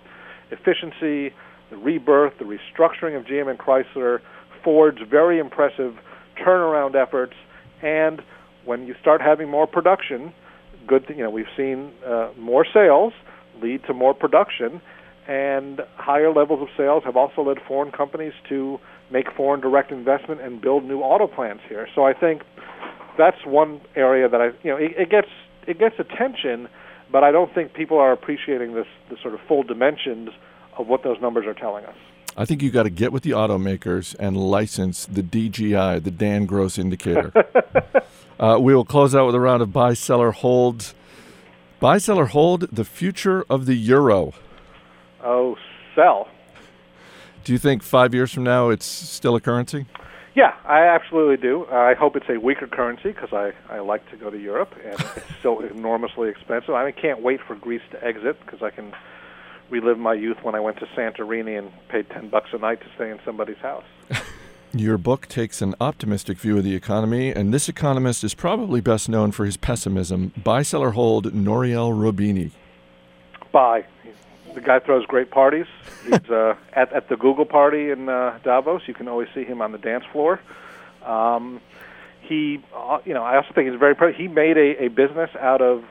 efficiency, 0.52 1.34
the 1.70 1.78
rebirth, 1.78 2.34
the 2.38 2.46
restructuring 2.46 3.18
of 3.18 3.26
GM 3.26 3.50
and 3.50 3.60
Chrysler, 3.60 4.20
Ford's 4.64 5.00
very 5.10 5.40
impressive 5.40 5.96
turnaround 6.44 6.96
efforts, 6.96 7.34
and 7.82 8.22
when 8.66 8.88
you 8.88 8.96
start 9.00 9.22
having 9.22 9.50
more 9.50 9.68
production, 9.68 10.34
good. 10.88 11.08
Th- 11.08 11.18
you 11.18 11.24
know, 11.24 11.30
we've 11.30 11.46
seen 11.58 11.92
uh, 12.06 12.30
more 12.38 12.66
sales 12.72 13.14
lead 13.62 13.84
to 13.86 13.94
more 13.94 14.14
production, 14.14 14.82
and 15.28 15.82
higher 15.96 16.32
levels 16.32 16.62
of 16.62 16.68
sales 16.78 17.04
have 17.04 17.16
also 17.16 17.44
led 17.44 17.58
foreign 17.68 17.92
companies 17.92 18.34
to 18.50 18.80
make 19.12 19.32
foreign 19.32 19.62
direct 19.62 19.92
investment 19.92 20.42
and 20.42 20.62
build 20.62 20.84
new 20.84 21.00
auto 21.00 21.28
plants 21.28 21.64
here. 21.68 21.88
So 21.96 22.06
I 22.06 22.14
think 22.14 22.44
that's 23.18 23.46
one 23.46 23.82
area 23.96 24.28
that 24.28 24.42
I, 24.42 24.46
you 24.64 24.72
know, 24.72 24.78
it, 24.78 24.92
it 24.98 25.10
gets 25.10 25.30
it 25.68 25.80
gets 25.80 25.96
attention, 26.00 26.68
but 27.12 27.24
I 27.24 27.32
don't 27.32 27.54
think 27.54 27.74
people 27.74 27.98
are 27.98 28.12
appreciating 28.12 28.74
this 28.74 28.88
the 29.10 29.18
sort 29.22 29.34
of 29.34 29.40
full 29.48 29.64
dimensions 29.64 30.30
of 30.78 30.88
what 30.88 31.04
those 31.04 31.20
numbers 31.22 31.46
are 31.46 31.54
telling 31.54 31.86
us. 31.86 31.96
I 32.38 32.44
think 32.44 32.62
you 32.62 32.70
got 32.70 32.84
to 32.84 32.90
get 32.90 33.14
with 33.14 33.24
the 33.24 33.32
automakers 33.32 34.14
and 34.20 34.36
license 34.36 35.06
the 35.06 35.24
DGI, 35.24 36.04
the 36.04 36.12
Dan 36.12 36.46
Gross 36.46 36.78
indicator. 36.78 37.32
uh, 38.40 38.58
we 38.60 38.76
will 38.76 38.86
close 38.86 39.16
out 39.16 39.26
with 39.26 39.36
a 39.36 39.40
round 39.40 39.62
of 39.62 39.72
buy, 39.72 39.94
seller, 39.94 40.32
hold. 40.32 40.94
Buy, 41.80 41.98
seller, 41.98 42.26
hold. 42.26 42.62
The 42.72 42.86
future 42.86 43.46
of 43.50 43.66
the 43.66 43.76
euro. 43.76 44.34
Oh, 45.24 45.56
sell. 45.96 46.28
Do 47.44 47.54
you 47.54 47.60
think 47.60 47.84
five 47.84 48.14
years 48.14 48.34
from 48.34 48.44
now 48.44 48.70
it's 48.70 48.86
still 48.86 49.36
a 49.36 49.42
currency? 49.42 49.86
Yeah, 50.36 50.54
I 50.66 50.82
absolutely 50.82 51.38
do. 51.38 51.66
I 51.68 51.94
hope 51.94 52.18
it's 52.18 52.28
a 52.28 52.38
weaker 52.38 52.68
currency 52.68 53.14
because 53.14 53.32
I, 53.32 53.54
I 53.74 53.80
like 53.80 54.10
to 54.12 54.18
go 54.18 54.30
to 54.30 54.38
Europe 54.38 54.74
and 54.84 55.00
it's 55.16 55.26
so 55.42 55.62
enormously 55.62 56.28
expensive. 56.30 56.72
I 56.72 56.92
can't 56.92 57.22
wait 57.22 57.40
for 57.48 57.56
Greece 57.56 57.84
to 57.92 58.04
exit 58.04 58.38
because 58.42 58.62
I 58.62 58.70
can 58.70 58.94
relive 59.70 59.98
my 59.98 60.14
youth 60.14 60.38
when 60.44 60.54
I 60.54 60.60
went 60.60 60.78
to 60.80 60.86
Santorini 60.88 61.58
and 61.58 61.72
paid 61.88 62.10
ten 62.10 62.30
bucks 62.30 62.50
a 62.52 62.58
night 62.58 62.82
to 62.82 62.88
stay 62.96 63.10
in 63.10 63.20
somebody's 63.24 63.58
house. 63.58 63.86
Your 64.78 64.98
book 64.98 65.28
takes 65.28 65.62
an 65.62 65.74
optimistic 65.80 66.38
view 66.38 66.58
of 66.58 66.66
the 66.66 66.76
economy, 66.76 67.32
and 67.32 67.54
this 67.54 67.70
economist 67.70 68.26
is 68.26 68.34
probably 68.34 68.82
best 68.82 69.08
known 69.08 69.32
for 69.32 69.46
his 69.46 69.56
pessimism. 69.56 70.34
Buy, 70.44 70.64
seller, 70.64 70.90
hold 70.90 71.34
Nouriel 71.34 71.92
Roubini. 71.92 72.52
Buy. 73.54 73.86
The 74.54 74.60
guy 74.60 74.80
throws 74.80 75.06
great 75.06 75.32
parties. 75.32 75.68
He's 76.04 76.14
uh, 76.30 76.56
at 76.74 76.92
at 76.92 77.08
the 77.08 77.16
Google 77.16 77.46
party 77.46 77.90
in 77.90 78.10
uh, 78.10 78.38
Davos. 78.44 78.82
You 78.86 78.94
can 78.94 79.08
always 79.08 79.30
see 79.34 79.46
him 79.46 79.62
on 79.62 79.72
the 79.72 79.78
dance 79.78 80.04
floor. 80.12 80.42
Um, 81.06 81.62
he, 82.20 82.62
uh, 82.76 82.98
you 83.06 83.14
know, 83.14 83.24
I 83.24 83.38
also 83.38 83.54
think 83.56 83.70
he's 83.70 83.80
very. 83.80 83.96
Pro- 83.96 84.12
he 84.12 84.28
made 84.28 84.58
a, 84.58 84.84
a 84.84 84.88
business 84.90 85.30
out 85.40 85.62
of, 85.62 85.86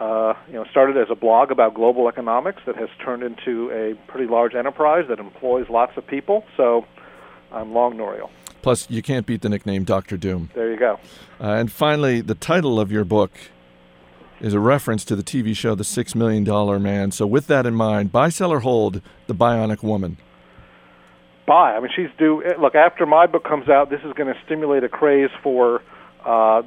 uh, 0.00 0.34
you 0.48 0.54
know, 0.54 0.64
started 0.72 0.96
as 0.96 1.06
a 1.08 1.14
blog 1.14 1.52
about 1.52 1.74
global 1.74 2.08
economics 2.08 2.62
that 2.66 2.74
has 2.74 2.88
turned 2.98 3.22
into 3.22 3.70
a 3.70 3.94
pretty 4.10 4.26
large 4.26 4.56
enterprise 4.56 5.04
that 5.08 5.20
employs 5.20 5.68
lots 5.68 5.96
of 5.96 6.04
people. 6.04 6.44
So, 6.56 6.84
I'm 7.54 7.72
long 7.72 7.96
Nouriel. 7.96 8.30
Plus, 8.62 8.88
you 8.90 9.02
can't 9.02 9.26
beat 9.26 9.42
the 9.42 9.48
nickname 9.48 9.84
Dr. 9.84 10.16
Doom. 10.16 10.50
There 10.54 10.70
you 10.70 10.78
go. 10.78 10.98
Uh, 11.40 11.50
and 11.52 11.70
finally, 11.70 12.20
the 12.22 12.34
title 12.34 12.80
of 12.80 12.90
your 12.90 13.04
book 13.04 13.30
is 14.40 14.54
a 14.54 14.60
reference 14.60 15.04
to 15.06 15.16
the 15.16 15.22
TV 15.22 15.54
show 15.54 15.74
The 15.74 15.84
Six 15.84 16.14
Million 16.14 16.44
Dollar 16.44 16.78
Man. 16.78 17.10
So, 17.10 17.26
with 17.26 17.46
that 17.48 17.66
in 17.66 17.74
mind, 17.74 18.10
buy, 18.10 18.30
sell, 18.30 18.50
or 18.52 18.60
hold 18.60 19.00
The 19.26 19.34
Bionic 19.34 19.82
Woman. 19.82 20.16
buy. 21.46 21.74
I 21.76 21.80
mean, 21.80 21.90
she's 21.94 22.08
due. 22.18 22.42
eh, 22.42 22.54
Look, 22.58 22.74
after 22.74 23.04
my 23.06 23.26
book 23.26 23.44
comes 23.44 23.68
out, 23.68 23.90
this 23.90 24.00
is 24.02 24.12
going 24.14 24.32
to 24.32 24.40
stimulate 24.46 24.82
a 24.82 24.88
craze 24.88 25.30
for, 25.42 25.82
uh, 26.24 26.62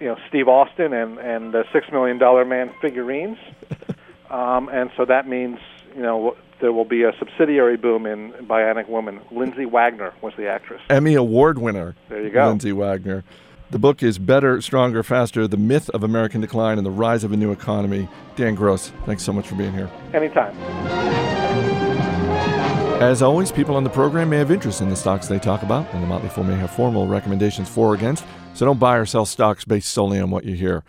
you 0.00 0.06
know, 0.06 0.16
Steve 0.28 0.48
Austin 0.48 0.92
and 0.94 1.18
and 1.18 1.52
the 1.52 1.64
Six 1.72 1.86
Million 1.92 2.16
Dollar 2.18 2.44
Man 2.46 2.70
figurines, 2.80 3.36
um, 4.30 4.68
and 4.70 4.90
so 4.96 5.04
that 5.04 5.28
means 5.28 5.58
you 5.94 6.02
know 6.02 6.36
there 6.60 6.72
will 6.72 6.84
be 6.84 7.02
a 7.02 7.12
subsidiary 7.18 7.76
boom 7.76 8.06
in 8.06 8.32
Bionic 8.32 8.88
Woman. 8.88 9.20
Lindsay 9.30 9.66
Wagner 9.66 10.12
was 10.22 10.32
the 10.36 10.48
actress. 10.48 10.80
Emmy 10.90 11.14
Award 11.14 11.58
winner. 11.58 11.94
There 12.08 12.22
you 12.22 12.30
go. 12.30 12.48
Lindsay 12.48 12.72
Wagner. 12.72 13.24
The 13.70 13.78
book 13.78 14.02
is 14.02 14.18
Better, 14.18 14.60
Stronger, 14.60 15.02
Faster 15.02 15.48
The 15.48 15.56
Myth 15.56 15.90
of 15.90 16.04
American 16.04 16.40
Decline 16.40 16.78
and 16.78 16.86
the 16.86 16.90
Rise 16.90 17.24
of 17.24 17.32
a 17.32 17.36
New 17.36 17.50
Economy. 17.50 18.08
Dan 18.36 18.54
Gross, 18.54 18.92
thanks 19.04 19.22
so 19.22 19.32
much 19.32 19.48
for 19.48 19.56
being 19.56 19.72
here. 19.72 19.90
Anytime. 20.12 20.54
As 23.02 23.20
always, 23.20 23.50
people 23.50 23.74
on 23.74 23.82
the 23.82 23.90
program 23.90 24.30
may 24.30 24.36
have 24.36 24.52
interest 24.52 24.80
in 24.80 24.88
the 24.88 24.96
stocks 24.96 25.26
they 25.26 25.40
talk 25.40 25.62
about, 25.62 25.92
and 25.92 26.02
the 26.02 26.06
Motley 26.06 26.28
Fool 26.28 26.44
may 26.44 26.54
have 26.56 26.70
formal 26.70 27.08
recommendations 27.08 27.68
for 27.68 27.88
or 27.88 27.94
against, 27.94 28.24
so 28.54 28.64
don't 28.64 28.78
buy 28.78 28.96
or 28.96 29.04
sell 29.04 29.26
stocks 29.26 29.64
based 29.64 29.88
solely 29.88 30.20
on 30.20 30.30
what 30.30 30.44
you 30.44 30.54
hear. 30.54 30.84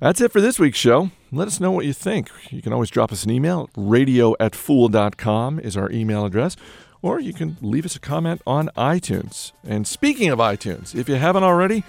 That's 0.00 0.20
it 0.20 0.30
for 0.30 0.42
this 0.42 0.58
week's 0.58 0.78
show. 0.78 1.10
Let 1.36 1.48
us 1.48 1.60
know 1.60 1.70
what 1.70 1.84
you 1.84 1.92
think. 1.92 2.30
You 2.50 2.62
can 2.62 2.72
always 2.72 2.88
drop 2.88 3.12
us 3.12 3.24
an 3.24 3.30
email. 3.30 3.68
Radio 3.76 4.34
at 4.40 4.54
fool.com 4.54 5.60
is 5.60 5.76
our 5.76 5.92
email 5.92 6.24
address, 6.24 6.56
or 7.02 7.20
you 7.20 7.34
can 7.34 7.58
leave 7.60 7.84
us 7.84 7.94
a 7.94 8.00
comment 8.00 8.40
on 8.46 8.70
iTunes. 8.74 9.52
And 9.62 9.86
speaking 9.86 10.30
of 10.30 10.38
iTunes, 10.38 10.94
if 10.94 11.10
you 11.10 11.16
haven't 11.16 11.42
already, 11.42 11.84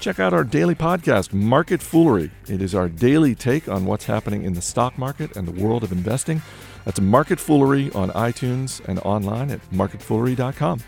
check 0.00 0.18
out 0.18 0.32
our 0.32 0.44
daily 0.44 0.74
podcast, 0.74 1.34
Market 1.34 1.82
Foolery. 1.82 2.30
It 2.48 2.62
is 2.62 2.74
our 2.74 2.88
daily 2.88 3.34
take 3.34 3.68
on 3.68 3.84
what's 3.84 4.06
happening 4.06 4.44
in 4.44 4.54
the 4.54 4.62
stock 4.62 4.96
market 4.96 5.36
and 5.36 5.46
the 5.46 5.62
world 5.62 5.84
of 5.84 5.92
investing. 5.92 6.40
That's 6.86 6.98
Market 6.98 7.38
Foolery 7.38 7.94
on 7.94 8.08
iTunes 8.12 8.82
and 8.88 8.98
online 9.00 9.50
at 9.50 9.60
marketfoolery.com. 9.72 10.80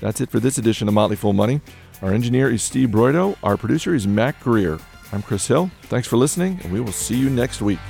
That's 0.00 0.20
it 0.20 0.30
for 0.30 0.38
this 0.38 0.56
edition 0.56 0.86
of 0.86 0.94
Motley 0.94 1.16
Fool 1.16 1.32
Money. 1.32 1.62
Our 2.00 2.12
engineer 2.12 2.48
is 2.48 2.62
Steve 2.62 2.90
Broido. 2.90 3.36
Our 3.42 3.56
producer 3.56 3.92
is 3.92 4.06
Matt 4.06 4.38
Greer. 4.38 4.78
I'm 5.12 5.22
Chris 5.22 5.46
Hill. 5.46 5.70
Thanks 5.82 6.06
for 6.06 6.16
listening, 6.16 6.60
and 6.62 6.72
we 6.72 6.80
will 6.80 6.92
see 6.92 7.16
you 7.16 7.30
next 7.30 7.60
week. 7.60 7.80